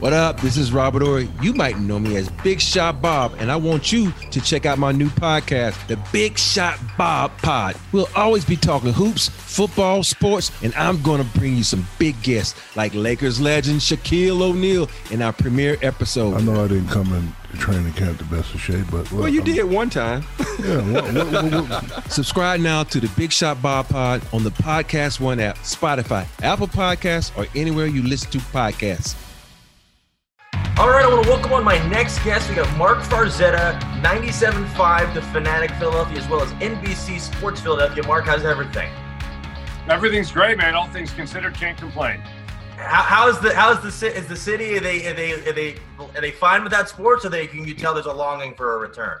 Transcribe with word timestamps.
What 0.00 0.14
up? 0.14 0.40
This 0.40 0.56
is 0.56 0.72
Robert 0.72 1.02
Horry. 1.02 1.28
You 1.42 1.52
might 1.52 1.78
know 1.78 1.98
me 1.98 2.16
as 2.16 2.30
Big 2.42 2.58
Shot 2.58 3.02
Bob, 3.02 3.34
and 3.36 3.52
I 3.52 3.56
want 3.56 3.92
you 3.92 4.12
to 4.30 4.40
check 4.40 4.64
out 4.64 4.78
my 4.78 4.92
new 4.92 5.10
podcast, 5.10 5.86
The 5.88 5.98
Big 6.10 6.38
Shot 6.38 6.78
Bob 6.96 7.36
Pod. 7.42 7.76
We'll 7.92 8.08
always 8.16 8.42
be 8.42 8.56
talking 8.56 8.94
hoops, 8.94 9.28
football, 9.28 10.02
sports, 10.02 10.52
and 10.62 10.74
I'm 10.74 11.02
going 11.02 11.22
to 11.22 11.38
bring 11.38 11.54
you 11.54 11.64
some 11.64 11.86
big 11.98 12.20
guests 12.22 12.58
like 12.76 12.94
Lakers 12.94 13.42
legend 13.42 13.80
Shaquille 13.80 14.40
O'Neal 14.40 14.88
in 15.10 15.20
our 15.20 15.34
premiere 15.34 15.76
episode. 15.82 16.32
I 16.32 16.40
know 16.40 16.64
I 16.64 16.68
didn't 16.68 16.88
come 16.88 17.12
in 17.12 17.58
training 17.58 17.92
camp 17.92 18.16
the 18.16 18.24
best 18.24 18.54
of 18.54 18.60
shape, 18.62 18.86
but 18.90 19.12
well, 19.12 19.28
you 19.28 19.40
I'm, 19.40 19.44
did 19.44 19.64
one 19.64 19.90
time. 19.90 20.24
yeah. 20.64 20.80
What, 20.92 21.12
what, 21.12 21.68
what, 21.68 22.10
Subscribe 22.10 22.60
now 22.60 22.84
to 22.84 23.00
the 23.00 23.08
Big 23.18 23.32
Shot 23.32 23.60
Bob 23.60 23.90
Pod 23.90 24.22
on 24.32 24.44
the 24.44 24.50
Podcast 24.50 25.20
One 25.20 25.40
app, 25.40 25.58
Spotify, 25.58 26.26
Apple 26.42 26.68
Podcasts, 26.68 27.36
or 27.36 27.46
anywhere 27.54 27.84
you 27.84 28.02
listen 28.02 28.30
to 28.30 28.38
podcasts. 28.38 29.14
All 30.80 30.88
right, 30.88 31.04
I 31.04 31.08
want 31.08 31.24
to 31.24 31.28
welcome 31.28 31.52
on 31.52 31.62
my 31.62 31.76
next 31.88 32.24
guest. 32.24 32.48
We 32.48 32.54
got 32.54 32.78
Mark 32.78 33.00
Farzetta, 33.00 33.78
97.5 34.00 35.12
The 35.12 35.20
Fanatic 35.20 35.72
Philadelphia, 35.72 36.16
as 36.16 36.26
well 36.26 36.40
as 36.40 36.50
NBC 36.52 37.20
Sports 37.20 37.60
Philadelphia. 37.60 38.02
Mark, 38.06 38.24
how's 38.24 38.46
everything? 38.46 38.90
Everything's 39.90 40.32
great, 40.32 40.56
man. 40.56 40.74
All 40.74 40.86
things 40.88 41.12
considered, 41.12 41.52
can't 41.52 41.76
complain. 41.76 42.20
How, 42.78 43.02
how's 43.02 43.38
the 43.40 43.54
how's 43.54 43.82
the 43.82 44.06
is 44.06 44.26
the 44.26 44.34
city? 44.34 44.78
Are 44.78 44.80
they 44.80 45.06
are 45.06 45.12
they 45.12 45.32
are 45.32 45.52
they 45.52 45.76
are 45.98 46.20
they 46.22 46.30
fine 46.30 46.62
with 46.62 46.72
that 46.72 46.88
sports? 46.88 47.26
Or 47.26 47.28
they 47.28 47.46
can 47.46 47.68
you 47.68 47.74
tell 47.74 47.92
there's 47.92 48.06
a 48.06 48.12
longing 48.14 48.54
for 48.54 48.76
a 48.76 48.78
return? 48.78 49.18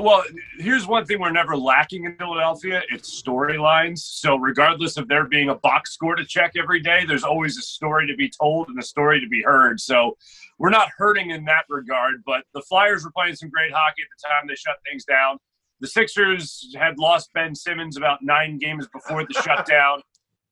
Well, 0.00 0.24
here's 0.58 0.88
one 0.88 1.06
thing 1.06 1.20
we're 1.20 1.30
never 1.30 1.56
lacking 1.56 2.04
in 2.04 2.16
Philadelphia 2.16 2.82
it's 2.90 3.22
storylines. 3.22 3.98
So, 3.98 4.36
regardless 4.36 4.96
of 4.96 5.06
there 5.06 5.24
being 5.24 5.50
a 5.50 5.54
box 5.54 5.92
score 5.92 6.16
to 6.16 6.24
check 6.24 6.52
every 6.58 6.80
day, 6.80 7.04
there's 7.06 7.22
always 7.22 7.56
a 7.58 7.62
story 7.62 8.06
to 8.08 8.14
be 8.16 8.28
told 8.28 8.68
and 8.68 8.78
a 8.78 8.82
story 8.82 9.20
to 9.20 9.28
be 9.28 9.42
heard. 9.42 9.80
So, 9.80 10.16
we're 10.58 10.70
not 10.70 10.88
hurting 10.96 11.30
in 11.30 11.44
that 11.44 11.64
regard, 11.68 12.24
but 12.26 12.42
the 12.54 12.62
Flyers 12.62 13.04
were 13.04 13.12
playing 13.12 13.36
some 13.36 13.50
great 13.50 13.72
hockey 13.72 14.02
at 14.02 14.08
the 14.18 14.28
time 14.28 14.48
they 14.48 14.56
shut 14.56 14.78
things 14.84 15.04
down. 15.04 15.38
The 15.78 15.86
Sixers 15.86 16.74
had 16.76 16.98
lost 16.98 17.32
Ben 17.32 17.54
Simmons 17.54 17.96
about 17.96 18.18
nine 18.20 18.58
games 18.58 18.88
before 18.92 19.24
the 19.24 19.34
shutdown. 19.42 20.00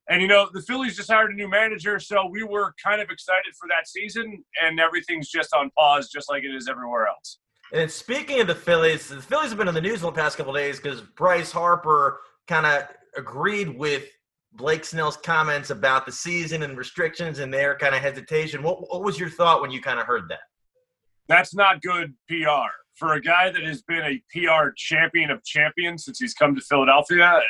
And, 0.09 0.21
you 0.21 0.27
know, 0.27 0.49
the 0.53 0.61
Phillies 0.61 0.97
just 0.97 1.09
hired 1.09 1.31
a 1.31 1.35
new 1.35 1.49
manager. 1.49 2.01
So, 2.01 2.27
we 2.27 2.43
were 2.43 2.75
kind 2.85 3.01
of 3.01 3.09
excited 3.09 3.55
for 3.59 3.69
that 3.69 3.87
season, 3.87 4.45
and 4.61 4.81
everything's 4.81 5.29
just 5.29 5.55
on 5.55 5.71
pause, 5.79 6.11
just 6.11 6.29
like 6.29 6.43
it 6.43 6.53
is 6.53 6.69
everywhere 6.69 7.07
else. 7.07 7.39
And 7.73 7.91
speaking 7.91 8.41
of 8.41 8.47
the 8.47 8.55
Phillies, 8.55 9.09
the 9.09 9.23
Phillies 9.23 9.49
have 9.49 9.59
been 9.59 9.69
in 9.69 9.75
the 9.75 9.81
news 9.81 10.03
in 10.03 10.07
the 10.07 10.13
past 10.13 10.37
couple 10.37 10.53
days 10.53 10.79
because 10.79 11.01
Bryce 11.01 11.51
Harper 11.51 12.21
kind 12.47 12.67
of 12.67 12.83
agreed 13.17 13.69
with 13.79 14.05
Blake 14.53 14.85
Snell's 14.85 15.17
comments 15.17 15.71
about 15.71 16.05
the 16.05 16.13
season 16.13 16.63
and 16.63 16.77
restrictions 16.77 17.39
and 17.39 17.53
their 17.53 17.75
kind 17.79 17.95
of 17.95 18.03
hesitation. 18.03 18.63
What, 18.63 18.83
what 18.93 19.03
was 19.03 19.19
your 19.19 19.31
thought 19.31 19.63
when 19.63 19.71
you 19.71 19.81
kind 19.81 19.99
of 19.99 20.07
heard 20.07 20.29
that? 20.29 20.41
That's 21.29 21.55
not 21.55 21.81
good 21.81 22.13
PR. 22.29 22.69
For 22.97 23.15
a 23.15 23.23
guy 23.23 23.51
that 23.51 23.63
has 23.63 23.81
been 23.81 24.03
a 24.03 24.23
PR 24.31 24.69
champion 24.77 25.31
of 25.31 25.43
champions 25.43 26.05
since 26.05 26.21
he's 26.21 26.35
come 26.35 26.55
to 26.55 26.61
Philadelphia, 26.61 27.41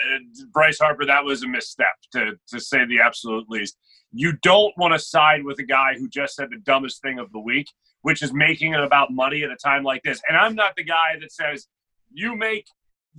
Bryce 0.52 0.78
Harper, 0.78 1.04
that 1.04 1.24
was 1.24 1.42
a 1.42 1.48
misstep 1.48 1.96
to, 2.12 2.38
to 2.46 2.60
say 2.60 2.86
the 2.86 3.00
absolute 3.00 3.50
least. 3.50 3.76
You 4.12 4.34
don't 4.42 4.72
want 4.78 4.92
to 4.94 5.00
side 5.00 5.44
with 5.44 5.58
a 5.58 5.64
guy 5.64 5.94
who 5.98 6.08
just 6.08 6.36
said 6.36 6.50
the 6.50 6.58
dumbest 6.58 7.02
thing 7.02 7.18
of 7.18 7.32
the 7.32 7.40
week 7.40 7.66
which 8.02 8.22
is 8.22 8.32
making 8.32 8.74
it 8.74 8.80
about 8.80 9.12
money 9.12 9.42
at 9.42 9.50
a 9.50 9.56
time 9.56 9.82
like 9.82 10.02
this. 10.02 10.20
And 10.28 10.36
I'm 10.36 10.54
not 10.54 10.76
the 10.76 10.84
guy 10.84 11.16
that 11.20 11.32
says 11.32 11.66
you 12.12 12.36
make 12.36 12.66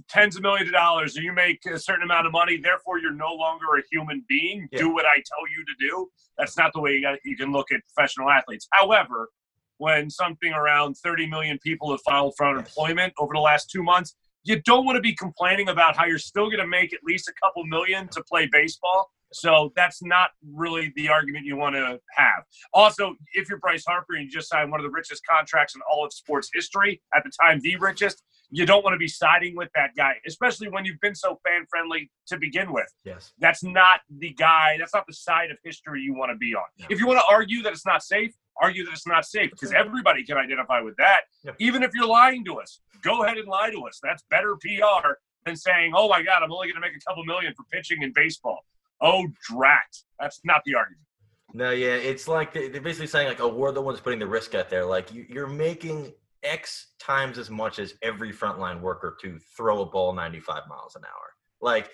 tens 0.09 0.35
of 0.35 0.41
millions 0.41 0.69
of 0.69 0.73
dollars 0.73 1.17
or 1.17 1.21
you 1.21 1.33
make 1.33 1.65
a 1.65 1.79
certain 1.79 2.03
amount 2.03 2.25
of 2.25 2.31
money, 2.31 2.57
therefore 2.57 2.99
you're 2.99 3.13
no 3.13 3.33
longer 3.33 3.65
a 3.77 3.81
human 3.91 4.23
being. 4.27 4.67
Yeah. 4.71 4.79
Do 4.79 4.93
what 4.93 5.05
I 5.05 5.15
tell 5.15 5.47
you 5.55 5.63
to 5.65 5.73
do. 5.79 6.09
That's 6.37 6.57
not 6.57 6.73
the 6.73 6.79
way 6.79 6.93
you, 6.93 7.01
got, 7.01 7.19
you 7.23 7.37
can 7.37 7.51
look 7.51 7.71
at 7.71 7.81
professional 7.93 8.29
athletes. 8.29 8.67
However, 8.71 9.29
when 9.77 10.09
something 10.09 10.53
around 10.53 10.95
30 10.95 11.27
million 11.27 11.59
people 11.59 11.91
have 11.91 12.01
filed 12.05 12.33
for 12.37 12.47
unemployment 12.47 13.13
over 13.17 13.33
the 13.33 13.39
last 13.39 13.69
two 13.69 13.83
months, 13.83 14.15
you 14.43 14.61
don't 14.61 14.85
want 14.85 14.97
to 14.97 15.01
be 15.01 15.15
complaining 15.15 15.69
about 15.69 15.95
how 15.95 16.05
you're 16.05 16.19
still 16.19 16.45
going 16.45 16.59
to 16.59 16.67
make 16.67 16.93
at 16.93 16.99
least 17.03 17.29
a 17.29 17.33
couple 17.41 17.65
million 17.65 18.07
to 18.09 18.23
play 18.23 18.47
baseball 18.51 19.11
so 19.33 19.71
that's 19.75 20.01
not 20.01 20.31
really 20.53 20.93
the 20.95 21.09
argument 21.09 21.45
you 21.45 21.55
want 21.55 21.75
to 21.75 21.99
have. 22.15 22.43
Also, 22.73 23.15
if 23.33 23.49
you're 23.49 23.59
Bryce 23.59 23.83
Harper 23.85 24.13
and 24.15 24.25
you 24.25 24.29
just 24.29 24.49
signed 24.49 24.71
one 24.71 24.79
of 24.79 24.83
the 24.83 24.91
richest 24.91 25.21
contracts 25.29 25.75
in 25.75 25.81
all 25.91 26.05
of 26.05 26.13
sports 26.13 26.49
history, 26.53 27.01
at 27.15 27.23
the 27.23 27.31
time 27.41 27.59
the 27.61 27.75
richest, 27.77 28.23
you 28.49 28.65
don't 28.65 28.83
want 28.83 28.93
to 28.93 28.99
be 28.99 29.07
siding 29.07 29.55
with 29.55 29.69
that 29.73 29.91
guy, 29.97 30.13
especially 30.27 30.69
when 30.69 30.85
you've 30.85 30.99
been 31.01 31.15
so 31.15 31.39
fan 31.45 31.65
friendly 31.69 32.11
to 32.27 32.37
begin 32.37 32.71
with. 32.71 32.87
Yes. 33.03 33.33
That's 33.39 33.63
not 33.63 34.01
the 34.19 34.31
guy, 34.33 34.75
that's 34.77 34.93
not 34.93 35.05
the 35.07 35.13
side 35.13 35.49
of 35.49 35.57
history 35.63 36.01
you 36.01 36.13
want 36.13 36.31
to 36.31 36.37
be 36.37 36.53
on. 36.53 36.63
If 36.89 36.99
you 36.99 37.07
want 37.07 37.19
to 37.19 37.25
argue 37.33 37.63
that 37.63 37.73
it's 37.73 37.85
not 37.85 38.03
safe, 38.03 38.31
argue 38.61 38.85
that 38.85 38.91
it's 38.91 39.07
not 39.07 39.25
safe 39.25 39.49
because 39.51 39.73
everybody 39.73 40.23
can 40.23 40.37
identify 40.37 40.81
with 40.81 40.95
that. 40.97 41.21
Even 41.59 41.81
if 41.81 41.91
you're 41.95 42.07
lying 42.07 42.45
to 42.45 42.59
us, 42.59 42.79
go 43.01 43.23
ahead 43.23 43.37
and 43.37 43.47
lie 43.47 43.71
to 43.71 43.81
us. 43.87 43.99
That's 44.03 44.23
better 44.29 44.55
PR 44.61 45.13
than 45.45 45.55
saying, 45.55 45.93
oh 45.95 46.07
my 46.07 46.21
God, 46.21 46.43
I'm 46.43 46.51
only 46.51 46.67
going 46.67 46.75
to 46.75 46.81
make 46.81 46.95
a 46.95 47.09
couple 47.09 47.25
million 47.25 47.53
for 47.55 47.63
pitching 47.71 48.03
in 48.03 48.13
baseball. 48.13 48.59
Oh, 49.03 49.27
drat. 49.49 49.81
That's 50.19 50.39
not 50.43 50.61
the 50.65 50.75
argument. 50.75 51.01
No, 51.53 51.69
yeah, 51.69 51.93
it's 51.93 52.27
like 52.27 52.51
they're 52.53 52.81
basically 52.81 53.07
saying 53.07 53.27
like, 53.27 53.39
"Oh, 53.39 53.53
we're 53.53 53.71
the 53.71 53.81
ones 53.81 53.99
putting 53.99 54.17
the 54.17 54.27
risk 54.27 54.55
out 54.55 54.69
there." 54.69 54.85
Like 54.85 55.13
you, 55.13 55.43
are 55.43 55.47
making 55.47 56.11
X 56.41 56.93
times 56.99 57.37
as 57.37 57.51
much 57.51 57.77
as 57.77 57.93
every 58.01 58.33
frontline 58.33 58.81
worker 58.81 59.15
to 59.21 59.37
throw 59.55 59.81
a 59.81 59.85
ball 59.85 60.13
95 60.13 60.63
miles 60.67 60.95
an 60.95 61.03
hour. 61.05 61.29
Like 61.61 61.91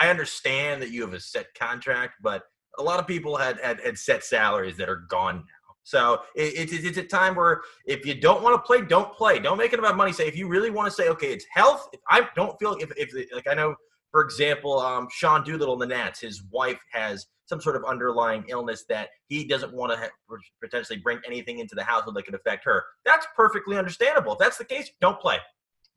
I 0.00 0.10
understand 0.10 0.80
that 0.82 0.90
you 0.90 1.02
have 1.02 1.12
a 1.12 1.20
set 1.20 1.52
contract, 1.54 2.14
but 2.22 2.44
a 2.78 2.82
lot 2.82 3.00
of 3.00 3.06
people 3.06 3.36
had 3.36 3.58
had, 3.58 3.80
had 3.80 3.98
set 3.98 4.22
salaries 4.22 4.76
that 4.76 4.88
are 4.88 5.04
gone 5.08 5.38
now. 5.38 5.74
So 5.82 6.20
it, 6.36 6.72
it, 6.72 6.84
it's 6.84 6.98
a 6.98 7.02
time 7.02 7.34
where 7.34 7.62
if 7.86 8.06
you 8.06 8.14
don't 8.14 8.42
want 8.42 8.54
to 8.54 8.60
play, 8.60 8.80
don't 8.82 9.12
play. 9.12 9.40
Don't 9.40 9.58
make 9.58 9.72
it 9.72 9.80
about 9.80 9.96
money. 9.96 10.12
Say 10.12 10.28
if 10.28 10.36
you 10.36 10.46
really 10.46 10.70
want 10.70 10.86
to 10.86 10.92
say, 10.92 11.08
okay, 11.08 11.32
it's 11.32 11.46
health. 11.52 11.88
If 11.92 12.00
I 12.08 12.28
don't 12.36 12.56
feel 12.60 12.74
if, 12.74 12.92
if 12.96 13.12
like 13.34 13.48
I 13.48 13.54
know 13.54 13.74
for 14.10 14.22
example, 14.22 14.78
um, 14.78 15.08
Sean 15.10 15.44
Doolittle 15.44 15.74
in 15.74 15.88
the 15.88 15.94
Nats, 15.94 16.20
his 16.20 16.42
wife 16.50 16.80
has 16.92 17.26
some 17.46 17.60
sort 17.60 17.76
of 17.76 17.84
underlying 17.84 18.44
illness 18.48 18.84
that 18.88 19.08
he 19.28 19.44
doesn't 19.44 19.72
want 19.72 19.92
to 19.92 19.98
ha- 19.98 20.36
potentially 20.62 20.98
bring 20.98 21.18
anything 21.26 21.58
into 21.58 21.74
the 21.74 21.82
household 21.82 22.16
that 22.16 22.24
could 22.24 22.34
affect 22.34 22.64
her. 22.64 22.84
That's 23.04 23.26
perfectly 23.36 23.76
understandable. 23.76 24.32
If 24.32 24.38
that's 24.38 24.58
the 24.58 24.64
case, 24.64 24.90
don't 25.00 25.20
play. 25.20 25.38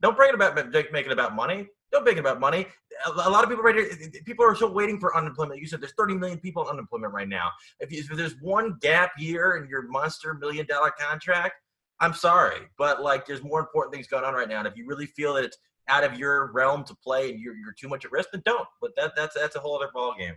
Don't 0.02 0.18
bring 0.18 0.30
it 0.30 0.36
about 0.36 0.56
make 0.74 1.06
it 1.06 1.12
about 1.12 1.36
money. 1.36 1.68
Don't 1.92 2.04
make 2.04 2.18
it 2.18 2.20
about 2.20 2.40
money. 2.40 2.66
A 3.06 3.30
lot 3.30 3.44
of 3.44 3.50
people 3.50 3.64
right 3.64 3.76
here, 3.76 3.90
people 4.26 4.44
are 4.44 4.56
still 4.56 4.74
waiting 4.74 5.00
for 5.00 5.16
unemployment. 5.16 5.60
You 5.60 5.68
said 5.68 5.80
there's 5.80 5.94
30 5.98 6.16
million 6.16 6.40
people 6.40 6.64
on 6.64 6.70
unemployment 6.70 7.14
right 7.14 7.30
now. 7.30 7.50
If, 7.80 7.92
you, 7.92 8.00
if 8.00 8.18
there's 8.18 8.36
one 8.42 8.78
gap 8.82 9.12
year 9.18 9.58
in 9.58 9.70
your 9.70 9.88
monster 9.88 10.34
million 10.34 10.66
dollar 10.66 10.92
contract, 11.00 11.54
I'm 12.00 12.14
sorry, 12.14 12.68
but 12.78 13.02
like 13.02 13.26
there's 13.26 13.44
more 13.44 13.60
important 13.60 13.94
things 13.94 14.08
going 14.08 14.26
on 14.26 14.34
right 14.34 14.50
now. 14.50 14.60
And 14.60 14.68
if 14.68 14.76
you 14.76 14.86
really 14.88 15.06
feel 15.06 15.36
that 15.36 15.46
it's 15.46 15.58
out 15.88 16.04
of 16.04 16.18
your 16.18 16.52
realm 16.52 16.84
to 16.86 16.96
play 16.96 17.32
and 17.32 17.40
you're, 17.40 17.56
you're 17.56 17.74
too 17.74 17.88
much 17.88 18.06
at 18.06 18.12
risk, 18.12 18.30
then 18.32 18.42
don't. 18.46 18.68
But 18.82 18.92
that 18.96 19.14
that's 19.16 19.36
that's 19.36 19.56
a 19.56 19.60
whole 19.60 19.76
other 19.76 19.90
ball 19.94 20.16
game. 20.18 20.36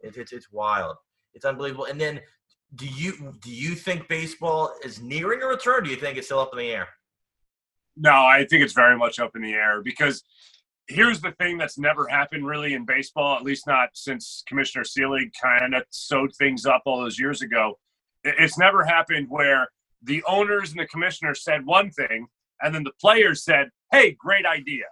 It's 0.00 0.32
it's 0.32 0.52
wild. 0.52 0.96
It's 1.34 1.44
unbelievable. 1.44 1.84
And 1.84 2.00
then, 2.00 2.20
do 2.74 2.86
you 2.86 3.34
do 3.40 3.50
you 3.50 3.74
think 3.74 4.08
baseball 4.08 4.72
is 4.84 5.00
nearing 5.00 5.42
a 5.42 5.46
return? 5.46 5.84
do 5.84 5.90
you 5.90 5.96
think 5.96 6.18
it's 6.18 6.26
still 6.26 6.40
up 6.40 6.50
in 6.52 6.58
the 6.58 6.70
air? 6.70 6.88
No, 7.96 8.12
I 8.12 8.46
think 8.48 8.62
it's 8.62 8.74
very 8.74 8.96
much 8.96 9.18
up 9.18 9.36
in 9.36 9.42
the 9.42 9.52
air 9.52 9.82
because 9.82 10.22
here's 10.88 11.20
the 11.20 11.32
thing 11.32 11.58
that's 11.58 11.78
never 11.78 12.06
happened 12.08 12.46
really 12.46 12.74
in 12.74 12.84
baseball, 12.84 13.36
at 13.36 13.42
least 13.42 13.66
not 13.66 13.88
since 13.94 14.42
Commissioner 14.46 14.84
Selig 14.84 15.32
kind 15.40 15.74
of 15.74 15.82
sewed 15.90 16.34
things 16.36 16.66
up 16.66 16.82
all 16.84 17.00
those 17.00 17.18
years 17.18 17.42
ago. 17.42 17.78
It's 18.22 18.58
never 18.58 18.84
happened 18.84 19.26
where 19.30 19.68
the 20.02 20.22
owners 20.28 20.70
and 20.70 20.80
the 20.80 20.86
commissioner 20.86 21.34
said 21.34 21.64
one 21.64 21.90
thing 21.90 22.26
and 22.62 22.74
then 22.74 22.84
the 22.84 22.92
players 23.00 23.44
said, 23.44 23.70
hey, 23.92 24.16
great 24.18 24.46
idea. 24.46 24.84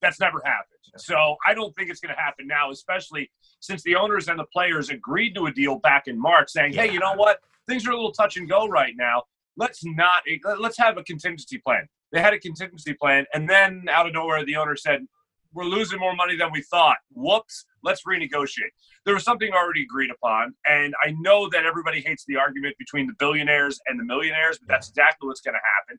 That's 0.00 0.20
never 0.20 0.40
happened. 0.44 0.78
So 0.96 1.36
I 1.46 1.54
don't 1.54 1.74
think 1.76 1.90
it's 1.90 2.00
going 2.00 2.14
to 2.14 2.20
happen 2.20 2.46
now, 2.46 2.70
especially 2.70 3.30
since 3.60 3.82
the 3.82 3.96
owners 3.96 4.28
and 4.28 4.38
the 4.38 4.46
players 4.52 4.90
agreed 4.90 5.34
to 5.34 5.46
a 5.46 5.52
deal 5.52 5.78
back 5.78 6.06
in 6.06 6.20
March 6.20 6.50
saying, 6.50 6.72
hey, 6.72 6.92
you 6.92 6.98
know 6.98 7.14
what? 7.14 7.40
Things 7.66 7.86
are 7.86 7.90
a 7.90 7.94
little 7.94 8.12
touch 8.12 8.36
and 8.36 8.48
go 8.48 8.68
right 8.68 8.94
now. 8.96 9.24
Let's 9.56 9.84
not, 9.84 10.22
eh, 10.28 10.38
let's 10.58 10.78
have 10.78 10.96
a 10.98 11.02
contingency 11.02 11.58
plan. 11.58 11.88
They 12.12 12.20
had 12.20 12.32
a 12.32 12.38
contingency 12.38 12.94
plan. 12.94 13.26
And 13.34 13.48
then 13.48 13.84
out 13.90 14.06
of 14.06 14.14
nowhere, 14.14 14.44
the 14.44 14.56
owner 14.56 14.76
said, 14.76 15.06
we're 15.52 15.64
losing 15.64 15.98
more 15.98 16.14
money 16.14 16.36
than 16.36 16.50
we 16.52 16.62
thought. 16.62 16.98
Whoops, 17.12 17.64
let's 17.82 18.02
renegotiate. 18.04 18.70
There 19.04 19.14
was 19.14 19.24
something 19.24 19.50
already 19.52 19.82
agreed 19.82 20.10
upon. 20.10 20.54
And 20.66 20.94
I 21.02 21.14
know 21.20 21.48
that 21.50 21.64
everybody 21.64 22.00
hates 22.00 22.24
the 22.26 22.36
argument 22.36 22.76
between 22.78 23.06
the 23.06 23.14
billionaires 23.18 23.80
and 23.86 23.98
the 23.98 24.04
millionaires, 24.04 24.58
but 24.58 24.68
that's 24.68 24.90
exactly 24.90 25.26
what's 25.26 25.40
going 25.40 25.54
to 25.54 25.60
happen. 25.76 25.98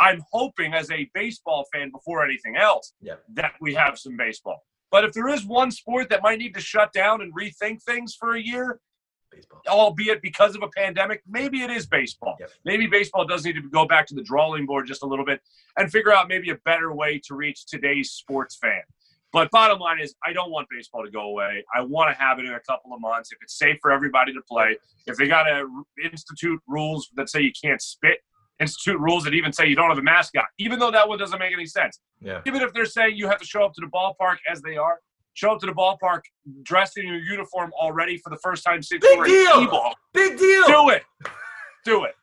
I'm 0.00 0.22
hoping 0.32 0.74
as 0.74 0.90
a 0.90 1.10
baseball 1.14 1.66
fan 1.72 1.90
before 1.90 2.24
anything 2.24 2.56
else 2.56 2.92
yep. 3.00 3.22
that 3.34 3.52
we 3.60 3.74
have 3.74 3.98
some 3.98 4.16
baseball. 4.16 4.64
But 4.90 5.04
if 5.04 5.12
there 5.12 5.28
is 5.28 5.44
one 5.44 5.70
sport 5.70 6.08
that 6.10 6.22
might 6.22 6.38
need 6.38 6.54
to 6.54 6.60
shut 6.60 6.92
down 6.92 7.20
and 7.20 7.34
rethink 7.34 7.82
things 7.82 8.14
for 8.14 8.34
a 8.34 8.40
year, 8.40 8.80
baseball. 9.30 9.60
albeit 9.68 10.22
because 10.22 10.54
of 10.54 10.62
a 10.62 10.68
pandemic, 10.68 11.22
maybe 11.26 11.62
it 11.62 11.70
is 11.70 11.86
baseball. 11.86 12.36
Yep. 12.40 12.50
Maybe 12.64 12.86
baseball 12.86 13.26
does 13.26 13.44
need 13.44 13.54
to 13.54 13.62
go 13.62 13.86
back 13.86 14.06
to 14.06 14.14
the 14.14 14.22
drawing 14.22 14.66
board 14.66 14.86
just 14.86 15.02
a 15.02 15.06
little 15.06 15.24
bit 15.24 15.40
and 15.76 15.90
figure 15.90 16.12
out 16.12 16.28
maybe 16.28 16.50
a 16.50 16.56
better 16.64 16.94
way 16.94 17.20
to 17.26 17.34
reach 17.34 17.66
today's 17.66 18.12
sports 18.12 18.56
fan. 18.56 18.82
But 19.30 19.50
bottom 19.50 19.78
line 19.78 20.00
is, 20.00 20.14
I 20.24 20.32
don't 20.32 20.50
want 20.50 20.68
baseball 20.70 21.04
to 21.04 21.10
go 21.10 21.20
away. 21.20 21.62
I 21.74 21.82
want 21.82 22.10
to 22.10 22.22
have 22.22 22.38
it 22.38 22.46
in 22.46 22.54
a 22.54 22.60
couple 22.60 22.94
of 22.94 23.00
months 23.00 23.30
if 23.30 23.38
it's 23.42 23.58
safe 23.58 23.76
for 23.82 23.90
everybody 23.90 24.32
to 24.32 24.40
play. 24.48 24.78
If 25.06 25.18
they 25.18 25.26
got 25.26 25.42
to 25.42 25.66
institute 26.02 26.60
rules 26.66 27.10
that 27.16 27.28
say 27.28 27.42
you 27.42 27.52
can't 27.62 27.82
spit, 27.82 28.20
institute 28.60 28.98
rules 28.98 29.24
that 29.24 29.34
even 29.34 29.52
say 29.52 29.66
you 29.66 29.76
don't 29.76 29.88
have 29.88 29.98
a 29.98 30.02
mascot, 30.02 30.44
even 30.58 30.78
though 30.78 30.90
that 30.90 31.08
one 31.08 31.18
doesn't 31.18 31.38
make 31.38 31.52
any 31.52 31.66
sense. 31.66 32.00
Yeah. 32.20 32.40
Even 32.46 32.62
if 32.62 32.72
they're 32.72 32.86
saying 32.86 33.16
you 33.16 33.28
have 33.28 33.38
to 33.38 33.46
show 33.46 33.64
up 33.64 33.74
to 33.74 33.80
the 33.80 33.86
ballpark 33.86 34.36
as 34.50 34.60
they 34.62 34.76
are, 34.76 34.98
show 35.34 35.52
up 35.52 35.60
to 35.60 35.66
the 35.66 35.72
ballpark 35.72 36.22
dressed 36.62 36.98
in 36.98 37.06
your 37.06 37.18
uniform 37.18 37.72
already 37.80 38.18
for 38.18 38.30
the 38.30 38.38
first 38.42 38.64
time 38.64 38.82
since 38.82 39.00
Big 39.00 39.12
you 39.12 39.18
were 39.18 39.26
deal. 39.26 39.60
T-ball. 39.60 39.94
Big 40.12 40.38
deal. 40.38 40.66
Do 40.66 40.88
it. 40.90 41.02
Do 41.84 42.04
it. 42.04 42.14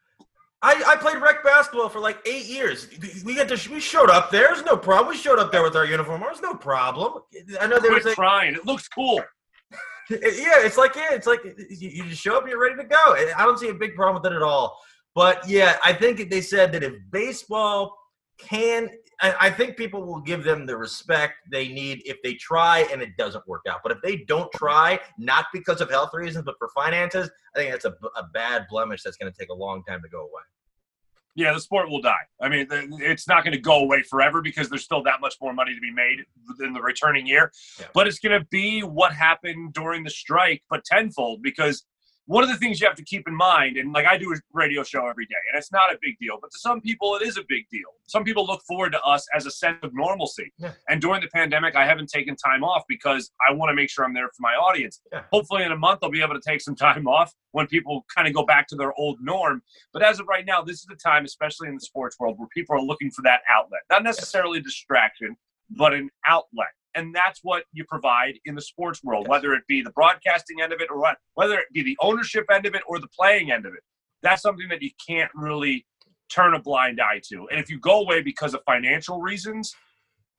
I, 0.62 0.84
I 0.88 0.96
played 0.96 1.22
rec 1.22 1.44
basketball 1.44 1.90
for 1.90 2.00
like 2.00 2.18
eight 2.26 2.46
years. 2.46 2.88
We 3.24 3.36
get 3.36 3.48
to 3.50 3.72
we 3.72 3.80
showed 3.80 4.10
up 4.10 4.32
there. 4.32 4.48
There's 4.48 4.66
no 4.66 4.76
problem. 4.76 5.10
We 5.10 5.18
showed 5.18 5.38
up 5.38 5.52
there 5.52 5.62
with 5.62 5.76
our 5.76 5.86
uniform. 5.86 6.22
There's 6.22 6.42
no 6.42 6.56
problem. 6.56 7.22
I 7.62 7.68
know 7.68 7.78
Quit 7.80 7.94
was 7.94 8.06
like, 8.06 8.16
trying. 8.16 8.56
It 8.56 8.66
looks 8.66 8.88
cool. 8.88 9.22
yeah, 10.10 10.66
it's 10.66 10.78
like 10.78 10.96
yeah, 10.96 11.14
it's 11.14 11.28
like 11.28 11.44
you, 11.44 11.90
you 11.90 12.04
just 12.06 12.22
show 12.22 12.36
up 12.38 12.44
and 12.44 12.50
you're 12.52 12.62
ready 12.62 12.76
to 12.76 12.84
go. 12.84 12.96
I 12.98 13.44
don't 13.44 13.60
see 13.60 13.70
a 13.70 13.74
big 13.74 13.96
problem 13.96 14.22
with 14.22 14.32
it 14.32 14.36
at 14.36 14.42
all. 14.42 14.80
But 15.16 15.48
yeah, 15.48 15.78
I 15.84 15.94
think 15.94 16.30
they 16.30 16.42
said 16.42 16.74
that 16.74 16.84
if 16.84 16.94
baseball 17.10 17.98
can, 18.38 18.90
I, 19.22 19.36
I 19.40 19.50
think 19.50 19.78
people 19.78 20.06
will 20.06 20.20
give 20.20 20.44
them 20.44 20.66
the 20.66 20.76
respect 20.76 21.36
they 21.50 21.70
need 21.70 22.02
if 22.06 22.18
they 22.22 22.34
try 22.34 22.80
and 22.92 23.02
it 23.02 23.16
doesn't 23.18 23.48
work 23.48 23.62
out. 23.68 23.80
But 23.82 23.94
if 23.94 24.00
they 24.04 24.18
don't 24.28 24.52
try, 24.52 25.00
not 25.18 25.46
because 25.54 25.80
of 25.80 25.90
health 25.90 26.10
reasons, 26.14 26.44
but 26.46 26.56
for 26.60 26.70
finances, 26.76 27.32
I 27.56 27.60
think 27.60 27.72
that's 27.72 27.86
a, 27.86 27.96
a 28.18 28.24
bad 28.34 28.66
blemish 28.70 29.04
that's 29.04 29.16
going 29.16 29.32
to 29.32 29.40
take 29.40 29.50
a 29.50 29.54
long 29.54 29.84
time 29.88 30.02
to 30.02 30.10
go 30.10 30.20
away. 30.20 30.42
Yeah, 31.38 31.54
the 31.54 31.60
sport 31.60 31.90
will 31.90 32.02
die. 32.02 32.14
I 32.42 32.48
mean, 32.48 32.68
it's 32.72 33.28
not 33.28 33.44
going 33.44 33.54
to 33.54 33.60
go 33.60 33.80
away 33.80 34.04
forever 34.04 34.42
because 34.42 34.70
there's 34.70 34.86
still 34.86 35.04
that 35.04 35.20
much 35.20 35.36
more 35.42 35.54
money 35.54 35.76
to 35.76 35.82
be 35.82 35.92
made 35.92 36.20
in 36.62 36.72
the 36.72 36.82
returning 36.82 37.28
year. 37.28 37.52
Yeah. 37.78 37.88
But 37.94 38.08
it's 38.08 38.20
going 38.20 38.40
to 38.40 38.48
be 38.52 38.82
what 38.82 39.12
happened 39.12 39.74
during 39.74 40.06
the 40.06 40.10
strike, 40.10 40.64
but 40.70 40.86
tenfold 40.86 41.42
because 41.42 41.86
one 42.28 42.44
of 42.44 42.50
the 42.50 42.58
things 42.58 42.82
you 42.82 42.88
have 42.88 42.96
to 42.96 43.04
keep 43.04 43.28
in 43.28 43.36
mind, 43.36 43.78
and 43.78 43.94
like 43.94 44.06
I 44.06 44.18
do 44.18 44.34
a 44.34 44.36
radio 44.54 44.84
show 44.84 45.08
every 45.08 45.26
day, 45.26 45.36
and 45.52 45.58
it's 45.58 45.72
not 45.72 45.94
a 45.94 45.98
big 46.02 46.18
deal, 46.20 46.38
but 46.42 46.52
to 46.52 46.60
some 46.60 46.82
people 46.82 47.16
it 47.16 47.22
is 47.22 47.38
a 47.38 47.44
big 47.48 47.70
deal. 47.70 47.90
Some 48.08 48.24
people 48.24 48.46
look 48.46 48.62
forward 48.68 48.92
to 48.94 49.02
us 49.02 49.28
as 49.36 49.46
a 49.46 49.52
sense 49.52 49.78
of 49.84 49.94
normalcy. 49.94 50.52
Yeah. 50.58 50.72
And 50.90 51.02
during 51.02 51.22
the 51.22 51.28
pandemic, 51.28 51.76
I 51.76 51.86
haven't 51.86 52.10
taken 52.10 52.36
time 52.36 52.64
off 52.64 52.84
because 52.90 53.32
I 53.48 53.54
want 53.54 53.70
to 53.70 53.76
make 53.76 53.90
sure 53.90 54.06
I'm 54.06 54.14
there 54.14 54.28
for 54.28 54.42
my 54.42 54.54
audience. 54.54 55.02
Yeah. 55.12 55.22
Hopefully, 55.32 55.64
in 55.64 55.72
a 55.72 55.78
month, 55.78 56.00
I'll 56.02 56.10
be 56.10 56.22
able 56.22 56.36
to 56.36 56.42
take 56.46 56.62
some 56.62 56.76
time 56.76 57.08
off 57.08 57.32
when 57.52 57.68
people 57.68 58.06
kind 58.14 58.28
of 58.28 58.34
go 58.34 58.46
back 58.46 58.68
to 58.70 58.76
their 58.76 58.94
old 59.00 59.20
norm. 59.22 59.62
But 59.94 60.02
as 60.02 60.20
of 60.20 60.28
right 60.28 60.46
now, 60.46 60.62
this 60.62 60.78
is 60.78 60.86
the 60.86 60.96
time, 60.96 61.26
especially 61.26 61.68
in 61.68 61.76
the 61.76 61.82
sports 61.82 62.18
world, 62.20 62.40
where 62.40 62.50
people 62.54 62.76
are 62.76 62.82
looking 62.82 63.12
for 63.12 63.22
that 63.22 63.42
outlet. 63.50 63.82
Not 63.92 64.04
necessarily 64.04 64.60
distraction, 64.60 65.38
but 65.70 65.94
an 65.94 66.10
outlet. 66.28 66.68
And 66.96 67.14
that's 67.14 67.42
what 67.44 67.64
you 67.74 67.84
provide 67.86 68.36
in 68.46 68.56
the 68.56 68.62
sports 68.62 69.04
world, 69.04 69.26
Yes. 69.26 69.30
whether 69.30 69.54
it 69.54 69.64
be 69.68 69.82
the 69.82 69.92
broadcasting 69.92 70.62
end 70.62 70.74
of 70.74 70.82
it 70.82 70.90
or 70.90 71.00
what, 71.00 71.18
whether 71.34 71.60
it 71.60 71.66
be 71.74 71.84
the 71.84 71.98
ownership 72.02 72.46
end 72.52 72.66
of 72.66 72.74
it 72.76 72.84
or 72.88 73.00
the 73.00 73.08
playing 73.10 73.52
end 73.52 73.66
of 73.66 73.74
it. 73.74 73.82
That's 74.22 74.42
something 74.42 74.68
that 74.70 74.82
you 74.82 74.92
can't 75.06 75.32
really 75.36 75.86
turn 76.30 76.54
a 76.54 76.60
blind 76.62 77.00
eye 77.00 77.22
to. 77.30 77.48
And 77.50 77.60
if 77.60 77.70
you 77.70 77.80
go 77.80 78.00
away 78.02 78.22
because 78.22 78.54
of 78.54 78.62
financial 78.66 79.22
reasons, 79.22 79.76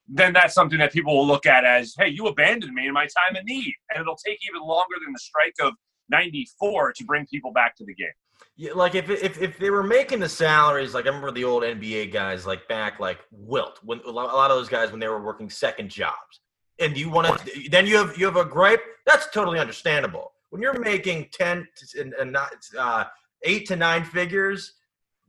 then 0.08 0.32
that's 0.32 0.54
something 0.54 0.78
that 0.78 0.92
people 0.92 1.16
will 1.16 1.26
look 1.26 1.46
at 1.46 1.64
as, 1.64 1.94
hey, 1.98 2.08
you 2.08 2.26
abandoned 2.26 2.72
me 2.72 2.86
in 2.86 2.92
my 2.94 3.06
time 3.06 3.36
of 3.36 3.44
need. 3.44 3.74
And 3.90 4.00
it'll 4.00 4.16
take 4.16 4.38
even 4.48 4.62
longer 4.66 4.96
than 5.04 5.12
the 5.12 5.18
strike 5.18 5.54
of 5.60 5.74
94 6.10 6.92
to 6.94 7.04
bring 7.04 7.26
people 7.26 7.52
back 7.52 7.76
to 7.76 7.84
the 7.84 7.94
game. 7.94 8.08
Yeah, 8.56 8.72
like 8.74 8.94
if, 8.94 9.08
if 9.10 9.40
if 9.40 9.58
they 9.58 9.70
were 9.70 9.82
making 9.82 10.20
the 10.20 10.28
salaries, 10.28 10.94
like 10.94 11.04
I 11.04 11.08
remember 11.08 11.30
the 11.30 11.44
old 11.44 11.62
NBA 11.62 12.12
guys, 12.12 12.46
like 12.46 12.66
back 12.68 13.00
like 13.00 13.18
Wilt, 13.30 13.80
when 13.82 14.00
a 14.06 14.10
lot 14.10 14.32
a 14.32 14.36
lot 14.36 14.50
of 14.50 14.56
those 14.56 14.68
guys 14.68 14.90
when 14.90 15.00
they 15.00 15.08
were 15.08 15.22
working 15.22 15.48
second 15.50 15.90
jobs, 15.90 16.40
and 16.78 16.96
you 16.96 17.10
want 17.10 17.38
to, 17.38 17.68
then 17.70 17.86
you 17.86 17.96
have 17.96 18.16
you 18.18 18.26
have 18.26 18.36
a 18.36 18.44
gripe. 18.44 18.82
That's 19.06 19.28
totally 19.30 19.58
understandable. 19.58 20.32
When 20.50 20.62
you're 20.62 20.78
making 20.78 21.28
ten 21.32 21.66
and, 21.98 22.14
and 22.14 22.32
not 22.32 22.52
uh, 22.78 23.04
eight 23.42 23.66
to 23.68 23.76
nine 23.76 24.04
figures, 24.04 24.74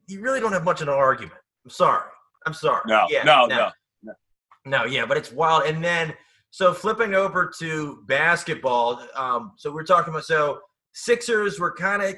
you 0.07 0.21
really 0.21 0.39
don't 0.39 0.53
have 0.53 0.63
much 0.63 0.81
of 0.81 0.87
an 0.87 0.93
argument. 0.93 1.39
I'm 1.65 1.71
sorry. 1.71 2.09
I'm 2.45 2.53
sorry. 2.53 2.83
No, 2.87 3.07
yeah, 3.09 3.23
no, 3.23 3.45
no. 3.45 3.71
no, 4.65 4.85
yeah, 4.85 5.05
but 5.05 5.17
it's 5.17 5.31
wild. 5.31 5.63
And 5.63 5.83
then, 5.83 6.13
so 6.49 6.73
flipping 6.73 7.13
over 7.13 7.51
to 7.59 8.03
basketball, 8.07 9.01
um, 9.15 9.51
so 9.57 9.71
we're 9.71 9.83
talking 9.83 10.13
about 10.13 10.25
so 10.25 10.61
Sixers 10.93 11.59
were 11.59 11.73
kind 11.73 12.01
of 12.01 12.15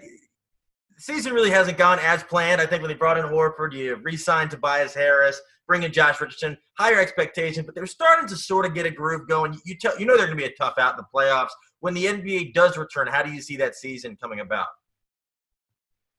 season 0.99 1.33
really 1.33 1.49
hasn't 1.49 1.77
gone 1.77 1.99
as 1.99 2.23
planned. 2.23 2.61
I 2.61 2.65
think 2.65 2.81
when 2.81 2.89
they 2.89 2.95
brought 2.95 3.17
in 3.17 3.25
Horford, 3.25 3.73
you 3.73 3.95
re-signed 3.95 4.51
Tobias 4.51 4.93
Harris, 4.93 5.39
bring 5.67 5.83
in 5.83 5.91
Josh 5.91 6.19
Richardson, 6.19 6.57
higher 6.77 6.99
expectations, 6.99 7.65
but 7.65 7.75
they're 7.75 7.85
starting 7.85 8.27
to 8.27 8.35
sort 8.35 8.65
of 8.65 8.73
get 8.73 8.85
a 8.85 8.91
groove 8.91 9.27
going. 9.27 9.59
You 9.65 9.77
tell 9.77 9.97
you 9.99 10.05
know 10.05 10.17
they're 10.17 10.27
going 10.27 10.37
to 10.37 10.43
be 10.43 10.49
a 10.51 10.55
tough 10.55 10.77
out 10.77 10.93
in 10.93 10.97
the 10.97 11.05
playoffs. 11.13 11.51
When 11.79 11.93
the 11.93 12.05
NBA 12.05 12.53
does 12.53 12.77
return, 12.77 13.07
how 13.07 13.23
do 13.23 13.31
you 13.31 13.41
see 13.41 13.55
that 13.57 13.75
season 13.75 14.17
coming 14.21 14.39
about? 14.41 14.67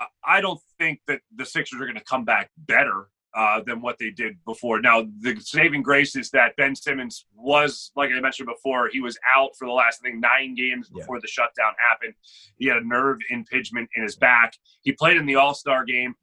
I- 0.00 0.06
I 0.24 0.40
don't 0.40 0.60
think 0.78 1.00
that 1.08 1.20
the 1.34 1.44
Sixers 1.44 1.80
are 1.80 1.84
going 1.84 1.98
to 1.98 2.04
come 2.04 2.24
back 2.24 2.50
better 2.56 3.08
uh, 3.34 3.60
than 3.64 3.80
what 3.80 3.96
they 3.98 4.10
did 4.10 4.36
before. 4.44 4.80
Now, 4.80 5.06
the 5.20 5.38
saving 5.40 5.82
grace 5.82 6.16
is 6.16 6.30
that 6.30 6.56
Ben 6.56 6.74
Simmons 6.74 7.26
was, 7.34 7.92
like 7.94 8.10
I 8.10 8.20
mentioned 8.20 8.48
before, 8.48 8.88
he 8.92 9.00
was 9.00 9.18
out 9.34 9.50
for 9.56 9.66
the 9.66 9.72
last, 9.72 10.00
I 10.02 10.08
think, 10.08 10.20
nine 10.20 10.54
games 10.54 10.90
Yeah. 10.92 11.00
before 11.02 11.20
the 11.20 11.28
shutdown 11.28 11.72
happened. 11.88 12.14
He 12.56 12.66
had 12.66 12.78
a 12.78 12.86
nerve 12.86 13.18
impingement 13.30 13.88
in 13.94 14.02
his 14.02 14.16
back. 14.16 14.54
He 14.82 14.92
played 14.92 15.16
in 15.16 15.26
the 15.26 15.36
All 15.36 15.54
Star 15.54 15.84
game, 15.84 16.14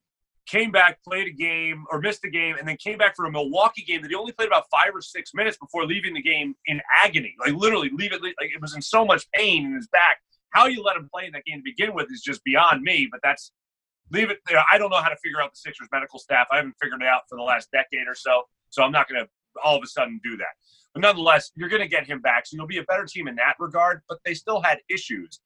came 0.47 0.71
back, 0.71 1.01
played 1.03 1.27
a 1.27 1.31
game, 1.31 1.85
or 1.91 1.99
missed 2.01 2.25
a 2.25 2.29
game, 2.29 2.55
and 2.59 2.67
then 2.67 2.75
came 2.77 2.97
back 2.97 3.15
for 3.15 3.25
a 3.25 3.31
Milwaukee 3.31 3.83
game 3.83 4.01
that 4.01 4.09
he 4.09 4.15
only 4.15 4.33
played 4.33 4.47
about 4.47 4.65
five 4.69 4.93
or 4.93 5.01
six 5.01 5.33
minutes 5.33 5.57
before 5.57 5.85
leaving 5.85 6.13
the 6.13 6.21
game 6.21 6.55
in 6.65 6.81
agony. 7.03 7.35
Like, 7.39 7.53
literally, 7.53 7.89
leave 7.93 8.11
it, 8.11 8.21
like, 8.21 8.35
it 8.53 8.61
was 8.61 8.75
in 8.75 8.81
so 8.81 9.05
much 9.05 9.25
pain 9.31 9.65
in 9.65 9.75
his 9.75 9.87
back. 9.87 10.19
How 10.51 10.65
you 10.67 10.81
let 10.81 10.95
him 10.95 11.09
play 11.13 11.25
in 11.25 11.31
that 11.33 11.43
game 11.45 11.59
to 11.59 11.63
begin 11.63 11.93
with 11.93 12.07
is 12.11 12.21
just 12.21 12.43
beyond 12.43 12.81
me, 12.81 13.07
but 13.11 13.19
that's 13.23 13.51
leave 14.11 14.29
it 14.29 14.39
there. 14.47 14.63
I 14.71 14.77
don't 14.77 14.89
know 14.89 15.01
how 15.01 15.09
to 15.09 15.17
figure 15.23 15.41
out 15.41 15.51
the 15.51 15.57
Sixers 15.57 15.87
medical 15.91 16.19
staff. 16.19 16.47
I 16.51 16.57
haven't 16.57 16.75
figured 16.81 17.01
it 17.01 17.07
out 17.07 17.23
for 17.29 17.37
the 17.37 17.43
last 17.43 17.69
decade 17.71 18.07
or 18.07 18.15
so. 18.15 18.43
So 18.69 18.83
I'm 18.83 18.91
not 18.91 19.07
going 19.09 19.23
to 19.23 19.29
all 19.63 19.75
of 19.75 19.83
a 19.83 19.87
sudden 19.87 20.19
do 20.23 20.37
that. 20.37 20.55
But 20.93 21.01
nonetheless, 21.01 21.51
you're 21.55 21.69
going 21.69 21.81
to 21.81 21.87
get 21.87 22.05
him 22.05 22.21
back. 22.21 22.45
So 22.45 22.55
you'll 22.55 22.67
be 22.67 22.77
a 22.77 22.83
better 22.83 23.05
team 23.05 23.27
in 23.27 23.35
that 23.35 23.55
regard. 23.59 24.01
But 24.07 24.19
they 24.25 24.33
still 24.33 24.61
had 24.61 24.79
issues. 24.89 25.39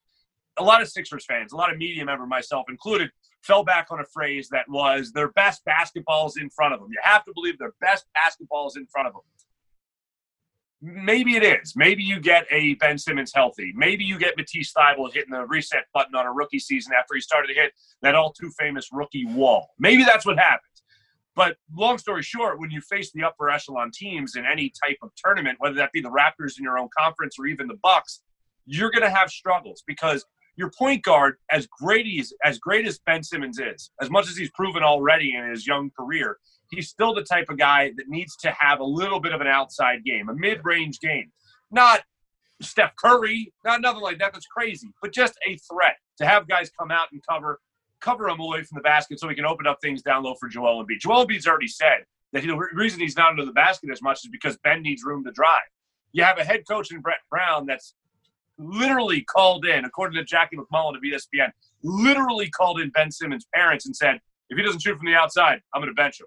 A 0.58 0.62
lot 0.62 0.82
of 0.82 0.88
Sixers 0.88 1.24
fans, 1.24 1.52
a 1.52 1.56
lot 1.56 1.72
of 1.72 1.78
media 1.78 2.04
member, 2.04 2.26
myself 2.26 2.66
included, 2.68 3.10
fell 3.42 3.64
back 3.64 3.86
on 3.90 4.00
a 4.00 4.04
phrase 4.04 4.48
that 4.50 4.68
was 4.68 5.12
their 5.12 5.28
best 5.32 5.62
basketballs 5.66 6.38
in 6.38 6.50
front 6.50 6.74
of 6.74 6.80
them. 6.80 6.88
You 6.90 6.98
have 7.02 7.24
to 7.24 7.32
believe 7.34 7.58
their 7.58 7.72
best 7.80 8.04
basketballs 8.16 8.76
in 8.76 8.86
front 8.86 9.08
of 9.08 9.14
them. 9.14 9.22
Maybe 10.84 11.36
it 11.36 11.44
is. 11.44 11.74
Maybe 11.76 12.02
you 12.02 12.18
get 12.18 12.44
a 12.50 12.74
Ben 12.74 12.98
Simmons 12.98 13.30
healthy. 13.32 13.72
Maybe 13.76 14.04
you 14.04 14.18
get 14.18 14.36
Matisse 14.36 14.72
Thybulle 14.72 15.12
hitting 15.12 15.30
the 15.30 15.46
reset 15.46 15.84
button 15.94 16.16
on 16.16 16.26
a 16.26 16.32
rookie 16.32 16.58
season 16.58 16.92
after 16.92 17.14
he 17.14 17.20
started 17.20 17.46
to 17.48 17.54
hit 17.54 17.72
that 18.02 18.16
all 18.16 18.32
too 18.32 18.50
famous 18.58 18.88
rookie 18.92 19.24
wall. 19.26 19.68
Maybe 19.78 20.02
that's 20.02 20.26
what 20.26 20.38
happens. 20.38 20.82
But 21.36 21.56
long 21.72 21.98
story 21.98 22.22
short, 22.22 22.58
when 22.58 22.72
you 22.72 22.80
face 22.80 23.12
the 23.12 23.22
upper 23.22 23.48
echelon 23.48 23.92
teams 23.94 24.34
in 24.34 24.44
any 24.44 24.72
type 24.84 24.98
of 25.02 25.10
tournament, 25.16 25.58
whether 25.60 25.76
that 25.76 25.92
be 25.92 26.00
the 26.00 26.10
Raptors 26.10 26.58
in 26.58 26.64
your 26.64 26.78
own 26.78 26.88
conference 26.98 27.36
or 27.38 27.46
even 27.46 27.68
the 27.68 27.78
Bucks, 27.80 28.20
you're 28.66 28.90
going 28.90 29.02
to 29.02 29.10
have 29.10 29.30
struggles 29.30 29.84
because 29.86 30.24
your 30.56 30.70
point 30.70 31.02
guard, 31.02 31.36
as 31.50 31.66
great 31.66 32.06
as 32.18 32.32
as 32.44 32.58
great 32.58 32.86
as 32.86 32.98
Ben 32.98 33.22
Simmons 33.22 33.58
is, 33.58 33.90
as 34.00 34.10
much 34.10 34.28
as 34.28 34.36
he's 34.36 34.50
proven 34.50 34.82
already 34.82 35.34
in 35.34 35.48
his 35.48 35.66
young 35.66 35.90
career, 35.98 36.38
he's 36.70 36.88
still 36.88 37.14
the 37.14 37.22
type 37.22 37.46
of 37.48 37.58
guy 37.58 37.92
that 37.96 38.08
needs 38.08 38.36
to 38.36 38.50
have 38.50 38.80
a 38.80 38.84
little 38.84 39.20
bit 39.20 39.32
of 39.32 39.40
an 39.40 39.46
outside 39.46 40.04
game, 40.04 40.28
a 40.28 40.34
mid-range 40.34 41.00
game, 41.00 41.30
not 41.70 42.02
Steph 42.60 42.94
Curry, 42.96 43.52
not 43.64 43.80
nothing 43.80 44.02
like 44.02 44.18
that. 44.18 44.32
That's 44.32 44.46
crazy, 44.46 44.88
but 45.00 45.12
just 45.12 45.34
a 45.48 45.56
threat 45.56 45.96
to 46.18 46.26
have 46.26 46.48
guys 46.48 46.70
come 46.78 46.90
out 46.90 47.08
and 47.12 47.22
cover 47.28 47.60
cover 48.00 48.28
him 48.28 48.40
away 48.40 48.62
from 48.64 48.76
the 48.76 48.82
basket 48.82 49.20
so 49.20 49.28
we 49.28 49.34
can 49.34 49.46
open 49.46 49.66
up 49.66 49.78
things 49.80 50.02
down 50.02 50.24
low 50.24 50.34
for 50.34 50.48
Joel 50.48 50.84
Embiid. 50.84 50.98
Joel 50.98 51.26
Embiid's 51.26 51.46
already 51.46 51.68
said 51.68 52.04
that 52.32 52.42
the 52.42 52.68
reason 52.74 52.98
he's 53.00 53.16
not 53.16 53.30
under 53.30 53.44
the 53.44 53.52
basket 53.52 53.90
as 53.92 54.02
much 54.02 54.18
is 54.24 54.30
because 54.30 54.58
Ben 54.64 54.82
needs 54.82 55.04
room 55.04 55.24
to 55.24 55.30
drive. 55.30 55.60
You 56.12 56.24
have 56.24 56.38
a 56.38 56.44
head 56.44 56.64
coach 56.68 56.90
in 56.90 57.00
Brett 57.00 57.20
Brown 57.30 57.64
that's 57.64 57.94
literally 58.58 59.22
called 59.22 59.64
in, 59.66 59.84
according 59.84 60.16
to 60.16 60.24
Jackie 60.24 60.56
MacMullan 60.56 60.96
of 60.96 61.02
ESPN, 61.02 61.50
literally 61.82 62.50
called 62.50 62.80
in 62.80 62.90
Ben 62.90 63.10
Simmons' 63.10 63.46
parents 63.54 63.86
and 63.86 63.94
said, 63.96 64.20
if 64.50 64.56
he 64.58 64.62
doesn't 64.62 64.80
shoot 64.80 64.96
from 64.96 65.06
the 65.06 65.14
outside, 65.14 65.60
I'm 65.74 65.80
going 65.80 65.90
to 65.90 65.94
bench 65.94 66.20
him. 66.20 66.26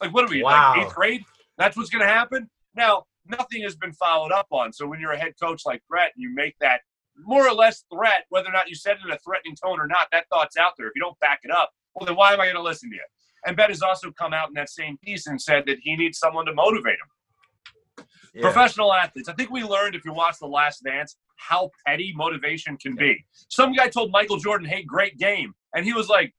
Like, 0.00 0.12
what 0.12 0.24
are 0.24 0.28
we, 0.28 0.42
Wow. 0.42 0.74
like 0.76 0.86
eighth 0.86 0.94
grade? 0.94 1.24
That's 1.56 1.76
what's 1.76 1.90
going 1.90 2.06
to 2.06 2.12
happen? 2.12 2.48
Now, 2.74 3.04
nothing 3.26 3.62
has 3.62 3.76
been 3.76 3.92
followed 3.92 4.32
up 4.32 4.46
on. 4.50 4.72
So 4.72 4.86
when 4.86 5.00
you're 5.00 5.12
a 5.12 5.18
head 5.18 5.34
coach 5.40 5.62
like 5.66 5.82
Brett, 5.88 6.12
you 6.16 6.32
make 6.34 6.56
that 6.60 6.80
more 7.16 7.46
or 7.48 7.52
less 7.52 7.84
threat, 7.92 8.24
whether 8.28 8.48
or 8.48 8.52
not 8.52 8.68
you 8.68 8.74
said 8.76 8.96
it 8.96 9.04
in 9.06 9.10
a 9.12 9.18
threatening 9.18 9.56
tone 9.56 9.80
or 9.80 9.86
not, 9.86 10.06
that 10.12 10.26
thought's 10.30 10.56
out 10.56 10.72
there. 10.78 10.86
If 10.86 10.92
you 10.94 11.02
don't 11.02 11.18
back 11.20 11.40
it 11.42 11.50
up, 11.50 11.70
well, 11.94 12.06
then 12.06 12.14
why 12.16 12.32
am 12.32 12.40
I 12.40 12.44
going 12.44 12.56
to 12.56 12.62
listen 12.62 12.90
to 12.90 12.96
you? 12.96 13.02
And 13.46 13.56
Ben 13.56 13.70
has 13.70 13.82
also 13.82 14.10
come 14.12 14.32
out 14.32 14.48
in 14.48 14.54
that 14.54 14.68
same 14.70 14.98
piece 14.98 15.26
and 15.26 15.40
said 15.40 15.64
that 15.66 15.78
he 15.80 15.96
needs 15.96 16.18
someone 16.18 16.46
to 16.46 16.54
motivate 16.54 16.94
him. 16.94 18.04
Yeah. 18.34 18.42
Professional 18.42 18.92
athletes. 18.92 19.28
I 19.28 19.32
think 19.32 19.50
we 19.50 19.62
learned 19.64 19.94
if 19.94 20.04
you 20.04 20.12
watch 20.12 20.38
The 20.38 20.46
Last 20.46 20.84
Dance 20.84 21.16
how 21.38 21.70
petty 21.86 22.12
motivation 22.14 22.76
can 22.76 22.94
be. 22.94 23.24
Some 23.48 23.72
guy 23.72 23.88
told 23.88 24.10
Michael 24.10 24.36
Jordan, 24.38 24.68
"Hey, 24.68 24.82
great 24.82 25.16
game," 25.18 25.54
and 25.74 25.84
he 25.84 25.92
was 25.92 26.08
like, 26.08 26.34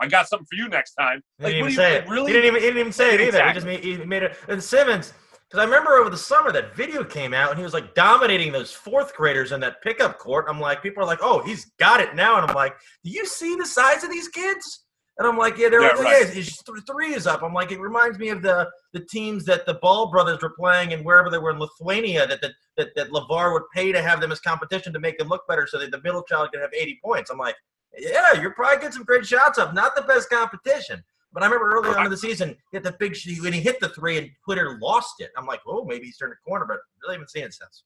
"I 0.00 0.06
got 0.08 0.28
something 0.28 0.46
for 0.50 0.56
you 0.56 0.68
next 0.68 0.94
time." 0.94 1.22
He 1.38 1.46
didn't 1.46 1.58
even 1.60 1.72
say 1.72 1.94
like, 1.94 2.04
it. 2.06 2.10
really? 2.10 2.26
He 2.26 2.32
didn't 2.32 2.46
even, 2.48 2.60
he 2.60 2.66
didn't 2.66 2.80
even 2.80 2.92
say 2.92 3.14
it 3.14 3.20
either. 3.20 3.38
Exactly. 3.38 3.48
He 3.48 3.54
just 3.54 3.66
made, 3.66 4.00
he 4.00 4.04
made 4.04 4.22
it. 4.22 4.36
And 4.48 4.62
Simmons, 4.62 5.12
Because 5.52 5.66
I 5.66 5.66
remember 5.66 5.96
over 5.98 6.08
the 6.08 6.16
summer 6.16 6.50
that 6.52 6.74
video 6.74 7.04
came 7.04 7.34
out 7.34 7.50
and 7.50 7.58
he 7.58 7.62
was 7.62 7.74
like 7.74 7.94
dominating 7.94 8.52
those 8.52 8.72
fourth 8.72 9.14
graders 9.14 9.52
in 9.52 9.60
that 9.60 9.82
pickup 9.82 10.18
court. 10.18 10.46
I'm 10.48 10.58
like, 10.58 10.82
people 10.82 11.02
are 11.02 11.06
like, 11.06 11.18
oh, 11.20 11.42
he's 11.42 11.66
got 11.78 12.00
it 12.00 12.14
now. 12.14 12.40
And 12.40 12.48
I'm 12.48 12.56
like, 12.56 12.74
do 13.04 13.10
you 13.10 13.26
see 13.26 13.54
the 13.56 13.66
size 13.66 14.02
of 14.02 14.10
these 14.10 14.28
kids? 14.28 14.81
And 15.18 15.28
I'm 15.28 15.36
like, 15.36 15.58
yeah, 15.58 15.68
they're 15.68 15.82
Yeah, 15.82 15.88
like, 15.88 15.98
right. 16.04 16.26
yeah, 16.28 16.42
th- 16.42 16.58
three 16.90 17.14
is 17.14 17.26
up. 17.26 17.42
I'm 17.42 17.52
like, 17.52 17.70
it 17.70 17.78
reminds 17.80 18.18
me 18.18 18.30
of 18.30 18.40
the 18.42 18.68
the 18.92 19.00
teams 19.00 19.44
that 19.44 19.66
the 19.66 19.74
Ball 19.74 20.10
brothers 20.10 20.40
were 20.40 20.50
playing 20.58 20.92
and 20.94 21.04
wherever 21.04 21.28
they 21.30 21.38
were 21.38 21.50
in 21.50 21.58
Lithuania 21.58 22.26
that 22.26 22.40
that 22.40 22.52
that, 22.78 22.94
that 22.96 23.10
Lavar 23.10 23.52
would 23.52 23.64
pay 23.74 23.92
to 23.92 24.00
have 24.02 24.20
them 24.20 24.32
as 24.32 24.40
competition 24.40 24.92
to 24.94 24.98
make 25.00 25.18
them 25.18 25.28
look 25.28 25.46
better 25.46 25.66
so 25.66 25.78
that 25.78 25.90
the 25.90 26.00
middle 26.02 26.22
child 26.22 26.50
could 26.52 26.60
have 26.62 26.72
80 26.74 26.98
points. 27.04 27.30
I'm 27.30 27.38
like, 27.38 27.56
yeah, 27.98 28.40
you're 28.40 28.52
probably 28.54 28.76
getting 28.76 28.92
some 28.92 29.04
great 29.04 29.26
shots 29.26 29.58
up. 29.58 29.74
Not 29.74 29.94
the 29.94 30.02
best 30.02 30.30
competition. 30.30 31.04
But 31.34 31.42
I 31.42 31.46
remember 31.46 31.70
early 31.74 31.94
on 31.96 32.04
in 32.04 32.10
the 32.10 32.16
season, 32.16 32.50
he 32.70 32.76
hit 32.76 32.82
the 32.84 32.92
big 32.98 33.16
when 33.42 33.52
he 33.52 33.60
hit 33.60 33.80
the 33.80 33.88
three 33.90 34.18
and 34.18 34.30
Twitter 34.44 34.78
lost 34.82 35.14
it. 35.20 35.30
I'm 35.36 35.46
like, 35.46 35.60
oh, 35.66 35.84
maybe 35.84 36.06
he's 36.06 36.16
turned 36.18 36.32
a 36.32 36.36
corner, 36.48 36.66
but 36.66 36.78
really 37.02 37.14
haven't 37.14 37.30
seen 37.30 37.44
it 37.44 37.54
since. 37.54 37.84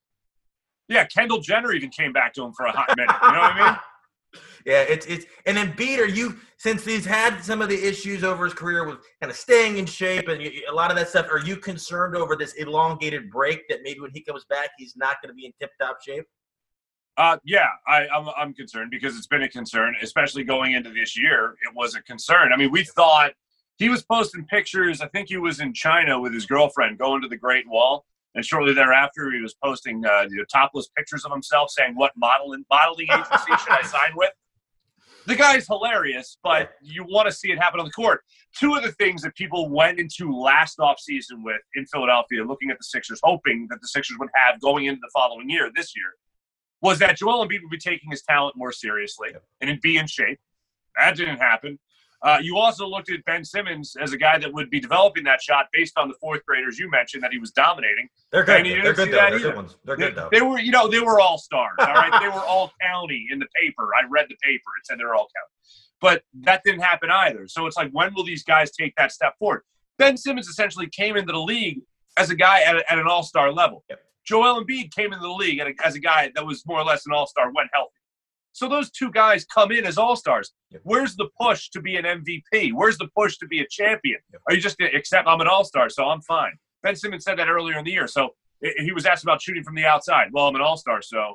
Yeah, 0.88 1.04
Kendall 1.06 1.40
Jenner 1.40 1.72
even 1.72 1.90
came 1.90 2.12
back 2.12 2.34
to 2.34 2.44
him 2.44 2.52
for 2.52 2.66
a 2.66 2.72
hot 2.72 2.96
minute. 2.96 3.14
You 3.22 3.32
know 3.32 3.38
what 3.40 3.52
I 3.52 3.70
mean? 3.70 3.78
Yeah, 4.64 4.82
it's 4.82 5.06
it's 5.06 5.26
and 5.46 5.56
then 5.56 5.74
Beat, 5.76 6.00
are 6.00 6.08
you 6.08 6.36
since 6.58 6.84
he's 6.84 7.04
had 7.04 7.40
some 7.42 7.62
of 7.62 7.68
the 7.68 7.86
issues 7.88 8.24
over 8.24 8.44
his 8.44 8.54
career 8.54 8.84
with 8.84 8.98
kind 9.20 9.30
of 9.30 9.36
staying 9.36 9.78
in 9.78 9.86
shape 9.86 10.28
and 10.28 10.42
you, 10.42 10.62
a 10.68 10.74
lot 10.74 10.90
of 10.90 10.96
that 10.96 11.08
stuff? 11.08 11.26
Are 11.30 11.38
you 11.38 11.56
concerned 11.56 12.16
over 12.16 12.34
this 12.34 12.54
elongated 12.54 13.30
break 13.30 13.68
that 13.68 13.80
maybe 13.82 14.00
when 14.00 14.10
he 14.12 14.22
comes 14.22 14.44
back 14.46 14.70
he's 14.76 14.96
not 14.96 15.16
going 15.22 15.30
to 15.30 15.34
be 15.34 15.46
in 15.46 15.52
tip 15.60 15.70
top 15.80 15.98
shape? 16.04 16.24
Uh, 17.16 17.38
yeah, 17.44 17.68
I, 17.86 18.06
I'm, 18.08 18.28
I'm 18.36 18.52
concerned 18.52 18.90
because 18.90 19.16
it's 19.16 19.26
been 19.26 19.42
a 19.42 19.48
concern, 19.48 19.94
especially 20.02 20.44
going 20.44 20.74
into 20.74 20.90
this 20.90 21.18
year. 21.18 21.56
It 21.66 21.74
was 21.74 21.94
a 21.94 22.02
concern. 22.02 22.52
I 22.52 22.56
mean, 22.56 22.70
we 22.70 22.84
thought 22.84 23.32
he 23.78 23.88
was 23.88 24.02
posting 24.02 24.44
pictures. 24.44 25.00
I 25.00 25.08
think 25.08 25.28
he 25.28 25.38
was 25.38 25.60
in 25.60 25.72
China 25.72 26.20
with 26.20 26.34
his 26.34 26.44
girlfriend 26.44 26.98
going 26.98 27.22
to 27.22 27.28
the 27.28 27.36
Great 27.36 27.66
Wall. 27.68 28.04
And 28.36 28.44
shortly 28.44 28.74
thereafter, 28.74 29.32
he 29.32 29.40
was 29.40 29.54
posting 29.64 30.04
uh, 30.04 30.26
you 30.28 30.36
know, 30.36 30.44
topless 30.52 30.88
pictures 30.96 31.24
of 31.24 31.32
himself 31.32 31.70
saying, 31.70 31.94
What 31.96 32.12
modeling, 32.16 32.64
modeling 32.70 33.08
agency 33.10 33.56
should 33.64 33.72
I 33.72 33.82
sign 33.82 34.12
with? 34.14 34.30
The 35.26 35.34
guy's 35.34 35.66
hilarious, 35.66 36.38
but 36.44 36.72
you 36.80 37.04
want 37.08 37.26
to 37.28 37.34
see 37.34 37.50
it 37.50 37.58
happen 37.58 37.80
on 37.80 37.86
the 37.86 37.92
court. 37.92 38.20
Two 38.56 38.76
of 38.76 38.84
the 38.84 38.92
things 38.92 39.22
that 39.22 39.34
people 39.34 39.70
went 39.70 39.98
into 39.98 40.30
last 40.30 40.78
offseason 40.78 41.42
with 41.42 41.60
in 41.74 41.84
Philadelphia, 41.86 42.44
looking 42.44 42.70
at 42.70 42.78
the 42.78 42.84
Sixers, 42.84 43.20
hoping 43.24 43.66
that 43.70 43.80
the 43.80 43.88
Sixers 43.88 44.18
would 44.20 44.28
have 44.34 44.60
going 44.60 44.84
into 44.84 45.00
the 45.00 45.10
following 45.12 45.50
year, 45.50 45.70
this 45.74 45.96
year, 45.96 46.12
was 46.80 46.98
that 47.00 47.16
Joel 47.16 47.44
Embiid 47.44 47.62
would 47.62 47.70
be 47.70 47.78
taking 47.78 48.10
his 48.10 48.22
talent 48.22 48.54
more 48.56 48.70
seriously 48.70 49.30
and 49.60 49.80
be 49.80 49.96
in 49.96 50.06
shape. 50.06 50.38
That 50.96 51.16
didn't 51.16 51.38
happen. 51.38 51.78
Uh, 52.26 52.38
you 52.42 52.58
also 52.58 52.88
looked 52.88 53.08
at 53.08 53.24
Ben 53.24 53.44
Simmons 53.44 53.94
as 54.02 54.12
a 54.12 54.16
guy 54.18 54.36
that 54.36 54.52
would 54.52 54.68
be 54.68 54.80
developing 54.80 55.22
that 55.22 55.40
shot 55.40 55.66
based 55.72 55.96
on 55.96 56.08
the 56.08 56.14
fourth 56.20 56.44
graders 56.44 56.76
you 56.76 56.90
mentioned 56.90 57.22
that 57.22 57.30
he 57.30 57.38
was 57.38 57.52
dominating. 57.52 58.08
They're 58.32 58.42
good. 58.42 58.66
They're 58.66 58.92
good 58.94 59.12
though. 59.12 59.30
They're 59.30 59.38
good 59.38 59.54
ones. 59.54 59.76
They're 59.84 59.96
good 59.96 60.14
though. 60.16 60.28
they 60.32 60.40
were, 60.40 60.58
you 60.58 60.72
know, 60.72 60.88
they 60.88 60.98
were 60.98 61.20
all 61.20 61.38
stars. 61.38 61.76
All 61.78 61.86
right, 61.86 62.20
they 62.20 62.26
were 62.26 62.44
all 62.44 62.72
county 62.82 63.28
in 63.30 63.38
the 63.38 63.46
paper. 63.54 63.90
I 63.94 64.08
read 64.10 64.26
the 64.28 64.34
paper; 64.42 64.64
it 64.80 64.86
said 64.86 64.98
they're 64.98 65.14
all 65.14 65.28
county, 65.28 65.52
but 66.00 66.24
that 66.42 66.62
didn't 66.64 66.80
happen 66.80 67.10
either. 67.12 67.46
So 67.46 67.64
it's 67.66 67.76
like, 67.76 67.92
when 67.92 68.12
will 68.12 68.24
these 68.24 68.42
guys 68.42 68.72
take 68.72 68.92
that 68.96 69.12
step 69.12 69.34
forward? 69.38 69.62
Ben 69.96 70.16
Simmons 70.16 70.48
essentially 70.48 70.88
came 70.88 71.16
into 71.16 71.32
the 71.32 71.40
league 71.40 71.80
as 72.16 72.30
a 72.30 72.34
guy 72.34 72.62
at, 72.62 72.74
a, 72.74 72.92
at 72.92 72.98
an 72.98 73.06
all-star 73.06 73.52
level. 73.52 73.84
Yep. 73.88 74.00
Joel 74.26 74.64
Embiid 74.64 74.92
came 74.92 75.12
into 75.12 75.22
the 75.22 75.32
league 75.32 75.60
a, 75.60 75.72
as 75.86 75.94
a 75.94 76.00
guy 76.00 76.32
that 76.34 76.44
was 76.44 76.66
more 76.66 76.80
or 76.80 76.84
less 76.84 77.06
an 77.06 77.12
all-star 77.12 77.52
when 77.52 77.68
healthy. 77.72 77.92
So 78.56 78.70
those 78.70 78.90
two 78.90 79.10
guys 79.10 79.44
come 79.44 79.70
in 79.70 79.84
as 79.84 79.98
all-stars. 79.98 80.50
Yep. 80.70 80.80
Where's 80.84 81.14
the 81.14 81.28
push 81.38 81.68
to 81.68 81.80
be 81.82 81.96
an 81.96 82.04
MVP? 82.04 82.72
Where's 82.72 82.96
the 82.96 83.08
push 83.14 83.36
to 83.36 83.46
be 83.46 83.60
a 83.60 83.66
champion? 83.68 84.18
Yep. 84.32 84.40
Are 84.48 84.54
you 84.54 84.62
just 84.62 84.78
going 84.78 84.90
to 84.90 84.96
accept 84.96 85.28
I'm 85.28 85.42
an 85.42 85.46
all-star, 85.46 85.90
so 85.90 86.06
I'm 86.06 86.22
fine? 86.22 86.52
Ben 86.82 86.96
Simmons 86.96 87.24
said 87.24 87.38
that 87.38 87.50
earlier 87.50 87.78
in 87.78 87.84
the 87.84 87.90
year. 87.90 88.06
So 88.08 88.30
he 88.62 88.92
was 88.92 89.04
asked 89.04 89.24
about 89.24 89.42
shooting 89.42 89.62
from 89.62 89.74
the 89.74 89.84
outside. 89.84 90.28
Well, 90.32 90.48
I'm 90.48 90.54
an 90.54 90.62
all-star, 90.62 91.02
so 91.02 91.34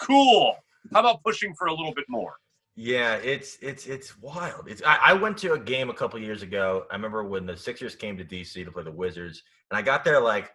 cool. 0.00 0.56
How 0.92 1.00
about 1.00 1.22
pushing 1.22 1.54
for 1.54 1.68
a 1.68 1.72
little 1.72 1.94
bit 1.94 2.06
more? 2.08 2.34
Yeah, 2.74 3.14
it's 3.16 3.56
it's 3.60 3.86
it's 3.86 4.18
wild. 4.18 4.66
It's 4.66 4.82
I, 4.84 4.96
I 4.96 5.12
went 5.12 5.38
to 5.38 5.52
a 5.52 5.58
game 5.58 5.88
a 5.88 5.94
couple 5.94 6.18
years 6.18 6.42
ago. 6.42 6.84
I 6.90 6.96
remember 6.96 7.22
when 7.22 7.46
the 7.46 7.56
Sixers 7.56 7.94
came 7.94 8.16
to 8.16 8.24
DC 8.24 8.64
to 8.64 8.72
play 8.72 8.82
the 8.82 8.90
Wizards, 8.90 9.42
and 9.70 9.78
I 9.78 9.82
got 9.82 10.02
there 10.02 10.20
like 10.20 10.52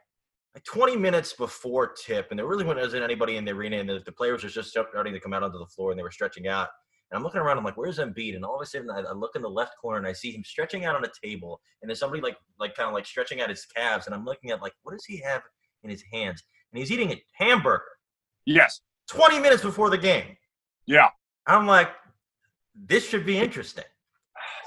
like 0.56 0.64
20 0.64 0.96
minutes 0.96 1.34
before 1.34 1.94
tip, 1.94 2.28
and 2.32 2.40
there 2.40 2.48
really 2.48 2.64
wasn't 2.64 3.04
anybody 3.04 3.36
in 3.36 3.46
the 3.46 3.52
arena, 3.52 3.78
and 3.78 3.90
the, 3.90 4.02
the 4.06 4.12
players 4.12 4.44
were 4.44 4.50
just 4.50 4.70
starting 4.70 5.14
to 5.14 5.20
come 5.20 5.34
out 5.34 5.44
onto 5.44 5.60
the 5.60 5.66
floor, 5.66 5.92
and 5.92 6.00
they 6.00 6.04
were 6.04 6.12
stretching 6.12 6.48
out. 6.48 6.70
And 7.12 7.18
I'm 7.18 7.24
looking 7.24 7.42
around, 7.42 7.58
I'm 7.58 7.64
like, 7.64 7.78
"Where's 7.78 8.00
Embiid?" 8.00 8.36
And 8.36 8.44
all 8.44 8.56
of 8.56 8.62
a 8.62 8.66
sudden, 8.66 8.90
I, 8.90 9.02
I 9.02 9.14
look 9.14 9.36
in 9.36 9.42
the 9.42 9.50
left 9.50 9.74
corner, 9.80 10.00
and 10.00 10.08
I 10.08 10.14
see 10.14 10.32
him 10.32 10.44
stretching 10.44 10.86
out 10.86 10.96
on 10.96 11.04
a 11.04 11.10
table, 11.24 11.62
and 11.82 11.90
there's 11.90 12.00
somebody 12.00 12.22
like 12.22 12.38
like 12.60 12.76
kind 12.76 12.88
of 12.88 12.94
like 12.94 13.06
stretching 13.06 13.42
out 13.42 13.50
his 13.50 13.66
calves, 13.66 14.08
and 14.08 14.16
I'm 14.16 14.26
looking 14.26 14.50
at 14.52 14.62
like, 14.62 14.74
what 14.84 14.94
does 14.94 15.06
he 15.06 15.18
have 15.18 15.44
in 15.84 15.90
his 15.90 16.04
hands? 16.12 16.42
And 16.72 16.80
he's 16.80 16.92
eating 16.92 17.12
a 17.12 17.22
hamburger. 17.34 17.84
Yes. 18.46 18.82
20 19.10 19.40
minutes 19.40 19.62
before 19.62 19.90
the 19.90 19.98
game. 19.98 20.36
Yeah. 20.88 21.10
I'm 21.46 21.68
like, 21.68 21.90
this 22.76 23.08
should 23.08 23.26
be 23.26 23.38
interesting. 23.38 23.84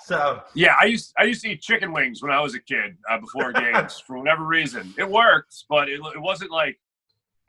So 0.09 0.43
Yeah, 0.55 0.75
I 0.81 0.87
used 0.87 1.13
I 1.19 1.25
used 1.25 1.43
to 1.43 1.51
eat 1.51 1.61
chicken 1.61 1.93
wings 1.93 2.23
when 2.23 2.33
I 2.33 2.41
was 2.41 2.55
a 2.55 2.61
kid 2.61 2.97
uh, 3.11 3.19
before 3.19 3.53
games 3.53 4.01
for 4.07 4.17
whatever 4.19 4.45
reason. 4.47 4.95
It 4.97 5.09
worked, 5.09 5.55
but 5.69 5.91
it, 5.91 6.01
it 6.15 6.21
wasn't 6.21 6.51
like 6.51 6.81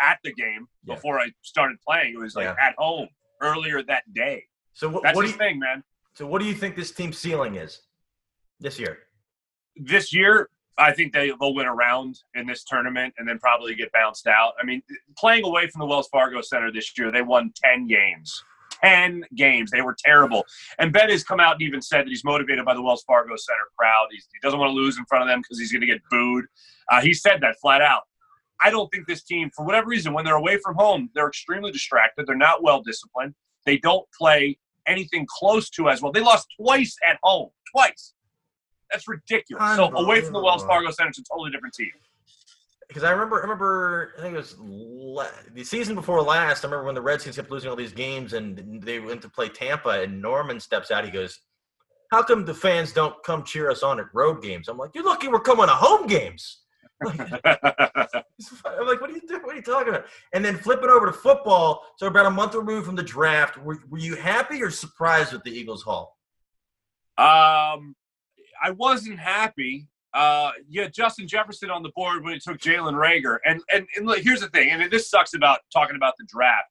at 0.02 0.20
the 0.26 0.34
game 0.34 0.68
Yeah. 0.84 0.96
before 0.96 1.20
I 1.22 1.28
started 1.42 1.78
playing. 1.88 2.16
It 2.16 2.20
was 2.20 2.36
like 2.36 2.46
Yeah. 2.46 2.56
at 2.68 2.76
home 2.78 3.08
earlier 3.42 3.82
that 3.84 4.04
day. 4.14 4.44
so 4.74 4.90
what, 4.90 5.04
That's 5.04 5.16
what 5.16 5.22
do 5.26 5.32
you 5.32 5.38
thing, 5.38 5.58
man. 5.60 5.84
so 6.14 6.28
what 6.28 6.42
do 6.42 6.48
you 6.48 6.54
think 6.54 6.76
this 6.76 6.92
team's 6.92 7.18
ceiling 7.18 7.56
is 7.56 7.82
this 8.60 8.78
year? 8.78 8.98
This 9.78 10.14
year, 10.14 10.50
I 10.78 10.92
think 10.92 11.14
they, 11.14 11.32
they'll 11.40 11.54
win 11.54 11.66
a 11.66 11.74
round 11.74 12.20
in 12.36 12.46
this 12.46 12.66
tournament 12.66 13.14
and 13.18 13.26
then 13.28 13.40
probably 13.40 13.74
get 13.76 13.90
bounced 13.94 14.28
out. 14.28 14.52
I 14.62 14.66
mean, 14.66 14.82
playing 15.18 15.46
away 15.46 15.68
from 15.70 15.80
the 15.80 15.86
Wells 15.86 16.10
Fargo 16.10 16.42
Center 16.42 16.72
this 16.74 16.92
year, 16.98 17.10
they 17.10 17.22
won 17.22 17.54
10 17.64 17.88
games. 17.88 18.44
10 18.84 19.24
games. 19.36 19.72
They 19.72 19.82
were 19.82 19.96
terrible. 19.98 20.46
And 20.78 20.92
Ben 20.94 21.10
has 21.10 21.24
come 21.24 21.40
out 21.40 21.54
and 21.54 21.62
even 21.62 21.82
said 21.82 22.06
that 22.06 22.10
he's 22.10 22.24
motivated 22.24 22.66
by 22.66 22.74
the 22.74 22.82
Wells 22.82 23.04
Fargo 23.04 23.36
Center 23.36 23.68
crowd. 23.78 24.08
He's, 24.12 24.28
he 24.34 24.40
doesn't 24.42 24.60
want 24.60 24.70
to 24.70 24.74
lose 24.74 24.98
in 24.98 25.06
front 25.06 25.24
of 25.24 25.28
them 25.28 25.42
because 25.42 25.60
he's 25.60 25.72
going 25.72 25.82
to 25.82 25.88
get 25.88 26.02
booed. 26.10 26.46
Uh, 26.90 27.02
he 27.02 27.14
said 27.14 27.40
that 27.42 27.56
flat 27.62 27.82
out. 27.82 28.04
I 28.62 28.70
don't 28.70 28.90
think 28.90 29.08
this 29.08 29.24
team, 29.24 29.50
for 29.56 29.66
whatever 29.66 29.88
reason, 29.88 30.14
when 30.14 30.26
they're 30.26 30.36
away 30.36 30.58
from 30.58 30.76
home, 30.76 31.10
they're 31.16 31.28
extremely 31.28 31.72
distracted. 31.72 32.28
They're 32.28 32.36
not 32.36 32.62
well 32.62 32.82
disciplined. 32.82 33.34
They 33.66 33.78
don't 33.78 34.06
play 34.18 34.58
anything 34.86 35.26
close 35.30 35.70
to 35.72 35.90
as 35.90 36.02
well. 36.02 36.12
They 36.12 36.22
lost 36.22 36.48
twice 36.60 36.96
at 37.08 37.20
home. 37.24 37.50
Twice. 37.72 38.14
That's 38.92 39.08
ridiculous. 39.08 39.76
So 39.76 39.96
away 39.96 40.22
from 40.22 40.34
the 40.34 40.42
Wells 40.42 40.64
Fargo 40.64 40.92
Center, 40.92 41.10
it's 41.10 41.20
a 41.20 41.24
totally 41.32 41.52
different 41.52 41.76
team. 41.76 41.92
Because 42.90 43.04
I 43.04 43.12
remember, 43.12 43.38
I 43.38 43.42
remember, 43.44 44.14
I 44.18 44.22
think 44.22 44.34
it 44.34 44.38
was 44.38 44.56
la- 44.60 45.28
the 45.54 45.64
season 45.64 45.94
before 45.94 46.22
last. 46.24 46.66
I 46.66 46.68
remember 46.68 46.88
when 46.88 46.96
the 46.96 47.02
Redskins 47.02 47.36
kept 47.36 47.52
losing 47.52 47.70
all 47.70 47.76
these 47.76 47.94
games, 47.94 48.34
and 48.34 48.82
they 48.82 49.00
went 49.00 49.22
to 49.22 49.30
play 49.30 49.48
Tampa, 49.48 50.02
and 50.02 50.20
Norman 50.20 50.60
steps 50.60 50.90
out. 50.90 51.06
He 51.06 51.12
goes, 51.12 51.40
"How 52.12 52.24
come 52.24 52.46
the 52.46 52.54
fans 52.54 52.92
don't 52.92 53.16
come 53.24 53.44
cheer 53.44 53.70
us 53.70 53.84
on 53.84 54.00
at 54.00 54.08
road 54.12 54.42
games?" 54.42 54.68
I'm 54.68 54.78
like, 54.78 54.90
"You're 54.96 55.06
lucky 55.06 55.28
we're 55.28 55.40
coming 55.40 55.68
to 55.68 55.74
home 55.74 56.08
games." 56.08 56.62
Like, 57.02 57.18
I'm 58.66 58.88
like, 58.88 59.00
what 59.00 59.10
are 59.10 59.14
you 59.14 59.22
doing? 59.26 59.42
What 59.42 59.54
are 59.54 59.56
you 59.56 59.62
talking 59.62 59.88
about? 59.88 60.06
And 60.34 60.44
then 60.44 60.58
flipping 60.58 60.90
over 60.90 61.06
to 61.06 61.14
football. 61.14 61.86
So 61.98 62.08
about 62.08 62.26
a 62.26 62.30
month 62.30 62.56
removed 62.56 62.86
from 62.88 62.98
the 62.98 63.04
draft, 63.04 63.58
were, 63.58 63.80
were 63.90 64.00
you 64.00 64.16
happy 64.18 64.62
or 64.62 64.70
surprised 64.70 65.32
with 65.32 65.42
the 65.44 65.52
Eagles' 65.52 65.82
haul? 65.82 66.18
Um, 67.18 67.96
I 68.62 68.72
wasn't 68.76 69.18
happy. 69.18 69.88
Uh, 70.14 70.52
yeah, 70.68 70.88
Justin 70.88 71.28
Jefferson 71.28 71.70
on 71.70 71.84
the 71.84 71.92
board 71.96 72.24
when 72.24 72.34
it 72.34 72.42
took 72.44 72.58
Jalen 72.58 72.94
Reagor, 72.94 73.38
and 73.46 73.62
and 73.74 73.88
and 73.96 74.06
look, 74.08 74.20
here's 74.20 74.42
the 74.42 74.50
thing, 74.50 74.70
and 74.70 74.92
this 74.92 75.10
sucks 75.10 75.34
about 75.36 75.60
talking 75.72 75.96
about 75.96 76.14
the 76.18 76.26
draft. 76.28 76.66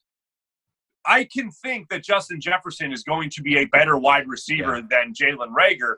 I 1.07 1.25
can 1.25 1.50
think 1.50 1.88
that 1.88 2.02
Justin 2.04 2.40
Jefferson 2.40 2.92
is 2.92 3.02
going 3.02 3.30
to 3.30 3.42
be 3.42 3.59
a 3.59 3.64
better 3.66 3.97
wide 3.97 4.28
receiver 4.28 4.83
than 4.83 5.14
Jalen 5.14 5.54
Reagor, 5.57 5.95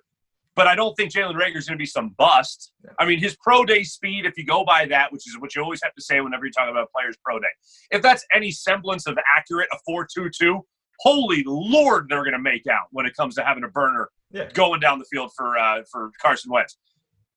but 0.55 0.67
I 0.67 0.75
don't 0.77 0.95
think 0.95 1.13
Jalen 1.13 1.35
Reagor 1.35 1.57
is 1.57 1.67
going 1.67 1.79
to 1.79 1.83
be 1.83 1.87
some 1.87 2.11
bust. 2.19 2.73
Yeah. 2.85 2.91
I 2.99 3.07
mean, 3.07 3.19
his 3.19 3.37
pro 3.43 3.65
day 3.65 3.83
speed, 3.83 4.27
if 4.27 4.37
you 4.37 4.45
go 4.45 4.65
by 4.65 4.85
that, 4.87 5.11
which 5.11 5.27
is 5.27 5.39
what 5.39 5.57
you 5.57 5.63
always 5.63 5.81
have 5.83 5.95
to 5.95 6.03
say 6.03 6.21
whenever 6.21 6.45
you 6.45 6.53
talk 6.53 6.71
about 6.71 6.89
players' 6.95 7.17
pro 7.25 7.39
day, 7.41 7.49
if 7.91 8.03
that's 8.03 8.25
any 8.35 8.51
semblance 8.51 9.07
of 9.07 9.19
accurate, 9.35 9.69
a 9.73 9.79
four-two-two, 9.87 10.61
holy 11.01 11.43
lord, 11.47 12.07
they're 12.11 12.23
going 12.23 12.33
to 12.35 12.39
make 12.39 12.67
out 12.67 12.87
when 12.91 13.07
it 13.07 13.17
comes 13.17 13.35
to 13.37 13.43
having 13.43 13.65
a 13.65 13.69
burner 13.69 14.11
Yeah. 14.31 14.49
going 14.53 14.79
down 14.81 14.99
the 14.99 15.07
field 15.07 15.33
for 15.35 15.59
uh, 15.59 15.83
for 15.91 16.13
Carson 16.21 16.53
Wentz. 16.53 16.77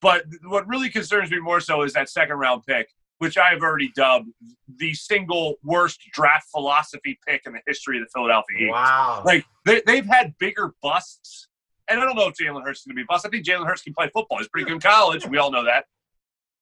But 0.03 0.25
what 0.43 0.67
really 0.67 0.89
concerns 0.89 1.31
me 1.31 1.39
more 1.39 1.61
so 1.61 1.81
is 1.81 1.93
that 1.93 2.09
second 2.09 2.35
round 2.35 2.63
pick, 2.67 2.89
which 3.19 3.37
I 3.37 3.51
have 3.51 3.61
already 3.61 3.89
dubbed 3.95 4.27
the 4.67 4.93
single 4.93 5.55
worst 5.63 6.01
draft 6.11 6.49
philosophy 6.51 7.17
pick 7.25 7.43
in 7.45 7.53
the 7.53 7.61
history 7.65 7.99
of 7.99 8.03
the 8.03 8.09
Philadelphia 8.13 8.57
Eagles. 8.57 8.73
Wow. 8.73 9.23
Like 9.25 9.45
they, 9.65 9.81
they've 9.87 10.05
had 10.05 10.37
bigger 10.39 10.73
busts, 10.83 11.47
and 11.87 12.01
I 12.01 12.05
don't 12.05 12.17
know 12.17 12.27
if 12.27 12.35
Jalen 12.35 12.63
Hurts 12.65 12.81
is 12.81 12.85
going 12.85 12.95
to 12.95 12.99
be 12.99 13.03
a 13.03 13.05
bust. 13.07 13.25
I 13.25 13.29
think 13.29 13.45
Jalen 13.45 13.65
Hurts 13.65 13.81
can 13.81 13.93
play 13.93 14.09
football. 14.13 14.39
He's 14.39 14.49
pretty 14.49 14.65
good 14.65 14.73
in 14.73 14.81
college. 14.81 15.25
We 15.25 15.37
all 15.37 15.51
know 15.51 15.63
that. 15.63 15.85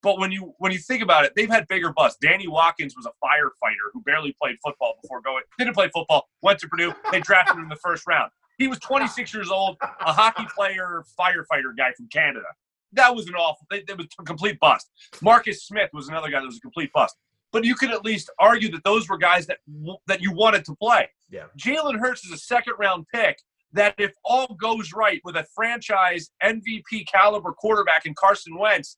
But 0.04 0.20
when 0.20 0.32
you 0.32 0.54
when 0.60 0.72
you 0.72 0.78
think 0.78 1.02
about 1.02 1.26
it, 1.26 1.34
they've 1.36 1.50
had 1.50 1.68
bigger 1.68 1.92
busts. 1.92 2.20
Danny 2.22 2.48
Watkins 2.48 2.96
was 2.96 3.08
a 3.08 3.26
firefighter 3.26 3.90
who 3.92 4.02
barely 4.04 4.36
played 4.40 4.58
football 4.64 5.00
before 5.02 5.22
going. 5.22 5.44
Didn't 5.58 5.74
play 5.74 5.90
football. 5.92 6.28
Went 6.44 6.60
to 6.60 6.68
Purdue. 6.68 6.94
They 7.12 7.22
drafted 7.22 7.56
him 7.56 7.64
in 7.64 7.70
the 7.70 7.76
first 7.76 8.06
round. 8.08 8.32
He 8.60 8.68
was 8.68 8.78
26 8.80 9.34
years 9.34 9.50
old, 9.50 9.78
a 9.82 10.14
hockey 10.14 10.46
player, 10.56 11.04
firefighter 11.20 11.76
guy 11.76 11.92
from 11.98 12.08
Canada. 12.10 12.46
That 12.94 13.16
was 13.16 13.28
an 13.28 13.36
awful. 13.36 13.66
That 13.70 13.98
was 13.98 14.08
a 14.20 14.24
complete 14.24 14.60
bust. 14.60 14.90
Marcus 15.22 15.66
Smith 15.66 15.90
was 15.94 16.08
another 16.10 16.30
guy 16.30 16.40
that 16.40 16.46
was 16.46 16.58
a 16.58 16.62
complete 16.62 16.92
bust. 16.94 17.16
But 17.52 17.66
you 17.66 17.76
could 17.76 17.92
at 17.92 18.06
least 18.06 18.30
argue 18.40 18.72
that 18.72 18.84
those 18.84 19.10
were 19.10 19.18
guys 19.18 19.46
that 19.48 19.60
that 20.08 20.22
you 20.22 20.32
wanted 20.32 20.66
to 20.66 20.76
play. 20.76 21.10
Yeah. 21.30 21.46
Jalen 21.58 22.00
Hurts 22.00 22.26
is 22.26 22.32
a 22.32 22.38
second 22.38 22.74
round 22.80 23.06
pick 23.14 23.42
that 23.74 23.96
if 23.98 24.14
all 24.24 24.56
goes 24.60 24.94
right 24.94 25.22
with 25.24 25.36
a 25.36 25.46
franchise 25.56 26.32
MVP 26.44 27.08
caliber 27.12 27.54
quarterback 27.54 28.06
in 28.06 28.14
Carson 28.14 28.58
Wentz, 28.58 28.98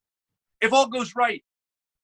if 0.62 0.74
all 0.74 0.88
goes 0.88 1.16
right, 1.16 1.44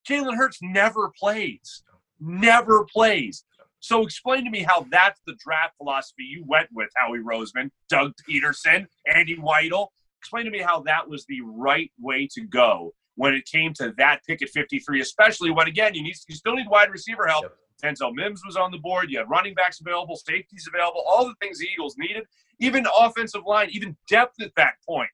Jalen 0.08 0.36
Hurts 0.36 0.58
never 0.62 1.10
plays. 1.18 1.82
Never 2.20 2.84
plays. 2.84 3.44
So 3.80 4.02
explain 4.02 4.44
to 4.44 4.50
me 4.50 4.62
how 4.62 4.86
that's 4.90 5.20
the 5.26 5.34
draft 5.42 5.76
philosophy 5.78 6.24
you 6.24 6.44
went 6.46 6.68
with, 6.72 6.90
Howie 6.96 7.18
Roseman, 7.18 7.70
Doug 7.88 8.12
Pederson, 8.28 8.86
Andy 9.12 9.36
Weidl. 9.36 9.88
Explain 10.20 10.44
to 10.44 10.50
me 10.50 10.60
how 10.60 10.82
that 10.82 11.08
was 11.08 11.24
the 11.26 11.40
right 11.42 11.90
way 11.98 12.28
to 12.34 12.42
go 12.42 12.92
when 13.16 13.34
it 13.34 13.44
came 13.46 13.72
to 13.74 13.92
that 13.98 14.20
pick 14.26 14.42
at 14.42 14.50
53, 14.50 15.00
especially 15.00 15.50
when 15.50 15.66
again 15.66 15.94
you 15.94 16.02
need 16.02 16.14
you 16.28 16.34
still 16.34 16.54
need 16.54 16.68
wide 16.68 16.90
receiver 16.90 17.26
help. 17.26 17.44
Yep. 17.44 17.54
Denzel 17.82 18.14
Mims 18.14 18.42
was 18.44 18.56
on 18.56 18.70
the 18.70 18.78
board. 18.78 19.10
You 19.10 19.18
had 19.18 19.30
running 19.30 19.54
backs 19.54 19.80
available, 19.80 20.16
safeties 20.16 20.68
available, 20.68 21.02
all 21.06 21.24
the 21.24 21.34
things 21.40 21.58
the 21.58 21.66
Eagles 21.72 21.96
needed. 21.98 22.24
Even 22.58 22.86
offensive 22.98 23.42
line, 23.46 23.68
even 23.72 23.96
depth 24.08 24.34
at 24.42 24.52
that 24.56 24.74
point 24.86 25.08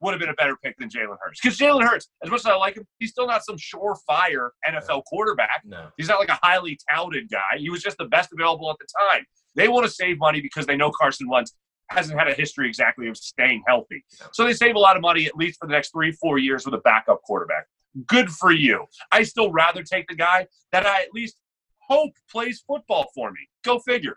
would 0.00 0.12
have 0.12 0.20
been 0.20 0.30
a 0.30 0.34
better 0.34 0.56
pick 0.62 0.76
than 0.78 0.88
Jalen 0.88 1.16
Hurts. 1.20 1.40
Because 1.42 1.58
Jalen 1.58 1.84
Hurts, 1.84 2.08
as 2.24 2.30
much 2.30 2.40
as 2.40 2.46
I 2.46 2.54
like 2.54 2.76
him, 2.76 2.86
he's 2.98 3.10
still 3.10 3.26
not 3.26 3.44
some 3.44 3.56
surefire 3.56 4.48
NFL 4.68 5.04
quarterback. 5.04 5.62
No. 5.64 5.88
He's 5.96 6.08
not 6.08 6.18
like 6.18 6.30
a 6.30 6.38
highly 6.42 6.78
touted 6.90 7.30
guy. 7.30 7.58
He 7.58 7.70
was 7.70 7.82
just 7.82 7.98
the 7.98 8.06
best 8.06 8.30
available 8.32 8.70
at 8.70 8.76
the 8.78 8.86
time. 9.12 9.24
They 9.54 9.68
want 9.68 9.86
to 9.86 9.92
save 9.92 10.18
money 10.18 10.40
because 10.40 10.66
they 10.66 10.76
know 10.76 10.90
Carson 10.90 11.28
Wentz 11.28 11.54
hasn't 11.90 12.18
had 12.18 12.28
a 12.28 12.34
history 12.34 12.68
exactly 12.68 13.08
of 13.08 13.16
staying 13.16 13.62
healthy. 13.66 14.04
So 14.32 14.44
they 14.44 14.54
save 14.54 14.76
a 14.76 14.78
lot 14.78 14.96
of 14.96 15.02
money, 15.02 15.26
at 15.26 15.36
least 15.36 15.58
for 15.60 15.66
the 15.66 15.72
next 15.72 15.92
three, 15.92 16.12
four 16.12 16.38
years, 16.38 16.64
with 16.64 16.74
a 16.74 16.78
backup 16.78 17.22
quarterback. 17.22 17.66
Good 18.06 18.30
for 18.30 18.52
you. 18.52 18.86
I 19.10 19.24
still 19.24 19.50
rather 19.50 19.82
take 19.82 20.06
the 20.08 20.14
guy 20.14 20.46
that 20.72 20.86
I 20.86 21.02
at 21.02 21.08
least 21.12 21.36
hope 21.80 22.12
plays 22.30 22.62
football 22.66 23.06
for 23.14 23.32
me. 23.32 23.40
Go 23.64 23.80
figure. 23.80 24.16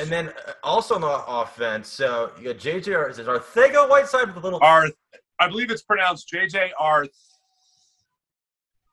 And 0.00 0.08
then 0.10 0.28
uh, 0.28 0.52
also 0.62 0.94
on 0.94 1.02
the 1.02 1.24
offense, 1.26 1.88
so 1.88 2.32
you 2.38 2.44
got 2.44 2.56
JJ 2.56 3.10
is 3.10 3.18
it 3.18 3.26
Arthego 3.26 3.88
Whiteside 3.88 4.28
with 4.28 4.36
a 4.36 4.40
little 4.40 4.58
Arth, 4.62 4.94
I 5.38 5.48
believe 5.48 5.70
it's 5.70 5.82
pronounced 5.82 6.32
JJ 6.32 6.70
Arth. 6.78 7.10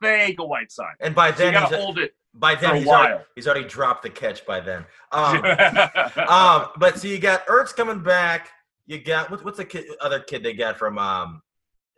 Thega 0.03 0.43
Whiteside. 0.47 0.95
and 0.99 1.13
by 1.13 1.31
So 1.31 1.45
you 1.45 1.51
then 1.51 1.53
got 1.53 1.69
he's, 1.69 1.77
to 1.77 1.83
hold 1.83 1.99
it. 1.99 2.15
By 2.33 2.55
then 2.55 2.77
he's 2.77 2.88
already, 2.88 3.23
he's 3.35 3.47
already 3.47 3.67
dropped 3.67 4.03
the 4.03 4.09
catch 4.09 4.45
by 4.45 4.61
then. 4.61 4.85
Um, 5.11 5.35
um, 6.27 6.67
but 6.77 6.97
so 6.97 7.07
you 7.07 7.19
got 7.19 7.45
Ertz 7.47 7.75
coming 7.75 8.01
back. 8.01 8.50
You 8.85 9.00
got 9.00 9.29
what, 9.29 9.43
what's 9.43 9.57
the 9.57 9.65
kid, 9.65 9.85
other 10.00 10.19
kid 10.19 10.41
they 10.43 10.53
got 10.53 10.77
from 10.77 10.97
um, 10.97 11.41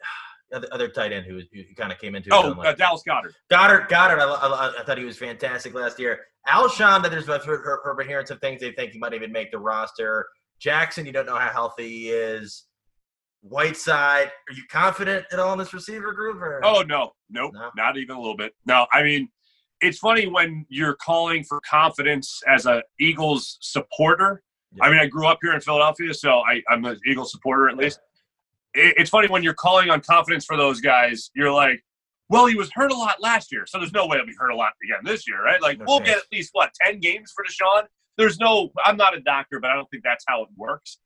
other, 0.54 0.68
other 0.72 0.88
tight 0.88 1.12
end 1.12 1.28
who, 1.28 1.42
who 1.54 1.76
kind 1.76 1.92
of 1.92 2.00
came 2.00 2.16
into 2.16 2.30
oh, 2.32 2.52
own, 2.52 2.66
uh, 2.66 2.74
Dallas 2.74 3.04
Goedert. 3.08 3.34
Goedert. 3.52 3.90
Goedert. 3.90 4.20
I, 4.20 4.26
I, 4.26 4.82
I 4.82 4.84
thought 4.84 4.98
he 4.98 5.06
was 5.06 5.18
fantastic 5.18 5.74
last 5.76 6.00
year. 6.00 6.22
Alshon, 6.48 7.04
that 7.04 7.12
there's 7.12 7.30
I've 7.30 7.46
heard, 7.46 7.64
heard, 7.64 7.80
heard 7.84 7.98
been 7.98 8.26
some 8.26 8.40
things. 8.40 8.60
They 8.60 8.72
think 8.72 8.92
he 8.92 9.00
might 9.00 9.14
even 9.14 9.32
make 9.32 9.52
the 9.52 9.60
roster. 9.60 10.28
Jackson, 10.60 11.06
you 11.06 11.12
don't 11.12 11.26
know 11.26 11.36
how 11.36 11.50
healthy 11.50 11.88
he 11.88 12.10
is. 12.10 12.66
Whiteside, 13.42 14.28
are 14.28 14.54
you 14.54 14.64
confident 14.72 15.26
at 15.32 15.40
all 15.40 15.52
in 15.54 15.60
this 15.60 15.74
receiver 15.74 16.14
group? 16.14 16.42
Or? 16.42 16.62
Oh 16.64 16.82
no, 16.82 17.12
nope, 17.30 17.52
No? 17.54 17.72
not 17.76 17.98
even 17.98 18.16
a 18.16 18.20
little 18.20 18.38
bit. 18.38 18.54
No, 18.66 18.88
I 18.94 19.04
mean, 19.04 19.28
it's 19.84 20.00
funny 20.00 20.28
when 20.28 20.66
you're 20.70 20.96
calling 20.96 21.44
for 21.44 21.60
confidence 21.70 22.42
as 22.48 22.66
a 22.66 22.82
Eagles 23.00 23.58
supporter. 23.62 24.42
Yeah. 24.76 24.86
I 24.86 24.90
mean, 24.90 25.00
I 25.00 25.06
grew 25.06 25.28
up 25.28 25.40
here 25.42 25.54
in 25.54 25.62
Philadelphia, 25.62 26.14
so 26.14 26.40
I, 26.40 26.62
I'm 26.70 26.84
an 26.86 26.98
Eagles 27.06 27.32
supporter 27.32 27.70
at 27.70 27.78
least. 27.78 28.00
It, 28.74 28.96
it's 28.98 29.10
funny 29.10 29.28
when 29.28 29.44
you're 29.44 29.54
calling 29.54 29.90
on 29.90 30.02
confidence 30.02 30.46
for 30.46 30.58
those 30.58 30.82
guys. 30.82 31.30
You're 31.36 31.52
like, 31.52 31.84
well, 32.30 32.46
he 32.48 32.56
was 32.56 32.72
hurt 32.74 32.92
a 32.92 32.96
lot 32.96 33.22
last 33.22 33.52
year, 33.52 33.66
so 33.68 33.78
there's 33.78 33.94
no 33.94 34.08
way 34.08 34.18
he'll 34.18 34.26
be 34.26 34.34
hurt 34.38 34.50
a 34.50 34.56
lot 34.56 34.72
again 34.84 35.04
this 35.04 35.28
year, 35.28 35.44
right? 35.44 35.62
Like, 35.62 35.80
we'll 35.86 36.00
get 36.00 36.18
at 36.18 36.24
least 36.32 36.50
what 36.54 36.72
ten 36.82 37.00
games 37.00 37.32
for 37.36 37.44
DeSean. 37.44 37.84
There's 38.18 38.40
no. 38.40 38.70
I'm 38.86 38.98
not 38.98 39.16
a 39.16 39.20
doctor, 39.20 39.60
but 39.60 39.70
I 39.70 39.76
don't 39.76 39.90
think 39.92 40.04
that's 40.04 40.24
how 40.28 40.42
it 40.44 40.50
works. 40.56 40.98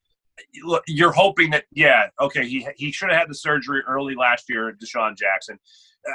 You're 0.88 1.12
hoping 1.12 1.50
that, 1.52 1.66
yeah, 1.72 2.08
okay, 2.20 2.48
he 2.48 2.68
he 2.76 2.92
should 2.92 3.10
have 3.10 3.20
had 3.20 3.30
the 3.30 3.36
surgery 3.36 3.82
early 3.88 4.16
last 4.16 4.50
year, 4.50 4.78
DeSean 4.82 5.18
Jackson. 5.18 5.60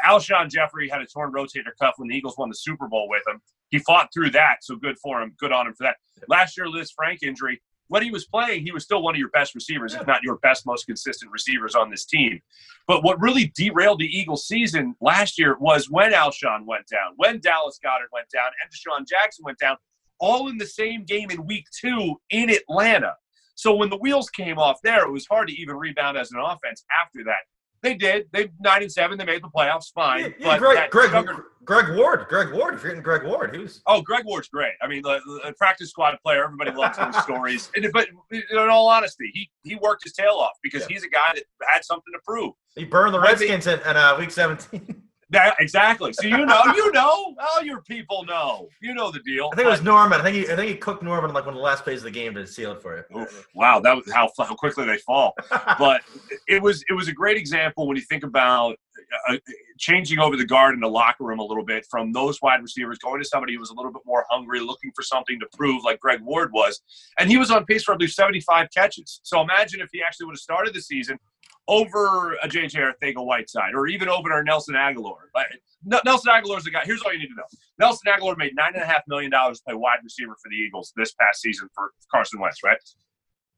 Alshon 0.07 0.49
Jeffery 0.49 0.88
had 0.88 1.01
a 1.03 1.07
torn 1.07 1.33
rotator 1.33 1.73
cuff 1.81 1.94
when 1.96 2.09
the 2.09 2.16
Eagles 2.16 2.37
won 2.38 2.49
the 2.49 2.55
Super 2.55 2.88
Bowl 2.88 3.09
with 3.09 3.23
him. 3.27 3.40
He 3.70 3.79
fought 3.79 4.11
through 4.12 4.31
that, 4.31 4.59
so 4.62 4.77
good 4.77 4.99
for 4.99 5.20
him. 5.20 5.35
Good 5.38 5.53
on 5.53 5.66
him 5.66 5.75
for 5.75 5.85
that. 5.85 5.96
Last 6.29 6.57
year, 6.57 6.66
Lisfranc 6.66 7.23
injury. 7.23 7.61
When 7.88 8.03
he 8.03 8.11
was 8.11 8.27
playing, 8.27 8.64
he 8.64 8.73
was 8.73 8.85
still 8.85 9.03
one 9.03 9.14
of 9.14 9.18
your 9.18 9.29
best 9.31 9.55
receivers, 9.55 9.92
if 9.92 10.07
not 10.07 10.23
your 10.23 10.37
best, 10.38 10.64
most 10.64 10.87
consistent 10.87 11.31
receivers 11.31 11.75
on 11.75 11.90
this 11.90 12.07
team. 12.07 12.40
But 12.87 13.05
what 13.05 13.20
really 13.20 13.53
derailed 13.55 13.99
the 13.99 14.07
Eagles' 14.07 14.46
season 14.46 14.94
last 15.03 15.38
year 15.38 15.59
was 15.59 15.90
when 15.90 16.12
Alshon 16.12 16.64
went 16.64 16.87
down, 16.87 17.12
when 17.16 17.40
Dallas 17.40 17.79
Goedert 17.85 18.09
went 18.11 18.31
down, 18.31 18.51
and 18.62 18.73
DeSean 18.73 19.07
Jackson 19.07 19.44
went 19.44 19.59
down, 19.59 19.77
all 20.20 20.49
in 20.49 20.57
the 20.57 20.66
same 20.66 21.05
game 21.05 21.31
in 21.31 21.44
Week 21.44 21.66
Two 21.79 22.16
in 22.31 22.49
Atlanta. 22.49 23.14
So 23.55 23.75
when 23.75 23.91
the 23.91 23.99
wheels 23.99 24.31
came 24.31 24.59
off 24.59 24.79
there, 24.83 25.05
it 25.05 25.11
was 25.12 25.27
hard 25.31 25.49
to 25.49 25.55
even 25.55 25.77
rebound 25.77 26.17
as 26.17 26.33
an 26.33 26.38
offense 26.41 26.85
after 27.03 27.23
that. 27.25 27.41
They 27.83 27.95
did. 27.95 28.27
They 28.33 28.49
nine 28.61 28.83
and 28.83 28.93
seven. 28.93 29.19
They 29.19 29.25
made 29.25 29.43
the 29.43 29.49
playoffs. 29.49 29.87
Fine. 29.93 30.21
Yeah, 30.21 30.29
yeah, 30.38 30.45
but 30.47 30.59
Greg, 30.61 30.91
Greg, 30.93 31.27
Greg 31.65 31.97
Ward, 31.99 32.27
Greg 32.29 32.53
Ward. 32.53 32.75
You're 32.75 32.79
forgetting 32.79 33.03
Greg 33.03 33.25
Ward. 33.25 33.53
He 33.57 33.61
was 33.61 33.83
Oh, 33.88 34.01
Greg 34.01 34.25
Ward's 34.25 34.47
great. 34.49 34.75
I 34.81 34.87
mean, 34.87 35.03
the, 35.03 35.21
the 35.45 35.53
practice 35.59 35.91
squad 35.91 36.17
player. 36.25 36.45
Everybody 36.45 36.71
loves 36.71 36.97
those 36.97 37.17
stories. 37.25 37.73
And, 37.75 37.91
but 37.93 38.07
in 38.31 38.69
all 38.71 38.88
honesty, 38.88 39.31
he 39.35 39.51
he 39.65 39.75
worked 39.75 40.05
his 40.05 40.12
tail 40.12 40.35
off 40.35 40.53
because 40.62 40.83
Yeah. 40.83 40.87
he's 40.91 41.03
a 41.05 41.09
guy 41.09 41.33
that 41.35 41.43
had 41.73 41.85
something 41.85 42.12
to 42.12 42.21
prove. 42.25 42.53
he 42.77 42.85
burned 42.85 43.15
the 43.15 43.21
Redskins 43.21 43.67
in, 43.67 43.81
in 43.81 43.97
uh, 43.97 44.17
week 44.17 44.31
17. 44.31 45.03
That 45.33 45.57
exactly. 45.59 46.12
So 46.12 46.27
you 46.27 46.45
know, 46.45 46.62
you 46.77 46.92
know, 46.92 47.35
all 47.40 47.62
your 47.62 47.81
people 47.83 48.25
know. 48.25 48.68
You 48.83 48.95
know 48.95 49.11
the 49.11 49.21
deal. 49.21 49.49
I 49.53 49.57
think 49.57 49.66
it 49.66 49.71
was 49.71 49.83
Norman. 49.83 50.21
I 50.21 50.23
think 50.23 50.37
he, 50.37 50.53
I 50.53 50.57
think 50.57 50.68
he 50.68 50.77
cooked 50.77 51.03
Norman 51.03 51.33
like 51.33 51.47
one 51.47 51.55
of 51.55 51.59
the 51.59 51.64
last 51.64 51.85
plays 51.85 52.01
of 52.01 52.05
the 52.05 52.11
game 52.11 52.35
to 52.35 52.47
seal 52.47 52.73
it 52.73 52.83
for 52.83 52.99
you. 52.99 53.21
Oof, 53.21 53.49
wow, 53.55 53.81
that 53.81 53.97
was 53.97 54.12
how, 54.12 54.31
how 54.38 54.55
quickly 54.55 54.85
they 54.85 54.99
fall. 54.99 55.33
but 55.79 56.03
it 56.49 56.61
was 56.62 56.85
it 56.90 56.92
was 56.92 57.09
a 57.09 57.12
great 57.12 57.38
example 57.38 57.88
when 57.88 57.97
you 57.97 58.03
think 58.03 58.25
about 58.25 58.77
uh, 59.29 59.38
changing 59.79 60.18
over 60.18 60.37
the 60.37 60.45
guard 60.45 60.75
in 60.75 60.81
the 60.81 60.88
locker 60.88 61.25
room 61.25 61.38
a 61.38 61.45
little 61.45 61.64
bit 61.64 61.87
from 61.90 62.12
those 62.12 62.40
wide 62.42 62.61
receivers 62.61 62.99
going 62.99 63.21
to 63.21 63.27
somebody 63.27 63.55
who 63.55 63.61
was 63.61 63.71
a 63.71 63.75
little 63.75 63.92
bit 63.92 64.03
more 64.05 64.27
hungry, 64.29 64.61
looking 64.61 64.92
for 64.95 65.03
something 65.03 65.40
to 65.40 65.47
prove, 65.57 65.83
like 65.83 65.99
Greg 65.99 66.21
Ward 66.23 66.51
was, 66.53 66.83
and 67.18 67.31
he 67.31 67.38
was 67.38 67.51
on 67.51 67.64
pace 67.64 67.85
for 67.85 67.95
I 67.95 67.97
believe 67.97 68.12
75 68.12 68.68
catches. 68.75 69.21
So 69.23 69.40
imagine 69.40 69.81
if 69.81 69.88
he 69.92 70.03
actually 70.07 70.27
would 70.27 70.35
have 70.35 70.40
started 70.40 70.75
the 70.75 70.83
season 70.83 71.18
over 71.68 72.35
a 72.42 72.48
JJ 72.48 72.75
Arthega 72.75 73.25
Whiteside 73.25 73.75
or 73.75 73.87
even 73.87 74.09
over 74.09 74.38
a 74.38 74.44
Nelson 74.44 74.75
Agholor. 74.75 75.16
Like, 75.35 75.46
Nelson 75.85 76.33
Agholor 76.33 76.59
is 76.59 76.64
the 76.64 76.70
guy. 76.70 76.83
Here's 76.85 77.03
all 77.03 77.12
you 77.12 77.18
need 77.18 77.29
to 77.29 77.35
know: 77.35 77.44
Nelson 77.79 78.12
Agholor 78.12 78.37
made 78.37 78.55
nine 78.55 78.72
and 78.75 78.83
a 78.83 78.87
half 78.87 79.03
million 79.07 79.31
dollars 79.31 79.59
to 79.59 79.64
play 79.64 79.75
wide 79.75 79.98
receiver 80.03 80.35
for 80.42 80.48
the 80.48 80.57
Eagles 80.57 80.92
this 80.96 81.12
past 81.14 81.40
season 81.40 81.68
for 81.75 81.92
Carson 82.11 82.40
Wentz, 82.40 82.62
right? 82.62 82.79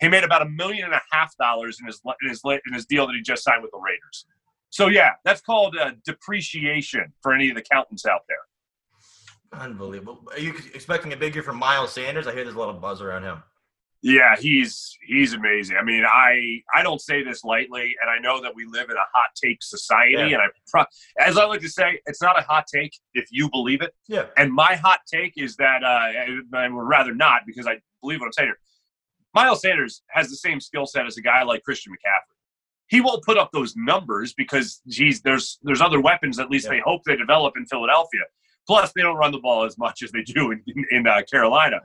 He 0.00 0.08
made 0.08 0.24
about 0.24 0.42
a 0.42 0.48
million 0.48 0.84
and 0.84 0.94
a 0.94 1.02
half 1.12 1.36
dollars 1.36 1.78
in 1.80 1.86
his 1.86 2.00
in 2.22 2.28
his 2.28 2.42
in 2.44 2.74
his 2.74 2.86
deal 2.86 3.06
that 3.06 3.14
he 3.14 3.22
just 3.22 3.44
signed 3.44 3.62
with 3.62 3.70
the 3.72 3.78
Raiders. 3.78 4.26
So 4.70 4.88
yeah, 4.88 5.10
that's 5.24 5.40
called 5.40 5.76
uh, 5.76 5.92
depreciation 6.04 7.12
for 7.22 7.32
any 7.32 7.48
of 7.48 7.54
the 7.54 7.62
accountants 7.62 8.06
out 8.06 8.22
there. 8.28 9.60
Unbelievable. 9.60 10.26
Are 10.32 10.40
you 10.40 10.54
expecting 10.74 11.12
a 11.12 11.16
big 11.16 11.34
year 11.34 11.44
from 11.44 11.56
Miles 11.56 11.92
Sanders? 11.92 12.26
I 12.26 12.34
hear 12.34 12.42
there's 12.42 12.56
a 12.56 12.58
lot 12.58 12.74
of 12.74 12.80
buzz 12.80 13.00
around 13.00 13.22
him. 13.22 13.42
Yeah, 14.06 14.36
he's 14.38 14.98
he's 15.06 15.32
amazing. 15.32 15.78
I 15.78 15.82
mean, 15.82 16.04
I 16.04 16.60
I 16.74 16.82
don't 16.82 17.00
say 17.00 17.24
this 17.24 17.42
lightly, 17.42 17.94
and 18.02 18.10
I 18.10 18.18
know 18.18 18.38
that 18.42 18.54
we 18.54 18.66
live 18.66 18.90
in 18.90 18.96
a 18.96 19.06
hot 19.14 19.30
take 19.42 19.62
society, 19.62 20.12
Yeah. 20.30 20.40
and 20.42 20.52
I 20.76 20.84
as 21.26 21.38
I 21.38 21.44
like 21.46 21.62
to 21.62 21.70
say, 21.70 21.98
it's 22.04 22.20
not 22.20 22.38
a 22.38 22.42
hot 22.42 22.66
take 22.72 22.92
if 23.14 23.26
you 23.30 23.48
believe 23.48 23.80
it. 23.80 23.94
Yeah. 24.06 24.26
And 24.36 24.52
my 24.52 24.74
hot 24.74 25.00
take 25.10 25.32
is 25.38 25.56
that 25.56 25.82
uh, 25.82 25.86
I 26.58 26.68
would 26.68 26.86
rather 26.86 27.14
not 27.14 27.42
because 27.46 27.66
I 27.66 27.76
believe 28.02 28.20
what 28.20 28.26
I'm 28.26 28.32
saying 28.34 28.48
here. 28.48 28.58
Miles 29.34 29.62
Sanders 29.62 30.02
has 30.10 30.28
the 30.28 30.36
same 30.36 30.60
skill 30.60 30.84
set 30.84 31.06
as 31.06 31.16
a 31.16 31.22
guy 31.22 31.42
like 31.42 31.62
Christian 31.62 31.90
McCaffrey. 31.94 32.36
He 32.88 33.00
won't 33.00 33.24
put 33.24 33.38
up 33.38 33.52
those 33.52 33.74
numbers 33.74 34.34
because 34.34 34.82
geez, 34.86 35.22
there's 35.22 35.58
there's 35.62 35.80
other 35.80 36.02
weapons 36.02 36.38
at 36.38 36.50
least 36.50 36.66
Yeah. 36.66 36.72
they 36.72 36.80
hope 36.84 37.04
they 37.06 37.16
develop 37.16 37.54
in 37.56 37.64
Philadelphia. 37.64 38.20
Plus, 38.66 38.92
they 38.94 39.00
don't 39.00 39.16
run 39.16 39.32
the 39.32 39.38
ball 39.38 39.64
as 39.64 39.78
much 39.78 40.02
as 40.02 40.10
they 40.12 40.22
do 40.22 40.50
in, 40.50 40.62
in, 40.66 40.84
in 40.90 41.06
uh, 41.06 41.20
Carolina. 41.30 41.80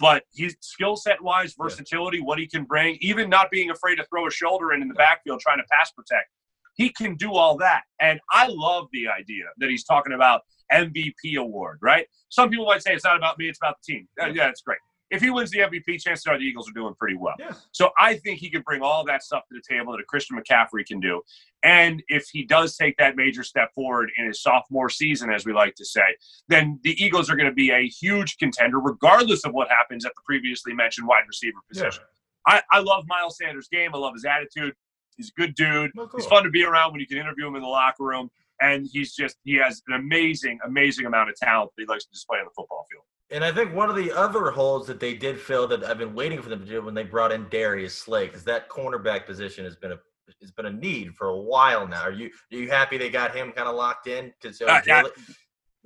But 0.00 0.24
he's 0.32 0.56
skill 0.60 0.96
set 0.96 1.20
wise, 1.22 1.54
Yeah. 1.58 1.64
versatility, 1.64 2.20
what 2.20 2.38
he 2.38 2.46
can 2.46 2.64
bring, 2.64 2.98
even 3.00 3.28
not 3.28 3.50
being 3.50 3.70
afraid 3.70 3.96
to 3.96 4.04
throw 4.04 4.26
a 4.26 4.30
shoulder 4.30 4.72
in 4.72 4.82
in 4.82 4.88
the 4.88 4.94
backfield 4.94 5.40
trying 5.40 5.58
to 5.58 5.64
pass 5.72 5.90
protect. 5.90 6.26
He 6.74 6.90
can 6.90 7.16
do 7.16 7.32
all 7.34 7.56
that. 7.58 7.82
And 8.00 8.20
I 8.30 8.46
love 8.48 8.86
the 8.92 9.08
idea 9.08 9.44
that 9.58 9.68
he's 9.68 9.84
talking 9.84 10.12
about 10.12 10.42
MVP 10.72 11.36
award, 11.36 11.78
right? 11.82 12.06
Some 12.28 12.50
people 12.50 12.66
might 12.66 12.82
say 12.82 12.94
it's 12.94 13.04
not 13.04 13.16
about 13.16 13.38
me, 13.38 13.48
it's 13.48 13.58
about 13.60 13.76
the 13.84 13.92
team. 13.94 14.08
Uh, 14.20 14.26
yeah, 14.26 14.48
it's 14.48 14.60
great. 14.62 14.78
If 15.10 15.22
he 15.22 15.30
wins 15.30 15.50
the 15.50 15.60
MVP, 15.60 16.02
chances 16.02 16.26
are 16.26 16.38
the 16.38 16.44
Eagles 16.44 16.68
are 16.68 16.72
doing 16.72 16.94
pretty 16.94 17.16
well. 17.16 17.34
Yeah. 17.38 17.52
So 17.72 17.90
I 17.98 18.16
think 18.16 18.40
he 18.40 18.50
can 18.50 18.62
bring 18.62 18.82
all 18.82 19.04
that 19.06 19.22
stuff 19.22 19.44
to 19.48 19.54
the 19.54 19.62
table 19.66 19.92
that 19.92 20.00
a 20.00 20.04
Christian 20.04 20.38
McCaffrey 20.38 20.84
can 20.86 21.00
do. 21.00 21.22
And 21.64 22.02
if 22.08 22.28
he 22.30 22.44
does 22.44 22.76
take 22.76 22.96
that 22.98 23.16
major 23.16 23.42
step 23.42 23.72
forward 23.74 24.10
in 24.18 24.26
his 24.26 24.42
sophomore 24.42 24.90
season, 24.90 25.30
as 25.30 25.46
we 25.46 25.52
like 25.52 25.74
to 25.76 25.84
say, 25.84 26.16
then 26.48 26.78
the 26.82 27.02
Eagles 27.02 27.30
are 27.30 27.36
going 27.36 27.48
to 27.48 27.54
be 27.54 27.70
a 27.70 27.88
huge 27.88 28.36
contender, 28.36 28.78
regardless 28.78 29.44
of 29.44 29.52
what 29.54 29.68
happens 29.68 30.04
at 30.04 30.12
the 30.14 30.22
previously 30.26 30.74
mentioned 30.74 31.08
wide 31.08 31.24
receiver 31.26 31.58
position. 31.68 32.04
I, 32.46 32.62
I 32.70 32.80
love 32.80 33.04
Miles 33.06 33.36
Sanders' 33.36 33.68
game. 33.68 33.94
I 33.94 33.98
love 33.98 34.14
his 34.14 34.24
attitude. 34.24 34.74
He's 35.16 35.30
a 35.36 35.40
good 35.40 35.54
dude. 35.54 35.90
Oh, 35.98 36.08
He's 36.14 36.26
fun 36.26 36.44
to 36.44 36.50
be 36.50 36.64
around 36.64 36.92
when 36.92 37.00
you 37.00 37.06
can 37.06 37.18
interview 37.18 37.46
him 37.46 37.56
in 37.56 37.62
the 37.62 37.68
locker 37.68 38.04
room. 38.04 38.30
And 38.60 38.88
he's 38.90 39.14
just 39.14 39.36
he 39.44 39.54
has 39.56 39.82
an 39.86 39.94
amazing, 39.94 40.58
amazing 40.64 41.06
amount 41.06 41.30
of 41.30 41.36
talent 41.36 41.70
that 41.76 41.82
he 41.82 41.86
likes 41.86 42.04
to 42.04 42.10
display 42.10 42.38
on 42.38 42.44
the 42.44 42.50
football 42.56 42.86
field. 42.90 43.04
And 43.30 43.44
I 43.44 43.52
think 43.52 43.74
one 43.74 43.90
of 43.90 43.96
the 43.96 44.10
other 44.10 44.50
holes 44.50 44.86
that 44.86 45.00
they 45.00 45.14
did 45.14 45.38
fill 45.38 45.66
that 45.68 45.84
I've 45.84 45.98
been 45.98 46.14
waiting 46.14 46.40
for 46.40 46.48
them 46.48 46.60
to 46.60 46.66
do 46.66 46.80
when 46.82 46.94
they 46.94 47.02
brought 47.04 47.30
in 47.30 47.46
Darius 47.50 47.94
Slay, 47.94 48.26
because 48.26 48.44
that 48.44 48.70
cornerback 48.70 49.26
position 49.26 49.64
has 49.64 49.76
been 49.76 49.92
a 49.92 49.98
has 50.42 50.50
been 50.50 50.66
a 50.66 50.72
need 50.72 51.14
for 51.14 51.28
a 51.28 51.36
while 51.36 51.86
now. 51.86 52.02
Are 52.02 52.12
you 52.12 52.26
are 52.26 52.56
you 52.56 52.68
happy 52.70 52.96
they 52.98 53.10
got 53.10 53.34
him 53.34 53.52
kind 53.52 53.68
of 53.68 53.76
locked 53.76 54.06
in? 54.06 54.32
Because 54.40 54.60
Uh, 54.62 54.80
yeah. 54.86 55.02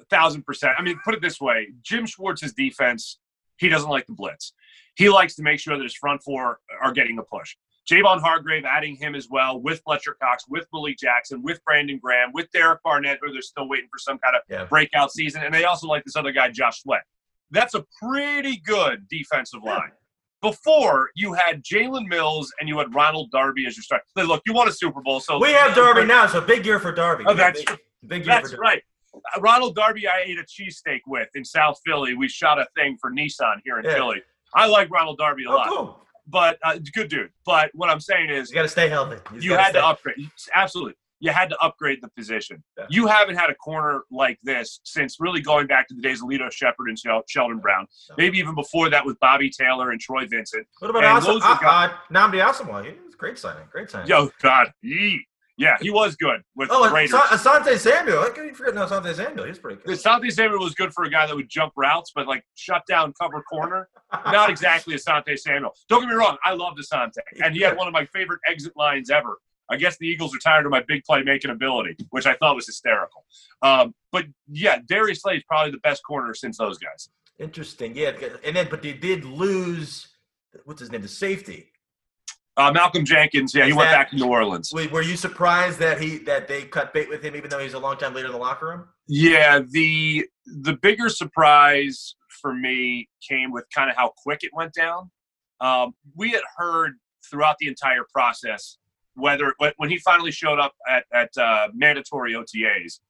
A 0.01 0.05
thousand 0.07 0.45
percent. 0.45 0.73
I 0.79 0.83
mean, 0.83 0.99
put 1.05 1.15
it 1.15 1.23
this 1.23 1.41
way: 1.41 1.69
Jim 1.83 2.07
Schwartz's 2.07 2.53
defense, 2.53 3.19
he 3.59 3.69
doesn't 3.69 3.91
like 3.91 4.07
the 4.07 4.15
blitz. 4.15 4.53
He 4.97 5.09
likes 5.09 5.35
to 5.37 5.43
make 5.43 5.61
sure 5.61 5.77
that 5.77 5.83
his 5.83 5.95
front 5.95 6.23
four 6.23 6.61
are 6.81 6.93
getting 6.93 7.17
the 7.17 7.23
push. 7.23 7.57
Javon 7.91 8.21
Hargrave 8.21 8.65
adding 8.65 8.97
him 8.97 9.15
as 9.15 9.29
well 9.29 9.61
with 9.61 9.81
Fletcher 9.85 10.17
Cox, 10.23 10.45
with 10.49 10.67
Malik 10.73 10.99
Jackson, 10.99 11.43
with 11.43 11.63
Brandon 11.65 11.99
Graham, 11.99 12.31
with 12.33 12.51
Derek 12.53 12.81
Barnett, 12.85 13.19
who 13.21 13.33
they're 13.33 13.43
still 13.43 13.69
waiting 13.69 13.89
for 13.91 13.99
some 13.99 14.19
kind 14.19 14.37
of 14.37 14.43
Yeah. 14.49 14.65
breakout 14.65 15.13
season. 15.13 15.43
And 15.43 15.53
they 15.53 15.65
also 15.65 15.89
like 15.89 16.05
this 16.05 16.15
other 16.17 16.31
guy, 16.33 16.49
Josh 16.51 16.83
Sweat. 16.83 17.03
That's 17.53 17.75
a 17.75 17.85
pretty 18.03 18.57
good 18.59 19.07
defensive 19.09 19.63
line. 19.63 19.93
Before 20.41 21.11
you 21.15 21.35
had 21.35 21.63
Jalen 21.63 22.09
Mills 22.09 22.53
and 22.59 22.69
you 22.69 22.77
had 22.79 22.93
Ronald 22.93 23.31
Darby 23.31 23.65
as 23.67 23.77
your 23.77 23.85
starter. 23.85 24.05
Look, 24.17 24.43
you 24.45 24.53
won 24.53 24.67
a 24.69 24.73
Super 24.73 25.01
Bowl, 25.01 25.21
so 25.21 25.39
We 25.39 25.53
have 25.53 25.75
Darby 25.77 26.05
now, 26.05 26.27
so 26.27 26.41
big 26.41 26.67
year 26.67 26.81
for 26.81 26.91
Darby. 26.91 27.23
Oh, 27.29 27.35
that's 27.35 27.63
big, 27.65 27.79
big 28.09 28.27
year 28.27 28.35
That's 28.35 28.55
right. 28.59 28.83
Uh, 29.15 29.41
Ronald 29.41 29.77
Darby, 29.77 30.09
I 30.09 30.23
ate 30.25 30.39
a 30.39 30.43
cheesesteak 30.43 31.01
with 31.07 31.29
in 31.37 31.45
South 31.45 31.79
Philly. 31.87 32.15
We 32.15 32.27
shot 32.29 32.59
a 32.59 32.67
thing 32.75 32.97
for 33.01 33.13
Nissan 33.13 33.57
here 33.65 33.79
in 33.79 33.85
Yeah. 33.85 33.95
Philly. 33.95 34.23
I 34.55 34.67
like 34.67 34.91
Ronald 34.91 35.19
Darby 35.19 35.45
a 35.45 35.51
Oh, 35.51 35.55
lot, 35.55 35.69
cool. 35.69 36.01
but 36.27 36.59
uh, 36.65 36.79
good 36.93 37.09
dude. 37.09 37.31
But 37.47 37.71
what 37.75 37.89
I'm 37.89 38.01
saying 38.01 38.31
is, 38.31 38.51
You 38.51 38.57
got 38.57 38.63
to 38.63 38.69
stay 38.69 38.89
healthy. 38.89 39.19
just 39.35 39.45
you 39.45 39.53
had 39.55 39.71
stay- 39.71 39.79
to 39.81 39.87
upgrade. 39.87 40.29
Absolutely, 40.55 40.95
you 41.23 41.31
had 41.31 41.49
to 41.49 41.57
upgrade 41.63 42.01
the 42.03 42.09
position. 42.09 42.65
Yeah. 42.77 42.87
You 42.91 43.07
haven't 43.07 43.37
had 43.37 43.49
a 43.49 43.55
corner 43.55 44.03
like 44.11 44.41
this 44.43 44.81
since 44.83 45.19
really 45.21 45.41
going 45.41 45.69
back 45.69 45.87
to 45.87 45.95
the 45.95 46.03
days 46.03 46.21
of 46.21 46.29
Lito 46.29 46.51
Sheppard 46.51 46.89
and 46.89 46.99
Shel- 46.99 47.23
Sheldon 47.29 47.59
Brown. 47.59 47.87
Maybe 48.19 48.39
even 48.39 48.57
before 48.57 48.91
that 48.91 49.07
with 49.07 49.21
Bobby 49.21 49.49
Taylor 49.49 49.93
and 49.93 50.01
Troy 50.01 50.27
Vincent. 50.27 50.67
What 50.81 50.91
about 50.91 51.05
Asa- 51.05 51.31
are 51.31 51.65
uh, 51.65 51.87
uh, 51.87 51.93
Nnamdi 52.13 52.45
Asomugha? 52.45 52.87
He 52.87 52.91
was 53.05 53.15
a 53.15 53.17
great 53.17 53.39
signing. 53.39 53.63
Great 53.71 53.89
signing. 53.89 54.09
Yo, 54.09 54.33
God, 54.43 54.73
yee. 54.83 55.25
yeah, 55.57 55.77
he 55.81 55.91
was 55.91 56.17
good 56.17 56.41
with 56.57 56.71
oh, 56.73 56.89
the 56.89 56.93
Raiders. 56.93 57.15
Asante 57.15 57.79
Samuel. 57.79 58.23
How 58.23 58.31
can 58.31 58.47
you 58.47 58.55
forget 58.55 58.75
Asante 58.75 59.15
Samuel? 59.15 59.47
He's 59.47 59.61
pretty 59.61 59.81
good. 59.81 59.97
Asante 59.97 60.33
Samuel 60.33 60.59
was 60.59 60.75
good 60.75 60.93
for 60.93 61.05
a 61.05 61.11
guy 61.11 61.29
that 61.29 61.37
would 61.37 61.49
jump 61.49 61.73
routes, 61.77 62.11
but 62.13 62.27
like 62.27 62.43
shut 62.57 62.83
down 62.89 63.15
cover 63.21 63.43
corner. 63.43 63.89
Not 64.27 64.51
exactly 64.51 64.97
Asante 64.97 65.39
Samuel. 65.39 65.73
Don't 65.89 66.01
get 66.01 66.09
me 66.09 66.17
wrong, 66.17 66.37
I 66.45 66.55
loved 66.55 66.81
Asante, 66.81 67.13
and 67.45 67.55
he 67.55 67.63
had 67.63 67.77
one 67.77 67.87
of 67.87 67.93
my 67.93 68.07
favorite 68.07 68.41
exit 68.49 68.73
lines 68.75 69.09
ever. 69.09 69.39
I 69.73 69.77
guess 69.77 69.97
the 69.99 70.07
Eagles 70.07 70.35
are 70.35 70.39
tired 70.39 70.67
of 70.67 70.71
my 70.71 70.83
big 70.87 71.03
play 71.05 71.23
making 71.23 71.51
ability, 71.51 71.97
which 72.11 72.27
I 72.27 72.35
thought 72.35 72.55
was 72.55 72.67
hysterical. 72.67 73.25
Um, 73.63 73.95
but 74.13 74.27
yeah, 74.49 74.79
Darius 74.87 75.23
Slay 75.23 75.37
is 75.37 75.43
probably 75.49 75.71
the 75.73 75.79
best 75.79 76.03
corner 76.05 76.35
since 76.35 76.59
those 76.59 76.79
guys. 76.79 77.09
Interesting. 77.39 77.97
Yeah, 77.97 78.13
and 78.45 78.55
then 78.55 78.69
but 78.71 78.83
they 78.83 78.93
did 78.93 79.25
lose. 79.25 80.09
What's 80.65 80.81
his 80.81 80.93
name? 80.93 81.03
The 81.03 81.09
safety. 81.09 81.71
Uh, 82.59 82.71
Malcolm 82.71 83.07
Jenkins, 83.07 83.55
yeah, 83.55 83.65
he 83.65 83.71
Is 83.71 83.77
went 83.77 83.89
that- 83.89 83.97
back 83.97 84.11
to 84.11 84.17
New 84.17 84.27
Orleans. 84.27 84.71
Wait, 84.75 84.93
were 84.93 85.01
you 85.01 85.17
surprised 85.17 85.79
that 85.79 85.99
he 86.01 86.19
that 86.19 86.49
they 86.49 86.65
cut 86.65 86.93
bait 86.93 87.09
with 87.09 87.25
him, 87.25 87.35
even 87.35 87.49
though 87.49 87.59
he's 87.59 87.73
a 87.73 87.79
long 87.79 87.97
time 87.97 88.13
leader 88.13 88.27
in 88.27 88.33
the 88.33 88.39
locker 88.39 88.67
room? 88.69 88.89
Yeah, 89.09 89.61
the 89.67 90.27
the 90.45 90.75
bigger 90.75 91.09
surprise 91.09 92.15
for 92.43 92.53
me 92.55 93.09
came 93.27 93.53
with 93.53 93.65
kind 93.75 93.89
of 93.89 93.97
how 93.97 94.13
quick 94.19 94.41
it 94.45 94.51
went 94.53 94.75
down. 94.75 95.11
Um, 95.61 95.95
we 96.15 96.31
had 96.33 96.43
heard 96.59 96.93
throughout 97.31 97.57
the 97.59 97.69
entire 97.69 98.05
process 98.13 98.77
whether 99.15 99.55
when- 99.77 99.91
he 99.91 99.99
finally 99.99 100.31
showed 100.33 100.59
up 100.59 100.75
at 100.89 101.05
at 101.13 101.37
uh, 101.37 101.69
mandatory 101.75 102.33
OTAs, 102.35 103.01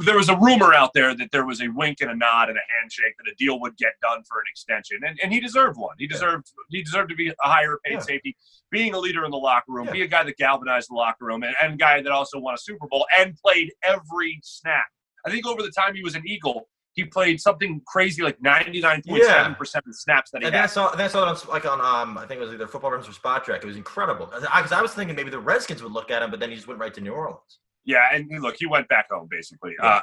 there 0.00 0.16
was 0.16 0.28
a 0.28 0.36
rumor 0.36 0.74
out 0.74 0.92
there 0.92 1.14
that 1.14 1.30
there 1.30 1.44
was 1.46 1.60
a 1.62 1.68
wink 1.68 1.98
and 2.00 2.10
a 2.10 2.14
nod 2.16 2.48
and 2.48 2.58
a 2.58 2.60
handshake 2.80 3.14
that 3.16 3.30
a 3.30 3.34
deal 3.36 3.60
would 3.60 3.76
get 3.76 3.92
done 4.02 4.22
for 4.28 4.38
an 4.38 4.44
extension, 4.50 4.98
and, 5.06 5.18
and 5.22 5.32
he 5.32 5.38
deserved 5.38 5.78
one. 5.78 5.94
He 5.98 6.04
Yeah. 6.06 6.10
deserved 6.10 6.50
he 6.70 6.82
deserved 6.82 7.10
to 7.10 7.16
be 7.16 7.28
a 7.28 7.34
higher 7.42 7.78
paid 7.84 7.94
Yeah. 7.94 7.98
safety, 8.00 8.36
being 8.70 8.94
a 8.94 8.98
leader 8.98 9.24
in 9.24 9.30
the 9.30 9.36
locker 9.36 9.70
room, 9.72 9.86
Yeah. 9.86 9.92
be 9.92 10.02
a 10.02 10.08
guy 10.08 10.24
that 10.24 10.36
galvanized 10.36 10.90
the 10.90 10.94
locker 10.94 11.26
room, 11.26 11.42
and, 11.44 11.54
and 11.62 11.74
a 11.74 11.76
guy 11.76 12.02
that 12.02 12.10
also 12.10 12.38
won 12.40 12.54
a 12.54 12.58
Super 12.58 12.86
Bowl 12.88 13.06
and 13.16 13.36
played 13.36 13.72
every 13.84 14.40
snap. 14.42 14.86
I 15.24 15.30
think 15.30 15.46
over 15.46 15.62
the 15.62 15.70
time 15.70 15.94
he 15.94 16.02
was 16.02 16.14
an 16.16 16.26
Eagle, 16.26 16.68
he 16.98 17.04
played 17.04 17.40
something 17.40 17.80
crazy 17.86 18.22
like 18.22 18.42
ninety 18.42 18.80
nine 18.80 19.00
point 19.06 19.22
seven 19.22 19.54
percent 19.54 19.84
of 19.86 19.92
the 19.92 19.96
snaps 19.96 20.32
that 20.32 20.42
he 20.42 20.48
And 20.48 20.56
I 20.56 20.58
had. 20.58 20.64
I 20.64 21.06
saw 21.06 21.22
it 21.22 21.28
on 21.28 21.36
like 21.48 21.64
on 21.64 21.80
um, 21.80 22.18
I 22.18 22.26
think 22.26 22.40
it 22.40 22.44
was 22.44 22.52
either 22.52 22.66
Football 22.66 22.90
Rooms 22.90 23.08
or 23.08 23.12
Spotrac. 23.12 23.58
It 23.58 23.64
was 23.64 23.76
incredible 23.76 24.26
because 24.26 24.44
I, 24.72 24.82
was 24.82 24.92
thinking 24.92 25.14
maybe 25.14 25.30
the 25.30 25.38
Redskins 25.38 25.80
would 25.80 25.92
look 25.92 26.10
at 26.10 26.22
him, 26.22 26.30
but 26.32 26.40
then 26.40 26.50
he 26.50 26.56
just 26.56 26.66
went 26.66 26.80
right 26.80 26.92
to 26.94 27.00
New 27.00 27.12
Orleans. 27.12 27.60
Yeah, 27.84 28.02
and 28.12 28.28
look, 28.42 28.56
he 28.58 28.66
went 28.66 28.88
back 28.88 29.10
home 29.12 29.28
basically. 29.30 29.74
Yeah. 29.80 29.88
Uh, 29.88 30.00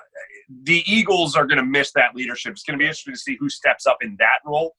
the 0.64 0.84
Eagles 0.88 1.36
are 1.36 1.46
going 1.46 1.58
to 1.58 1.66
miss 1.66 1.92
that 1.92 2.16
leadership. 2.16 2.54
It's 2.54 2.64
going 2.64 2.80
to 2.80 2.82
be 2.82 2.86
interesting 2.86 3.14
to 3.14 3.20
see 3.20 3.36
who 3.38 3.50
steps 3.50 3.86
up 3.86 3.98
in 4.02 4.16
that 4.20 4.40
role. 4.46 4.74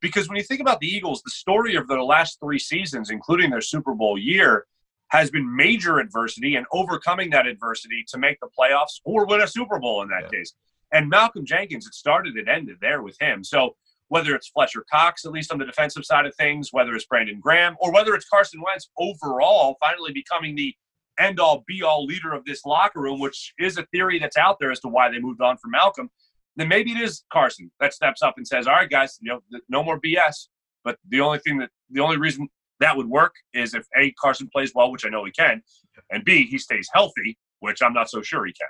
Because 0.00 0.26
when 0.26 0.38
you 0.38 0.44
think 0.44 0.62
about 0.62 0.80
the 0.80 0.88
Eagles, 0.88 1.20
the 1.22 1.30
story 1.30 1.74
of 1.74 1.86
their 1.86 2.02
last 2.02 2.38
three 2.40 2.58
seasons, 2.58 3.10
including 3.10 3.50
their 3.50 3.60
Super 3.60 3.94
Bowl 3.94 4.16
year, 4.16 4.64
has 5.10 5.30
been 5.30 5.54
major 5.54 5.98
adversity 5.98 6.56
and 6.56 6.64
overcoming 6.72 7.28
that 7.30 7.46
adversity 7.46 8.04
to 8.08 8.18
make 8.18 8.38
the 8.40 8.48
playoffs 8.58 9.00
or 9.04 9.26
win 9.26 9.40
a 9.42 9.46
Super 9.46 9.78
Bowl 9.78 10.02
in 10.02 10.08
that 10.08 10.22
Yeah. 10.24 10.38
case. 10.38 10.54
And 10.92 11.08
Malcolm 11.08 11.44
Jenkins, 11.44 11.86
it 11.86 11.94
started 11.94 12.36
and 12.36 12.48
ended 12.48 12.78
there 12.80 13.02
with 13.02 13.16
him. 13.20 13.44
So 13.44 13.76
whether 14.08 14.34
it's 14.34 14.48
Fletcher 14.48 14.84
Cox, 14.90 15.24
at 15.24 15.32
least 15.32 15.52
on 15.52 15.58
the 15.58 15.66
defensive 15.66 16.04
side 16.04 16.26
of 16.26 16.34
things, 16.36 16.72
whether 16.72 16.94
it's 16.94 17.06
Brandon 17.06 17.40
Graham, 17.40 17.76
or 17.80 17.92
whether 17.92 18.14
it's 18.14 18.28
Carson 18.28 18.62
Wentz 18.62 18.88
overall 18.98 19.76
finally 19.80 20.12
becoming 20.12 20.54
the 20.54 20.74
end 21.18 21.40
all 21.40 21.64
be 21.66 21.82
all 21.82 22.04
leader 22.04 22.32
of 22.32 22.44
this 22.44 22.64
locker 22.64 23.00
room, 23.00 23.20
which 23.20 23.52
is 23.58 23.76
a 23.76 23.86
theory 23.86 24.18
that's 24.18 24.36
out 24.36 24.56
there 24.60 24.70
as 24.70 24.80
to 24.80 24.88
why 24.88 25.10
they 25.10 25.18
moved 25.18 25.40
on 25.40 25.58
from 25.58 25.72
Malcolm, 25.72 26.08
then 26.56 26.68
maybe 26.68 26.92
it 26.92 27.00
is 27.00 27.24
Carson 27.32 27.70
that 27.80 27.92
steps 27.92 28.22
up 28.22 28.34
and 28.36 28.46
says, 28.46 28.66
"All 28.66 28.74
right, 28.74 28.88
guys, 28.88 29.18
you 29.20 29.30
know, 29.30 29.60
no 29.68 29.82
more 29.82 30.00
BS." 30.00 30.48
But 30.84 30.98
the 31.08 31.20
only 31.20 31.38
thing 31.40 31.58
that 31.58 31.70
the 31.90 32.00
only 32.00 32.16
reason 32.16 32.48
that 32.80 32.96
would 32.96 33.08
work 33.08 33.34
is 33.52 33.74
if 33.74 33.86
a 33.96 34.12
Carson 34.12 34.48
plays 34.52 34.72
well, 34.74 34.90
which 34.90 35.04
I 35.04 35.08
know 35.08 35.24
he 35.24 35.32
can, 35.32 35.62
and 36.10 36.24
b 36.24 36.46
he 36.46 36.58
stays 36.58 36.88
healthy, 36.92 37.38
which 37.60 37.82
I'm 37.82 37.92
not 37.92 38.08
so 38.08 38.22
sure 38.22 38.46
he 38.46 38.52
can. 38.52 38.68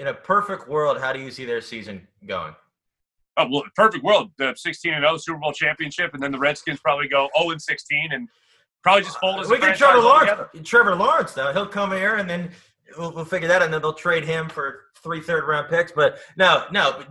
In 0.00 0.06
a 0.06 0.14
perfect 0.14 0.66
world, 0.66 0.98
how 0.98 1.12
do 1.12 1.20
you 1.20 1.30
see 1.30 1.44
their 1.44 1.60
season 1.60 2.08
going? 2.26 2.54
Oh 3.36 3.46
well, 3.50 3.64
perfect 3.76 4.02
world. 4.02 4.30
The 4.38 4.54
16 4.56 4.94
and 4.94 5.04
0 5.04 5.18
Super 5.18 5.38
Bowl 5.38 5.52
championship, 5.52 6.14
and 6.14 6.22
then 6.22 6.32
the 6.32 6.38
Redskins 6.38 6.80
probably 6.80 7.06
go 7.06 7.28
0 7.38 7.50
and 7.50 7.60
16, 7.60 8.08
and 8.12 8.26
probably 8.82 9.02
just 9.02 9.18
fold 9.18 9.44
a 9.44 9.48
we 9.48 9.58
get 9.58 9.76
Trevor 9.76 10.00
Lawrence. 10.00 10.40
Trevor 10.64 10.94
Lawrence, 10.94 11.32
though, 11.32 11.52
he'll 11.52 11.66
come 11.66 11.92
here 11.92 12.16
and 12.16 12.30
then 12.30 12.50
we'll, 12.96 13.12
we'll 13.12 13.26
figure 13.26 13.46
that, 13.48 13.56
out, 13.56 13.62
and 13.62 13.74
then 13.74 13.82
they'll 13.82 13.92
trade 13.92 14.24
him 14.24 14.48
for 14.48 14.84
three 15.02 15.20
third 15.20 15.46
round 15.46 15.68
picks. 15.68 15.92
But 15.92 16.18
no, 16.34 16.64
no. 16.72 17.02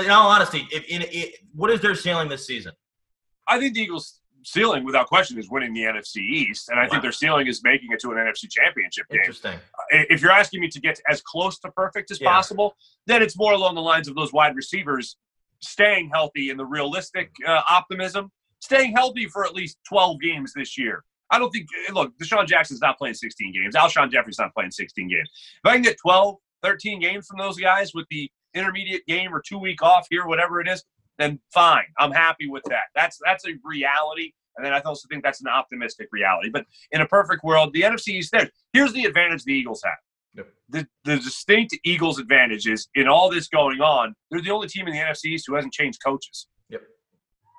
In 0.00 0.10
all 0.10 0.28
honesty, 0.28 0.66
if 0.72 0.84
in, 0.86 1.02
in, 1.02 1.28
what 1.54 1.70
is 1.70 1.80
their 1.80 1.94
ceiling 1.94 2.28
this 2.28 2.44
season? 2.44 2.72
I 3.46 3.60
think 3.60 3.74
the 3.74 3.82
Eagles' 3.82 4.18
ceiling, 4.44 4.84
without 4.84 5.06
question, 5.06 5.38
is 5.38 5.48
winning 5.50 5.72
the 5.72 5.82
NFC 5.82 6.16
East, 6.18 6.68
and 6.68 6.78
I 6.78 6.84
Wow. 6.84 6.88
think 6.90 7.02
their 7.02 7.12
ceiling 7.12 7.46
is 7.46 7.62
making 7.62 7.92
it 7.92 8.00
to 8.00 8.10
an 8.10 8.18
NFC 8.18 8.48
Championship 8.50 9.08
game. 9.08 9.20
Interesting. 9.20 9.60
If 9.90 10.20
you're 10.22 10.32
asking 10.32 10.60
me 10.60 10.68
to 10.68 10.80
get 10.80 11.00
as 11.08 11.20
close 11.22 11.58
to 11.60 11.70
perfect 11.72 12.10
as 12.10 12.20
Yeah. 12.20 12.30
possible, 12.30 12.76
then 13.06 13.22
it's 13.22 13.36
more 13.36 13.52
along 13.52 13.74
the 13.74 13.82
lines 13.82 14.08
of 14.08 14.14
those 14.14 14.32
wide 14.32 14.56
receivers 14.56 15.16
staying 15.60 16.10
healthy 16.12 16.50
and 16.50 16.58
the 16.58 16.64
realistic 16.66 17.30
uh, 17.46 17.62
optimism, 17.70 18.32
staying 18.60 18.92
healthy 18.96 19.26
for 19.26 19.44
at 19.44 19.54
least 19.54 19.78
12 19.88 20.20
games 20.20 20.52
this 20.54 20.76
year. 20.76 21.04
I 21.30 21.38
don't 21.38 21.50
think, 21.50 21.68
eh, 21.88 21.92
look, 21.92 22.12
DeSean 22.18 22.46
Jackson's 22.46 22.80
not 22.80 22.98
playing 22.98 23.14
16 23.14 23.52
games. 23.52 23.74
Alshon 23.74 24.10
Jeffery's 24.10 24.38
not 24.38 24.52
playing 24.54 24.70
16 24.72 25.08
games. 25.08 25.30
If 25.64 25.70
I 25.70 25.74
can 25.74 25.82
get 25.82 25.96
12, 25.98 26.36
13 26.62 27.00
games 27.00 27.26
from 27.26 27.38
those 27.38 27.58
guys 27.58 27.94
with 27.94 28.06
the 28.10 28.30
intermediate 28.54 29.06
game 29.06 29.34
or 29.34 29.40
two 29.40 29.58
week 29.58 29.82
off 29.82 30.06
here, 30.10 30.26
whatever 30.26 30.60
it 30.60 30.68
is, 30.68 30.84
then 31.18 31.40
fine. 31.52 31.84
I'm 31.98 32.12
happy 32.12 32.48
with 32.48 32.64
that. 32.64 32.84
That's 32.94 33.18
that's 33.24 33.46
a 33.46 33.52
reality. 33.64 34.32
And 34.56 34.66
then 34.66 34.72
I 34.72 34.80
also 34.80 35.06
think 35.10 35.22
that's 35.22 35.40
an 35.40 35.48
optimistic 35.48 36.08
reality. 36.12 36.50
But 36.52 36.66
in 36.90 37.00
a 37.00 37.06
perfect 37.06 37.42
world, 37.42 37.72
the 37.72 37.82
NFC 37.82 38.08
East 38.08 38.32
there. 38.32 38.50
Here's 38.72 38.92
the 38.92 39.04
advantage 39.04 39.44
the 39.44 39.52
Eagles 39.52 39.82
have. 39.84 39.94
Yep. 40.34 40.46
The, 40.70 40.86
the 41.04 41.16
distinct 41.16 41.76
Eagles 41.84 42.18
advantage 42.18 42.66
is 42.66 42.88
in 42.94 43.06
all 43.06 43.30
this 43.30 43.48
going 43.48 43.80
on, 43.80 44.14
they're 44.30 44.40
the 44.40 44.50
only 44.50 44.68
team 44.68 44.86
in 44.86 44.94
the 44.94 44.98
NFC 44.98 45.26
East 45.26 45.44
who 45.46 45.54
hasn't 45.54 45.72
changed 45.72 45.98
coaches. 46.04 46.48
Yep. 46.70 46.82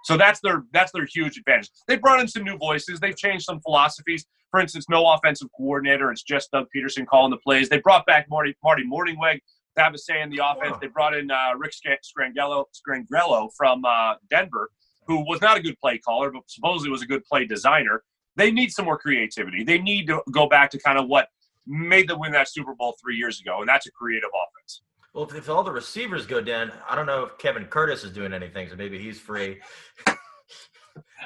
So 0.05 0.17
that's 0.17 0.39
their 0.41 0.63
that's 0.73 0.91
their 0.91 1.05
huge 1.05 1.37
advantage. 1.37 1.69
They 1.87 1.97
brought 1.97 2.19
in 2.19 2.27
some 2.27 2.43
new 2.43 2.57
voices. 2.57 2.99
They've 2.99 3.17
changed 3.17 3.45
some 3.45 3.61
philosophies. 3.61 4.25
For 4.51 4.59
instance, 4.59 4.85
no 4.89 5.07
offensive 5.13 5.47
coordinator. 5.55 6.11
It's 6.11 6.23
just 6.23 6.51
Doug 6.51 6.67
Pederson 6.75 7.07
calling 7.07 7.31
the 7.31 7.37
plays. 7.37 7.69
They 7.69 7.79
brought 7.79 8.05
back 8.05 8.27
Marty 8.29 8.55
Marty 8.63 8.83
Mornhinweg 8.83 9.39
to 9.77 9.83
have 9.83 9.93
a 9.93 9.97
say 9.97 10.21
in 10.21 10.29
the 10.29 10.41
offense. 10.43 10.77
They 10.81 10.87
brought 10.87 11.15
in 11.15 11.31
uh, 11.31 11.51
Rick 11.57 11.73
Sc- 11.73 11.87
Scangarello, 12.17 12.65
Scangarello 12.87 13.49
from 13.57 13.83
uh, 13.85 14.15
Denver, 14.29 14.69
who 15.07 15.21
was 15.27 15.41
not 15.41 15.57
a 15.57 15.61
good 15.61 15.77
play 15.79 15.97
caller, 15.97 16.31
but 16.31 16.43
supposedly 16.47 16.89
was 16.91 17.01
a 17.01 17.07
good 17.07 17.25
play 17.25 17.45
designer. 17.45 18.03
They 18.35 18.51
need 18.51 18.71
some 18.71 18.85
more 18.85 18.97
creativity. 18.97 19.63
They 19.63 19.77
need 19.77 20.07
to 20.07 20.21
go 20.31 20.47
back 20.47 20.71
to 20.71 20.79
kind 20.79 20.97
of 20.97 21.07
what 21.07 21.27
made 21.67 22.09
them 22.09 22.19
win 22.19 22.31
that 22.33 22.49
Super 22.49 22.73
Bowl 22.75 22.95
three 23.01 23.15
years 23.15 23.39
ago, 23.39 23.59
and 23.59 23.69
that's 23.69 23.85
a 23.87 23.91
creative 23.91 24.29
offense. 24.29 24.81
Well, 25.13 25.25
if, 25.25 25.35
if 25.35 25.49
all 25.49 25.63
the 25.63 25.71
receivers 25.71 26.25
go 26.25 26.41
down, 26.41 26.71
I 26.89 26.95
don't 26.95 27.05
know 27.05 27.23
if 27.25 27.37
Kevin 27.37 27.65
Curtis 27.65 28.03
is 28.03 28.11
doing 28.11 28.33
anything, 28.33 28.67
so 28.69 28.75
maybe 28.75 28.97
he's 28.97 29.19
free. 29.19 29.59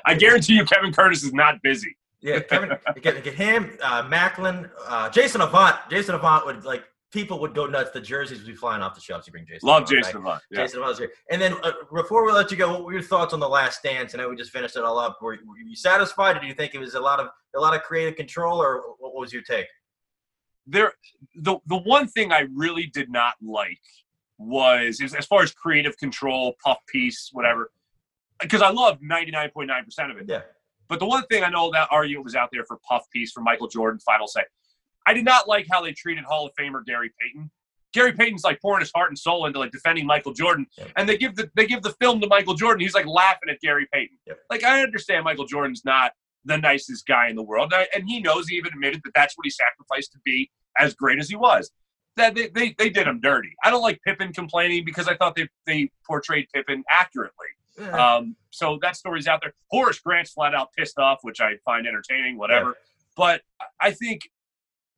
I 0.05 0.13
guarantee 0.13 0.53
you, 0.53 0.65
Kevin 0.65 0.93
Curtis 0.93 1.23
is 1.23 1.33
not 1.33 1.61
busy. 1.61 1.95
Yeah, 2.19 2.39
Kevin, 2.39 2.71
get, 3.01 3.23
get 3.23 3.33
him, 3.33 3.77
uh, 3.81 4.03
Maclin, 4.03 4.69
uh, 4.87 5.09
Jason 5.09 5.41
Avant. 5.41 5.75
Jason 5.89 6.15
Avant 6.15 6.45
would 6.45 6.65
like 6.65 6.83
people 7.11 7.39
would 7.39 7.53
go 7.55 7.65
nuts. 7.65 7.91
The 7.91 8.01
jerseys 8.01 8.39
would 8.39 8.47
be 8.47 8.55
flying 8.55 8.81
off 8.81 8.95
the 8.95 9.01
shelves. 9.01 9.27
You 9.27 9.31
bring 9.31 9.45
Jason. 9.45 9.67
Love 9.67 9.83
Avant, 9.83 9.89
Jason 9.89 10.21
right? 10.21 10.41
Yeah. 10.51 10.61
Jason 10.61 10.79
Avant's 10.81 10.99
here. 10.99 11.11
And 11.31 11.41
then 11.41 11.55
uh, 11.63 11.71
before 11.93 12.25
we 12.25 12.31
let 12.31 12.51
you 12.51 12.57
go, 12.57 12.71
what 12.73 12.85
were 12.85 12.93
your 12.93 13.01
thoughts 13.01 13.33
on 13.33 13.39
the 13.39 13.49
Last 13.49 13.83
Dance? 13.83 14.13
And 14.13 14.21
i 14.21 14.25
know 14.25 14.29
we 14.29 14.35
just 14.35 14.51
finished 14.51 14.75
it 14.75 14.83
all 14.83 14.99
up. 14.99 15.19
Were, 15.21 15.37
were 15.45 15.57
you 15.57 15.75
satisfied? 15.75 16.39
Do 16.41 16.47
you 16.47 16.53
think 16.53 16.75
it 16.75 16.79
was 16.79 16.95
a 16.95 16.99
lot 16.99 17.19
of 17.19 17.27
a 17.55 17.59
lot 17.59 17.75
of 17.75 17.83
creative 17.83 18.15
control, 18.15 18.61
or 18.61 18.81
what 18.99 19.15
was 19.15 19.33
your 19.33 19.41
take? 19.41 19.67
there 20.67 20.93
the 21.35 21.57
the 21.65 21.77
one 21.77 22.07
thing 22.07 22.31
I 22.31 22.45
really 22.53 22.87
did 22.87 23.09
not 23.09 23.35
like 23.41 23.79
was 24.37 25.01
as 25.01 25.25
far 25.25 25.41
as 25.41 25.51
creative 25.51 25.97
control, 25.97 26.55
puff 26.63 26.77
piece, 26.87 27.29
whatever. 27.31 27.71
Because 28.39 28.61
I 28.61 28.69
love 28.69 28.99
ninety 29.01 29.31
nine 29.31 29.49
point 29.49 29.67
nine 29.69 29.85
percent 29.85 30.11
of 30.11 30.17
it. 30.17 30.25
Yeah. 30.27 30.41
But 30.89 30.99
the 30.99 31.05
one 31.07 31.25
thing 31.27 31.43
I 31.43 31.49
know 31.49 31.71
that 31.71 31.87
argument 31.89 32.25
was 32.25 32.35
out 32.35 32.49
there 32.51 32.63
for 32.65 32.77
puff 32.87 33.09
piece 33.11 33.31
for 33.31 33.41
Michael 33.41 33.67
Jordan 33.67 33.99
final 33.99 34.27
say. 34.27 34.43
I 35.07 35.13
did 35.13 35.25
not 35.25 35.47
like 35.47 35.65
how 35.71 35.81
they 35.81 35.93
treated 35.93 36.23
Hall 36.25 36.45
of 36.45 36.51
Famer 36.59 36.85
Gary 36.85 37.11
Payton. 37.19 37.49
Gary 37.93 38.11
Payton's 38.13 38.43
like 38.43 38.61
pouring 38.61 38.81
his 38.81 38.91
heart 38.93 39.09
and 39.09 39.17
soul 39.17 39.45
into 39.45 39.57
like 39.57 39.71
defending 39.71 40.05
Michael 40.05 40.33
Jordan, 40.33 40.67
Yep. 40.77 40.87
and 40.97 41.09
they 41.09 41.17
give 41.17 41.35
the 41.35 41.49
they 41.55 41.65
give 41.65 41.81
the 41.81 41.93
film 42.01 42.19
to 42.21 42.27
Michael 42.27 42.53
Jordan. 42.53 42.81
He's 42.81 42.93
like 42.93 43.07
laughing 43.07 43.49
at 43.49 43.59
Gary 43.61 43.87
Payton. 43.91 44.17
Yep. 44.27 44.39
Like 44.51 44.63
I 44.63 44.83
understand 44.83 45.23
Michael 45.23 45.45
Jordan's 45.45 45.83
not 45.85 46.11
the 46.45 46.57
nicest 46.57 47.07
guy 47.07 47.29
in 47.29 47.35
the 47.35 47.43
world, 47.43 47.73
and, 47.95 48.03
he 48.07 48.19
knows. 48.19 48.47
He 48.47 48.55
even 48.57 48.73
admitted 48.73 49.01
that 49.05 49.11
that's 49.15 49.37
what 49.37 49.45
he 49.45 49.49
sacrificed 49.49 50.11
to 50.13 50.19
be 50.23 50.49
as 50.77 50.93
great 50.93 51.19
as 51.19 51.29
he 51.29 51.35
was. 51.35 51.71
That 52.17 52.35
they, 52.35 52.47
they, 52.47 52.75
they 52.77 52.89
did 52.89 53.05
him 53.07 53.19
dirty. 53.21 53.53
I 53.63 53.69
don't 53.69 53.81
like 53.81 53.99
Pippen 54.05 54.33
complaining 54.33 54.83
because 54.85 55.07
I 55.07 55.15
thought 55.15 55.35
they 55.35 55.47
they 55.65 55.89
portrayed 56.05 56.47
Pippen 56.53 56.83
accurately. 56.91 57.47
Yeah. 57.79 58.15
Um, 58.15 58.35
so 58.49 58.79
that 58.81 58.95
story's 58.95 59.27
out 59.27 59.41
there. 59.41 59.53
Horace 59.69 59.99
Grant's 59.99 60.31
flat 60.31 60.53
out 60.55 60.69
pissed 60.77 60.97
off, 60.99 61.19
which 61.21 61.39
I 61.39 61.53
find 61.63 61.85
entertaining, 61.87 62.37
whatever. 62.37 62.75
But 63.15 63.41
I 63.79 63.91
think 63.91 64.21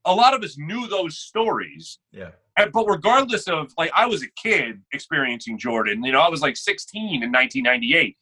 a 0.10 0.14
lot 0.14 0.34
of 0.34 0.44
us 0.44 0.58
knew 0.58 0.88
those 0.88 1.18
stories. 1.18 2.00
yeah. 2.12 2.32
And, 2.58 2.74
but 2.74 2.86
regardless 2.88 3.48
of 3.48 3.72
like, 3.78 3.92
I 3.96 4.06
was 4.06 4.22
a 4.22 4.28
kid 4.36 4.82
experiencing 4.92 5.58
Jordan. 5.58 6.04
You 6.04 6.12
know, 6.12 6.20
I 6.20 6.28
was 6.30 6.42
like 6.42 6.58
16 6.58 7.24
in 7.24 7.32
1998. 7.32 8.18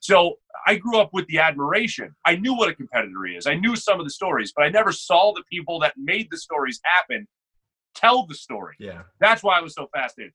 So 0.00 0.36
I 0.66 0.76
grew 0.76 0.98
up 0.98 1.10
with 1.12 1.26
the 1.26 1.38
admiration. 1.40 2.14
I 2.24 2.36
knew 2.36 2.54
what 2.54 2.68
a 2.70 2.74
competitor 2.74 3.24
he 3.28 3.34
is. 3.34 3.46
I 3.46 3.54
knew 3.54 3.76
some 3.76 4.00
of 4.00 4.06
the 4.06 4.10
stories, 4.10 4.52
but 4.56 4.62
I 4.64 4.70
never 4.70 4.92
saw 4.92 5.32
the 5.34 5.42
people 5.52 5.78
that 5.80 5.92
made 5.96 6.28
the 6.30 6.38
stories 6.38 6.80
happen 6.84 7.28
tell 7.94 8.24
the 8.26 8.34
story. 8.34 8.76
Yeah. 8.78 9.02
That's 9.20 9.42
why 9.42 9.58
I 9.58 9.60
was 9.60 9.74
so 9.74 9.88
fascinated. 9.94 10.32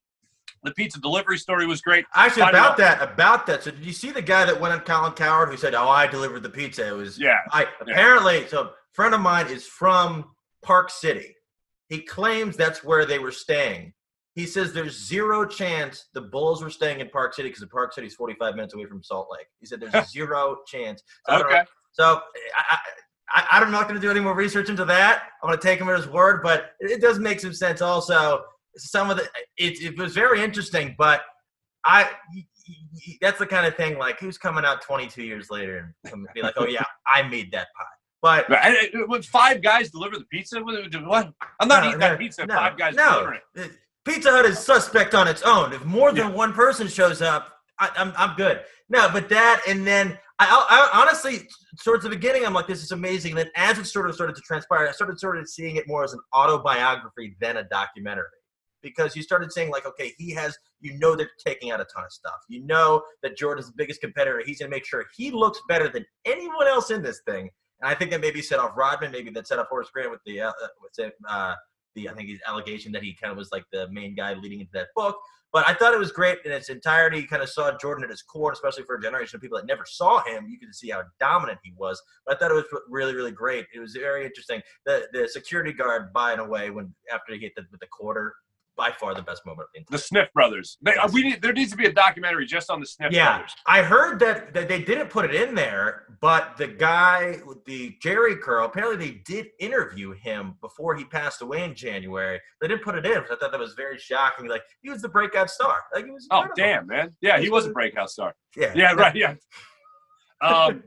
The 0.63 0.71
pizza 0.71 0.99
delivery 0.99 1.37
story 1.37 1.65
was 1.65 1.81
great. 1.81 2.05
Actually, 2.13 2.43
Find 2.43 2.55
about 2.55 2.71
out. 2.71 2.77
that, 2.77 3.01
about 3.01 3.45
that. 3.47 3.63
So, 3.63 3.71
did 3.71 3.85
you 3.85 3.93
see 3.93 4.11
the 4.11 4.21
guy 4.21 4.43
that 4.45 4.59
went 4.59 4.73
on 4.73 4.81
Colin 4.81 5.13
Cowherd 5.13 5.49
who 5.49 5.57
said, 5.57 5.75
"Oh, 5.75 5.87
I 5.87 6.07
delivered 6.07 6.41
the 6.41 6.49
pizza"? 6.49 6.87
It 6.87 6.91
was 6.91 7.19
Yeah. 7.19 7.37
I 7.51 7.67
apparently. 7.79 8.47
So, 8.47 8.61
a 8.63 8.71
friend 8.91 9.13
of 9.13 9.21
mine 9.21 9.47
is 9.47 9.67
from 9.67 10.25
Park 10.67 10.89
City. 10.89 11.33
He 11.89 11.99
claims 12.01 12.57
that's 12.57 12.83
where 12.83 13.05
they 13.05 13.19
were 13.19 13.31
staying. 13.31 13.93
He 14.35 14.45
says 14.45 14.73
there's 14.73 15.07
zero 15.07 15.45
chance 15.45 16.09
the 16.13 16.21
Bulls 16.21 16.61
were 16.61 16.69
staying 16.69 16.99
in 16.99 17.09
Park 17.09 17.33
City 17.33 17.47
because 17.49 17.61
the 17.61 17.67
Park 17.67 17.93
City 17.93 18.07
is 18.07 18.15
45 18.15 18.55
minutes 18.55 18.73
away 18.73 18.85
from 18.85 19.01
Salt 19.01 19.29
Lake. 19.31 19.47
He 19.61 19.65
said 19.65 19.79
there's 19.79 20.09
zero 20.17 20.57
chance. 20.67 21.01
So 21.27 21.33
I 21.33 21.37
don't 21.39 21.49
know- 21.49 21.55
Okay. 21.57 21.65
So 21.93 22.21
I, 22.55 22.75
I, 22.75 22.77
I, 23.29 23.59
I'm 23.61 23.71
not 23.71 23.87
going 23.87 23.95
to 23.99 24.01
do 24.05 24.11
any 24.11 24.19
more 24.19 24.35
research 24.35 24.69
into 24.69 24.85
that. 24.85 25.23
I'm 25.41 25.47
going 25.49 25.57
to 25.57 25.63
take 25.67 25.79
him 25.79 25.89
at 25.89 25.97
his 25.97 26.07
word, 26.07 26.43
but 26.43 26.71
it, 26.79 26.91
it 26.91 27.01
does 27.01 27.17
make 27.17 27.39
some 27.39 27.53
sense. 27.53 27.81
Also, 27.81 28.43
some 28.75 29.09
of 29.09 29.17
the 29.17 29.23
it, 29.57 29.81
it 29.81 29.97
was 29.97 30.13
very 30.13 30.43
interesting, 30.43 30.93
but 30.97 31.21
I 31.83 32.09
that's 33.21 33.39
the 33.39 33.47
kind 33.47 33.65
of 33.65 33.75
thing 33.75 33.97
like 33.97 34.19
who's 34.19 34.37
coming 34.37 34.65
out 34.65 34.81
22 34.81 35.23
years 35.23 35.49
later 35.49 35.95
and 36.11 36.27
be 36.35 36.41
like, 36.43 36.53
oh 36.57 36.67
yeah, 36.67 36.83
I 37.11 37.23
made 37.23 37.51
that 37.53 37.67
pie. 37.75 37.85
But 38.21 38.51
and 38.51 38.75
When 39.07 39.21
five 39.21 39.61
guys 39.61 39.91
deliver 39.91 40.17
the 40.17 40.25
pizza, 40.25 40.59
what? 40.61 41.31
I'm 41.59 41.67
not 41.67 41.83
No, 41.83 41.89
eating 41.89 41.99
that 41.99 42.19
pizza. 42.19 42.45
no, 42.45 42.55
five 42.55 42.77
guys 42.77 42.95
no. 42.95 43.33
Pizza 44.05 44.31
Hut 44.31 44.45
is 44.45 44.57
suspect 44.57 45.13
on 45.13 45.27
its 45.27 45.41
own. 45.43 45.73
If 45.73 45.83
more 45.85 46.11
than 46.11 46.29
Yeah. 46.29 46.33
one 46.35 46.53
person 46.53 46.87
shows 46.87 47.21
up, 47.21 47.53
I, 47.79 47.89
I'm 47.95 48.13
I'm 48.17 48.35
good. 48.35 48.61
No, 48.89 49.09
but 49.11 49.29
that 49.29 49.61
and 49.67 49.85
then 49.85 50.17
I, 50.39 50.45
I, 50.47 50.97
I 50.97 51.01
honestly 51.01 51.47
towards 51.83 52.03
the 52.03 52.09
beginning 52.09 52.45
I'm 52.45 52.53
like 52.53 52.67
this 52.67 52.83
is 52.83 52.91
amazing. 52.91 53.35
Then 53.35 53.51
as 53.55 53.77
it 53.77 53.85
sort 53.85 54.09
of 54.09 54.15
started 54.15 54.35
to 54.35 54.41
transpire, 54.41 54.87
I 54.87 54.91
started 54.93 55.19
sort 55.19 55.37
of 55.37 55.47
seeing 55.47 55.75
it 55.75 55.87
more 55.87 56.03
as 56.03 56.13
an 56.13 56.19
autobiography 56.33 57.35
than 57.39 57.57
a 57.57 57.63
documentary 57.65 58.25
because 58.81 59.15
you 59.15 59.21
started 59.23 59.51
saying 59.51 59.69
like 59.69 59.85
okay 59.85 60.13
he 60.17 60.31
has 60.31 60.57
you 60.79 60.97
know 60.97 61.15
they're 61.15 61.29
taking 61.45 61.69
out 61.71 61.81
a 61.81 61.85
ton 61.85 62.03
of 62.03 62.11
stuff. 62.11 62.39
You 62.49 62.65
know 62.65 63.03
that 63.21 63.37
Jordan's 63.37 63.67
the 63.67 63.73
biggest 63.77 64.01
competitor. 64.01 64.41
He's 64.43 64.57
gonna 64.59 64.71
make 64.71 64.85
sure 64.85 65.05
he 65.15 65.29
looks 65.31 65.59
better 65.67 65.87
than 65.89 66.05
anyone 66.25 66.65
else 66.67 66.89
in 66.91 67.03
this 67.03 67.21
thing. 67.27 67.49
And 67.81 67.89
I 67.89 67.95
think 67.95 68.11
that 68.11 68.21
maybe 68.21 68.41
set 68.41 68.59
off 68.59 68.75
Rodman. 68.75 69.11
Maybe 69.11 69.29
that 69.31 69.47
set 69.47 69.59
off 69.59 69.67
Horace 69.67 69.89
Grant 69.93 70.11
with 70.11 70.21
the 70.25 70.41
uh, 70.41 70.51
uh, 70.51 71.09
uh, 71.29 71.55
the 71.95 72.09
I 72.09 72.13
think 72.13 72.29
his 72.29 72.39
allegation 72.47 72.91
that 72.93 73.03
he 73.03 73.15
kind 73.21 73.31
of 73.31 73.37
was 73.37 73.49
like 73.51 73.65
the 73.71 73.87
main 73.91 74.15
guy 74.15 74.33
leading 74.33 74.59
into 74.59 74.71
that 74.73 74.87
book. 74.95 75.17
But 75.53 75.67
I 75.67 75.73
thought 75.73 75.93
it 75.93 75.99
was 75.99 76.11
great 76.11 76.39
in 76.43 76.51
its 76.51 76.69
entirety. 76.69 77.19
You 77.19 77.27
kind 77.27 77.41
of 77.41 77.49
saw 77.49 77.71
Jordan 77.77 78.03
at 78.03 78.09
his 78.09 78.21
core, 78.21 78.51
especially 78.51 78.83
for 78.83 78.95
a 78.95 79.01
generation 79.01 79.37
of 79.37 79.41
people 79.41 79.57
that 79.57 79.65
never 79.65 79.85
saw 79.85 80.21
him. 80.23 80.47
You 80.49 80.59
could 80.59 80.75
see 80.75 80.89
how 80.89 81.03
dominant 81.19 81.59
he 81.63 81.71
was. 81.77 82.01
But 82.25 82.35
I 82.35 82.39
thought 82.39 82.51
it 82.51 82.55
was 82.55 82.65
really, 82.89 83.15
really 83.15 83.31
great. 83.31 83.65
It 83.73 83.79
was 83.79 83.93
very 83.93 84.25
interesting. 84.25 84.61
The 84.85 85.07
the 85.13 85.27
security 85.27 85.71
guard 85.71 86.11
by 86.13 86.35
buying 86.35 86.39
away 86.39 86.69
when 86.69 86.93
after 87.13 87.33
he 87.33 87.39
hit 87.39 87.53
the, 87.55 87.63
with 87.71 87.79
the 87.79 87.87
quarter, 87.87 88.35
by 88.77 88.91
far 88.91 89.15
the 89.15 89.21
best 89.21 89.45
moment 89.45 89.61
of 89.61 89.67
the 89.73 89.79
entire. 89.79 89.97
The 89.97 90.03
Sniff 90.03 90.33
Brothers. 90.33 90.77
They, 90.81 90.93
we 91.11 91.23
need, 91.23 91.41
there 91.41 91.53
needs 91.53 91.71
to 91.71 91.77
be 91.77 91.85
a 91.85 91.91
documentary 91.91 92.45
just 92.45 92.69
on 92.69 92.79
the 92.79 92.85
Sniff 92.85 93.11
Yeah, 93.11 93.37
Brothers. 93.37 93.55
I 93.65 93.81
heard 93.81 94.19
that, 94.19 94.53
that 94.53 94.67
they 94.69 94.81
didn't 94.81 95.09
put 95.09 95.25
it 95.25 95.35
in 95.35 95.55
there, 95.55 96.05
but 96.21 96.55
the 96.57 96.67
guy 96.67 97.39
with 97.45 97.65
the 97.65 97.95
Jerry 98.01 98.37
curl, 98.37 98.65
apparently 98.65 99.07
they 99.07 99.21
did 99.25 99.47
interview 99.59 100.13
him 100.13 100.55
before 100.61 100.95
he 100.95 101.03
passed 101.03 101.41
away 101.41 101.63
in 101.63 101.75
January. 101.75 102.39
They 102.61 102.67
didn't 102.67 102.83
put 102.83 102.95
it 102.95 103.05
in. 103.05 103.23
So 103.27 103.33
I 103.33 103.37
thought 103.37 103.51
that 103.51 103.59
was 103.59 103.73
very 103.73 103.97
shocking. 103.97 104.47
Like 104.47 104.63
he 104.81 104.89
was 104.89 105.01
the 105.01 105.09
breakout 105.09 105.49
star. 105.49 105.83
Like 105.93 106.05
he 106.05 106.11
was. 106.11 106.27
Oh 106.31 106.45
damn, 106.55 106.87
man! 106.87 107.15
Yeah, 107.21 107.39
he 107.39 107.49
was 107.49 107.65
a 107.65 107.71
breakout 107.71 108.09
star. 108.09 108.35
Yeah. 108.55 108.73
Yeah, 108.75 108.93
right. 108.93 109.15
Yeah. 109.15 109.35
Um, 110.39 110.83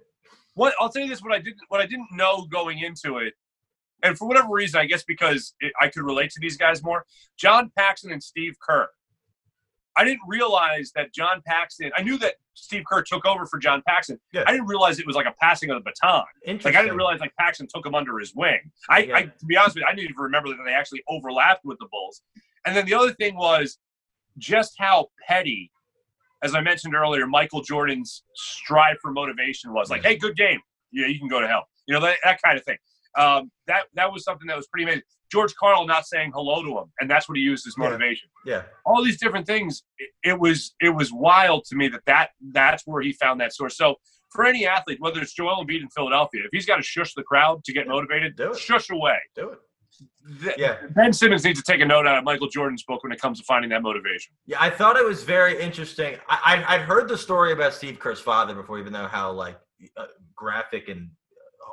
what 0.55 0.75
I'll 0.79 0.89
tell 0.89 1.03
you 1.03 1.09
this: 1.09 1.23
what 1.23 1.33
I 1.33 1.39
didn't, 1.39 1.59
what 1.71 1.81
I 1.81 1.87
didn't 1.87 2.07
know 2.13 2.47
going 2.53 2.79
into 2.79 3.19
it, 3.19 3.35
and 4.03 4.17
for 4.17 4.27
whatever 4.27 4.49
reason, 4.51 4.81
I 4.81 4.87
guess 4.87 5.03
because 5.03 5.55
it, 5.61 5.73
I 5.81 5.89
could 5.89 6.03
relate 6.03 6.31
to 6.31 6.41
these 6.41 6.57
guys 6.57 6.83
more. 6.83 7.05
John 7.37 7.71
Paxson 7.77 8.13
and 8.13 8.23
Steve 8.23 8.55
Kerr. 8.61 8.89
I 9.97 10.05
didn't 10.05 10.21
realize 10.27 10.93
that 10.95 11.13
John 11.13 11.43
Paxson. 11.45 11.91
I 11.97 12.03
knew 12.03 12.17
that 12.19 12.35
Steve 12.55 12.85
Kerr 12.91 13.03
took 13.03 13.27
over 13.27 13.45
for 13.45 13.59
John 13.59 13.83
Paxson. 13.87 14.19
Yeah. 14.33 14.45
I 14.47 14.53
didn't 14.53 14.67
realize 14.67 14.99
it 14.99 15.07
was 15.07 15.17
like 15.17 15.27
a 15.27 15.35
passing 15.41 15.71
of 15.71 15.83
the 15.83 15.91
baton. 15.91 16.25
Interesting. 16.47 16.73
Like 16.73 16.79
I 16.79 16.83
didn't 16.83 16.97
realize 16.97 17.21
like 17.21 17.35
Paxson 17.39 17.67
took 17.73 17.85
him 17.85 17.95
under 17.95 18.19
his 18.19 18.35
wing. 18.35 18.71
I, 18.89 18.99
Yeah. 19.01 19.17
I 19.17 19.23
to 19.25 19.47
be 19.47 19.57
honest 19.57 19.75
with 19.75 19.83
you, 19.83 19.89
I 19.89 19.95
didn't 19.95 20.11
even 20.11 20.17
remember 20.23 20.49
that 20.51 20.59
they 20.65 20.73
actually 20.73 21.03
overlapped 21.09 21.65
with 21.65 21.79
the 21.79 21.87
Bulls. 21.91 22.23
And 22.65 22.77
then 22.77 22.87
the 22.87 22.95
other 22.95 23.13
thing 23.13 23.37
was 23.37 23.79
just 24.39 24.75
how 24.79 25.09
petty, 25.27 25.71
as 26.43 26.55
I 26.55 26.61
mentioned 26.61 26.95
earlier, 26.95 27.27
Michael 27.27 27.63
Jordan's 27.63 28.23
strive 28.35 28.97
for 29.03 29.11
motivation 29.11 29.73
was. 29.73 29.91
Like, 29.91 30.03
hey, 30.03 30.17
good 30.17 30.37
game. 30.37 30.61
Yeah, 30.93 31.07
you 31.07 31.19
can 31.19 31.29
go 31.29 31.41
to 31.41 31.49
hell. 31.49 31.67
You 31.87 31.95
know 31.95 32.01
that, 32.01 32.19
that 32.25 32.41
kind 32.43 32.57
of 32.57 32.65
thing. 32.65 32.79
Um, 33.19 33.51
that 33.67 33.85
that 33.95 34.13
was 34.13 34.25
something 34.25 34.47
that 34.49 34.57
was 34.57 34.67
pretty 34.69 34.85
amazing. 34.85 35.03
George 35.33 35.55
Karl 35.55 35.87
not 35.87 36.07
saying 36.07 36.33
hello 36.35 36.63
to 36.63 36.79
him, 36.79 36.93
and 37.01 37.09
that's 37.11 37.29
what 37.29 37.37
he 37.39 37.43
used 37.43 37.67
as 37.67 37.77
motivation 37.79 38.29
Yeah. 38.45 38.63
all 38.85 39.05
these 39.05 39.19
different 39.21 39.47
things. 39.47 39.85
It, 39.99 40.11
it 40.31 40.41
was 40.41 40.75
it 40.81 40.91
was 40.91 41.13
wild 41.13 41.65
to 41.67 41.77
me 41.77 41.89
that, 41.89 42.01
that 42.07 42.31
that's 42.53 42.83
where 42.87 43.01
he 43.03 43.13
found 43.13 43.41
that 43.41 43.53
source. 43.55 43.77
So 43.77 43.95
for 44.33 44.45
any 44.45 44.67
athlete, 44.67 44.99
whether 45.01 45.21
it's 45.21 45.33
Joel 45.33 45.65
Embiid 45.65 45.83
in 45.83 45.89
Philadelphia, 45.91 46.43
if 46.45 46.51
he's 46.53 46.67
got 46.67 46.77
to 46.77 46.83
shush 46.83 47.15
the 47.15 47.23
crowd 47.23 47.65
to 47.65 47.73
get 47.73 47.87
motivated, 47.89 48.37
Do 48.37 48.51
it. 48.53 48.59
shush 48.59 48.91
away. 48.91 49.19
Do 49.37 49.51
it. 49.51 49.59
Th- 50.43 50.55
Yeah. 50.57 50.77
Ben 50.91 51.13
Simmons 51.13 51.45
needs 51.45 51.61
to 51.63 51.73
take 51.73 51.81
a 51.81 51.85
note 51.85 52.07
out 52.07 52.17
of 52.19 52.25
Michael 52.25 52.49
Jordan's 52.49 52.85
book 52.85 53.03
when 53.03 53.13
it 53.13 53.21
comes 53.21 53.39
to 53.39 53.45
finding 53.45 53.71
that 53.71 53.83
motivation. 53.83 54.33
Yeah, 54.47 54.59
I 54.61 54.71
thought 54.71 54.97
it 54.97 55.05
was 55.05 55.25
very 55.25 55.61
interesting. 55.61 56.17
I, 56.29 56.65
I 56.67 56.75
I'd 56.75 56.83
heard 56.83 57.09
the 57.09 57.19
story 57.19 57.53
about 57.53 57.73
Steve 57.75 57.99
Kerr's 57.99 58.21
father 58.21 58.55
before, 58.55 58.79
even 58.79 58.93
though 58.93 59.07
how 59.09 59.33
like 59.33 59.59
uh, 59.97 60.07
graphic 60.37 60.89
and 60.89 61.11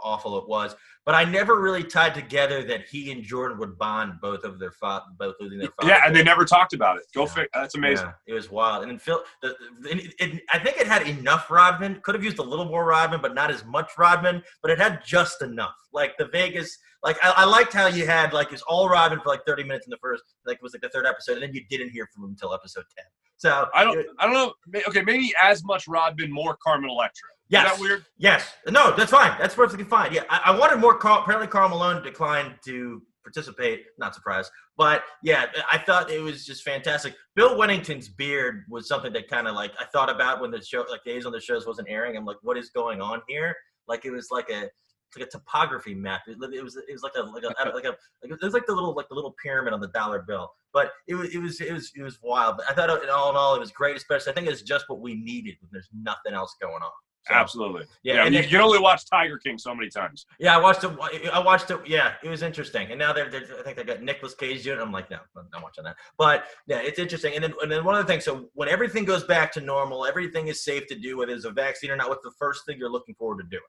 awful 0.03 0.37
it 0.37 0.47
was. 0.47 0.75
But 1.05 1.15
I 1.15 1.23
never 1.23 1.61
really 1.61 1.83
tied 1.85 2.13
together 2.13 2.63
that 2.65 2.85
he 2.87 3.11
and 3.13 3.23
Jordan 3.23 3.57
would 3.59 3.77
bond 3.77 4.19
both 4.21 4.43
of 4.43 4.59
their 4.59 4.71
fa- 4.71 5.03
both 5.17 5.35
losing 5.39 5.59
their 5.59 5.69
father. 5.79 5.93
Yeah, 5.93 6.01
and 6.05 6.13
they 6.13 6.21
never 6.21 6.43
talked 6.43 6.73
about 6.73 6.97
it. 6.97 7.03
Go 7.15 7.21
Yeah. 7.21 7.27
figure. 7.27 7.49
That's 7.53 7.75
amazing. 7.75 8.07
Yeah, 8.07 8.13
it 8.27 8.33
was 8.33 8.51
wild. 8.51 8.83
And 8.83 8.91
then 8.91 8.99
Phil, 8.99 9.23
the, 9.41 9.55
the, 9.81 9.89
it, 9.91 10.13
it, 10.19 10.41
I 10.51 10.59
think 10.59 10.77
it 10.77 10.85
had 10.87 11.07
enough 11.07 11.49
Rodman. 11.49 12.01
Could 12.03 12.15
have 12.15 12.23
used 12.25 12.39
a 12.39 12.43
little 12.43 12.65
more 12.65 12.85
Rodman, 12.85 13.21
but 13.21 13.33
not 13.33 13.49
as 13.49 13.63
much 13.63 13.91
Rodman. 13.97 14.43
But 14.61 14.71
it 14.71 14.79
had 14.79 15.01
just 15.05 15.41
enough. 15.41 15.75
Like 15.93 16.17
the 16.17 16.25
Vegas, 16.27 16.77
like 17.03 17.17
I, 17.23 17.33
I 17.37 17.45
liked 17.45 17.71
how 17.71 17.87
you 17.87 18.05
had 18.05 18.33
like 18.33 18.51
it's 18.51 18.61
all 18.63 18.89
Rodman 18.89 19.21
for 19.21 19.29
like 19.29 19.45
thirty 19.47 19.63
minutes 19.63 19.87
in 19.87 19.91
the 19.91 19.97
first, 20.01 20.23
like 20.45 20.57
it 20.57 20.63
was 20.63 20.73
like 20.73 20.81
the 20.81 20.89
third 20.89 21.05
episode, 21.05 21.33
and 21.35 21.43
then 21.43 21.53
you 21.53 21.61
didn't 21.69 21.89
hear 21.89 22.07
from 22.13 22.25
him 22.25 22.31
until 22.31 22.53
episode 22.53 22.83
ten. 22.95 23.05
So 23.37 23.67
I 23.73 23.83
don't. 23.85 23.97
it- 23.99 24.07
I 24.19 24.25
don't 24.25 24.33
know. 24.33 24.53
Okay, 24.89 25.03
maybe 25.03 25.31
as 25.41 25.63
much 25.63 25.87
Rodman, 25.87 26.31
more 26.31 26.57
Carmen 26.61 26.89
Electra. 26.89 27.29
Yes. 27.49 27.65
Is 27.65 27.77
that 27.77 27.81
weird? 27.81 28.05
Yes. 28.17 28.53
No, 28.67 28.95
that's 28.95 29.11
fine. 29.11 29.35
That's 29.39 29.55
perfectly 29.55 29.85
fine. 29.85 30.13
Yeah, 30.13 30.23
I, 30.29 30.41
I 30.51 30.57
wanted 30.57 30.77
more. 30.77 30.97
Carl, 30.97 31.21
apparently, 31.21 31.47
Karl 31.47 31.69
Malone 31.69 32.03
declined 32.03 32.55
to 32.65 33.01
participate. 33.23 33.85
Not 33.97 34.15
surprised, 34.15 34.51
but 34.77 35.03
yeah, 35.23 35.45
I 35.71 35.77
thought 35.77 36.11
it 36.11 36.21
was 36.21 36.45
just 36.45 36.63
fantastic. 36.63 37.15
Bill 37.35 37.57
Wennington's 37.57 38.09
beard 38.09 38.63
was 38.69 38.87
something 38.87 39.13
that 39.13 39.27
kind 39.29 39.47
of 39.47 39.55
like 39.55 39.71
I 39.79 39.85
thought 39.85 40.09
about 40.09 40.41
when 40.41 40.51
the 40.51 40.61
show, 40.61 40.85
like 40.89 41.03
days 41.03 41.25
on 41.25 41.31
the 41.31 41.39
shows 41.39 41.65
wasn't 41.65 41.89
airing. 41.89 42.17
I'm 42.17 42.25
like, 42.25 42.37
what 42.41 42.57
is 42.57 42.69
going 42.69 43.01
on 43.01 43.21
here? 43.27 43.55
Like 43.87 44.05
it 44.05 44.11
was 44.11 44.27
like 44.31 44.49
a 44.49 44.63
it's 44.63 45.17
like 45.17 45.27
a 45.27 45.29
topography 45.29 45.95
map. 45.95 46.21
It, 46.27 46.37
it 46.53 46.63
was 46.63 46.75
it 46.75 46.91
was 46.91 47.03
like 47.03 47.13
a 47.15 47.21
like 47.21 47.43
a 47.43 47.69
like 47.69 47.85
a 47.85 47.95
like 48.23 48.31
it 48.31 48.41
was 48.41 48.53
like 48.53 48.65
the 48.65 48.73
little 48.73 48.93
like 48.93 49.07
the 49.07 49.15
little 49.15 49.35
pyramid 49.41 49.73
on 49.73 49.79
the 49.79 49.87
dollar 49.89 50.23
bill. 50.27 50.49
But 50.73 50.91
it 51.07 51.15
was 51.15 51.33
it 51.33 51.39
was 51.39 51.61
it 51.61 51.71
was 51.71 51.91
it 51.95 52.03
was 52.03 52.19
wild. 52.21 52.57
But 52.57 52.65
I 52.69 52.73
thought 52.73 53.03
in 53.03 53.09
all 53.09 53.29
in 53.29 53.37
all 53.37 53.55
it 53.55 53.59
was 53.59 53.71
great. 53.71 53.95
Especially 53.95 54.31
I 54.31 54.35
think 54.35 54.47
it's 54.47 54.61
just 54.61 54.89
what 54.89 54.99
we 54.99 55.15
needed 55.15 55.55
when 55.61 55.69
there's 55.71 55.89
nothing 55.93 56.33
else 56.33 56.55
going 56.61 56.83
on. 56.83 56.91
So, 57.27 57.33
Absolutely. 57.33 57.85
Yeah, 58.03 58.15
Yeah, 58.15 58.25
and 58.25 58.35
you 58.35 58.43
can 58.43 58.61
only 58.61 58.79
watch 58.79 59.03
Tiger 59.09 59.37
King 59.37 59.57
so 59.57 59.75
many 59.75 59.89
times. 59.89 60.25
Yeah, 60.39 60.55
I 60.55 60.61
watched 60.61 60.83
it. 60.83 60.91
I 61.33 61.39
watched 61.39 61.69
it. 61.71 61.79
Yeah, 61.85 62.13
it 62.23 62.29
was 62.29 62.41
interesting. 62.41 62.89
And 62.89 62.99
now 62.99 63.11
they're, 63.11 63.29
they're 63.29 63.43
I 63.59 63.63
think 63.63 63.75
they 63.75 63.83
got 63.83 64.01
Nicolas 64.01 64.33
Cage 64.33 64.63
doing 64.63 64.79
it. 64.79 64.81
I'm 64.81 64.91
like, 64.91 65.09
no, 65.09 65.19
I'm 65.35 65.47
not 65.51 65.61
watching 65.61 65.83
that. 65.83 65.97
But 66.17 66.45
yeah, 66.67 66.77
it's 66.77 66.99
interesting. 66.99 67.33
And 67.35 67.43
then 67.43 67.53
and 67.61 67.71
then 67.71 67.83
one 67.83 67.95
of 67.95 68.05
the 68.05 68.11
things. 68.11 68.23
So 68.23 68.49
when 68.53 68.69
everything 68.69 69.03
goes 69.03 69.23
back 69.23 69.51
to 69.53 69.61
normal, 69.61 70.05
everything 70.05 70.47
is 70.47 70.63
safe 70.63 70.87
to 70.87 70.95
do, 70.95 71.17
whether 71.17 71.33
it's 71.33 71.45
a 71.45 71.51
vaccine 71.51 71.91
or 71.91 71.97
not. 71.97 72.07
What's 72.09 72.23
the 72.23 72.33
first 72.39 72.65
thing 72.65 72.77
you're 72.77 72.89
looking 72.91 73.15
forward 73.15 73.43
to 73.43 73.49
doing? 73.49 73.61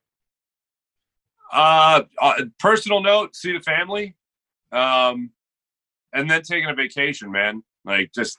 Uh, 1.52 2.02
uh, 2.20 2.34
personal 2.58 3.02
note: 3.02 3.34
see 3.34 3.52
the 3.52 3.60
family, 3.60 4.14
um, 4.70 5.30
and 6.12 6.30
then 6.30 6.42
taking 6.42 6.68
a 6.68 6.74
vacation, 6.74 7.32
man. 7.32 7.62
Like 7.84 8.10
just 8.14 8.38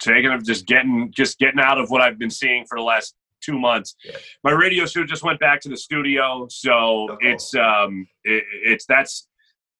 taking, 0.00 0.30
a- 0.30 0.40
just 0.40 0.66
getting, 0.66 1.12
just 1.14 1.38
getting 1.38 1.60
out 1.60 1.78
of 1.78 1.90
what 1.90 2.00
I've 2.00 2.18
been 2.18 2.30
seeing 2.30 2.64
for 2.68 2.78
the 2.78 2.82
last 2.84 3.14
two 3.40 3.58
months. 3.58 3.96
Yeah. 4.04 4.16
My 4.44 4.52
radio 4.52 4.86
show 4.86 5.04
just 5.04 5.22
went 5.22 5.40
back 5.40 5.60
to 5.62 5.68
the 5.68 5.76
studio, 5.76 6.46
so 6.50 6.70
Oh, 6.72 7.16
it's 7.20 7.54
um, 7.54 8.06
it, 8.24 8.44
it's 8.64 8.86
that's. 8.86 9.26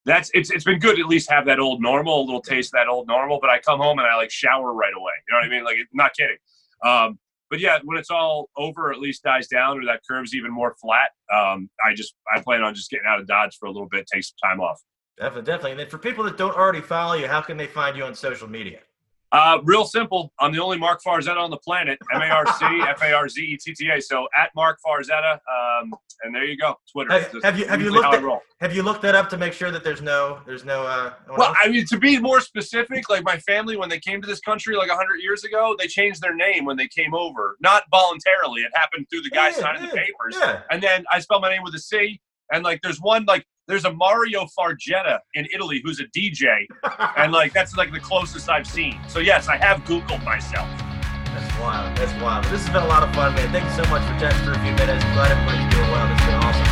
That's 0.05 0.31
it's 0.33 0.51
it's 0.51 0.65
been 0.65 0.79
good 0.79 0.97
to 0.97 1.03
at 1.03 1.09
least 1.09 1.31
have 1.31 1.45
that 1.47 1.59
old 1.59 1.83
normal, 1.83 2.23
a 2.23 2.25
little 2.25 2.41
taste 2.41 2.69
of 2.73 2.79
that 2.79 2.89
old 2.89 3.07
normal. 3.09 3.41
But 3.43 3.51
I 3.51 3.59
come 3.59 3.79
home 3.79 3.99
and 3.99 4.09
I 4.09 4.17
like 4.17 4.31
shower 4.31 4.73
right 4.73 4.93
away. 4.97 5.13
You 5.29 5.35
know 5.35 5.39
what 5.41 5.45
I 5.45 5.49
mean? 5.51 5.65
Like 5.65 5.77
not 5.93 6.13
kidding. 6.17 6.37
Um, 6.83 7.19
but 7.51 7.61
yeah, 7.61 7.79
when 7.85 7.99
it's 7.99 8.09
all 8.11 8.49
over, 8.57 8.91
at 8.91 9.01
least 9.01 9.23
dies 9.23 9.49
down, 9.49 9.79
or 9.79 9.85
that 9.85 10.01
curve's 10.09 10.35
even 10.35 10.51
more 10.51 10.75
flat. 10.81 11.11
Um, 11.35 11.69
I 11.85 11.95
just 11.95 12.15
I 12.35 12.41
plan 12.41 12.63
on 12.63 12.75
just 12.75 12.91
getting 12.91 13.05
out 13.07 13.21
of 13.21 13.27
Dodge 13.27 13.59
for 13.59 13.67
a 13.67 13.71
little 13.71 13.89
bit, 13.91 14.07
take 14.07 14.25
some 14.25 14.37
time 14.43 14.61
off. 14.61 14.81
Definitely, 15.19 15.43
definitely. 15.43 15.71
And 15.73 15.81
then 15.81 15.89
for 15.91 15.99
people 15.99 16.25
that 16.25 16.39
don't 16.39 16.57
already 16.57 16.81
follow 16.81 17.15
you, 17.15 17.27
how 17.27 17.43
can 17.43 17.59
they 17.59 17.67
find 17.67 17.95
you 17.95 18.05
on 18.05 18.15
social 18.15 18.49
media? 18.49 18.79
Uh, 19.31 19.59
real 19.65 19.85
simple. 19.85 20.33
I'm 20.41 20.53
the 20.53 20.63
only 20.63 20.79
Marc 20.79 21.03
Farzetta 21.03 21.37
on 21.37 21.51
the 21.51 21.59
planet. 21.59 21.99
M 22.15 22.23
A 22.23 22.27
R 22.27 22.47
C 22.47 22.65
F 22.89 23.03
A 23.03 23.13
R 23.13 23.29
Z 23.29 23.41
E 23.43 23.57
T 23.59 23.75
T 23.75 23.91
A. 23.91 24.01
So 24.01 24.27
at 24.37 24.51
Marc 24.57 24.79
Farzetta, 24.87 25.35
um, 25.35 25.93
and 26.23 26.35
there 26.35 26.45
you 26.45 26.57
go. 26.57 26.77
Twitter. 26.91 27.13
Have- 27.13 27.43
have 27.43 27.59
you- 27.59 27.67
have 27.67 27.83
you 27.83 27.91
looked 27.91 28.07
how 28.07 28.13
I 28.13 28.17
at- 28.17 28.23
roll. 28.23 28.41
Have 28.61 28.75
you 28.75 28.83
looked 28.83 29.03
that 29.03 29.15
up 29.15 29.29
to 29.31 29.37
make 29.37 29.53
sure 29.53 29.71
that 29.71 29.85
there's 29.85 30.03
no 30.03 30.41
there's 30.47 30.65
no 30.65 30.83
uh 30.85 31.13
no 31.29 31.35
Well, 31.37 31.49
else? 31.49 31.59
I 31.63 31.69
mean, 31.69 31.85
to 31.87 31.99
be 31.99 32.19
more 32.19 32.41
specific, 32.41 33.09
like 33.11 33.23
my 33.23 33.37
family, 33.41 33.77
when 33.77 33.89
they 33.89 34.01
came 34.01 34.21
to 34.23 34.27
this 34.27 34.41
country 34.41 34.75
like 34.77 34.89
100 34.89 35.17
years 35.17 35.45
ago, 35.45 35.77
they 35.79 35.87
changed 35.87 36.21
their 36.23 36.35
name 36.35 36.65
when 36.65 36.77
they 36.77 36.89
came 36.89 37.15
over. 37.15 37.57
Not 37.61 37.85
voluntarily. 37.91 38.63
It 38.63 38.73
happened 38.75 39.07
through 39.11 39.23
the 39.23 39.31
guy 39.31 39.49
Yeah, 39.51 39.55
signing 39.57 39.83
the 39.83 39.89
papers. 39.89 40.37
Yeah. 40.41 40.63
And 40.71 40.83
then 40.83 41.05
I 41.13 41.21
spell 41.21 41.39
my 41.41 41.51
name 41.51 41.63
with 41.63 41.75
a 41.75 41.79
C. 41.79 42.21
And 42.51 42.65
like, 42.65 42.81
there's 42.83 42.99
one 43.01 43.27
like, 43.27 43.47
there's 43.69 43.85
a 43.85 43.93
Mario 43.93 44.47
Fargetta 44.59 45.19
in 45.35 45.47
Italy 45.55 45.81
who's 45.85 46.01
a 46.01 46.07
DJ, 46.07 46.67
and 47.17 47.33
like 47.33 47.53
that's 47.53 47.77
like 47.77 47.93
the 47.93 48.01
closest 48.01 48.49
I've 48.49 48.67
seen. 48.67 48.99
So 49.09 49.21
yes, 49.21 49.47
I 49.47 49.57
have 49.57 49.85
Googled 49.85 50.25
myself. 50.25 50.69
That's 51.27 51.61
wild. 51.61 51.97
That's 51.97 52.23
wild. 52.23 52.45
This 52.47 52.65
has 52.65 52.71
been 52.71 52.83
a 52.83 52.89
lot 52.89 53.03
of 53.03 53.15
fun, 53.15 53.35
man. 53.35 53.53
Thank 53.53 53.65
you 53.65 53.85
so 53.85 53.89
much 53.91 54.03
for 54.03 54.19
chatting 54.19 54.43
for 54.45 54.53
a 54.53 54.59
few 54.65 54.73
minutes. 54.73 55.05
Glad 55.13 55.31
everybody's 55.31 55.75
doing 55.75 55.91
well. 55.93 56.09
This 56.09 56.19
has 56.21 56.27
been 56.27 56.35
awesome. 56.43 56.68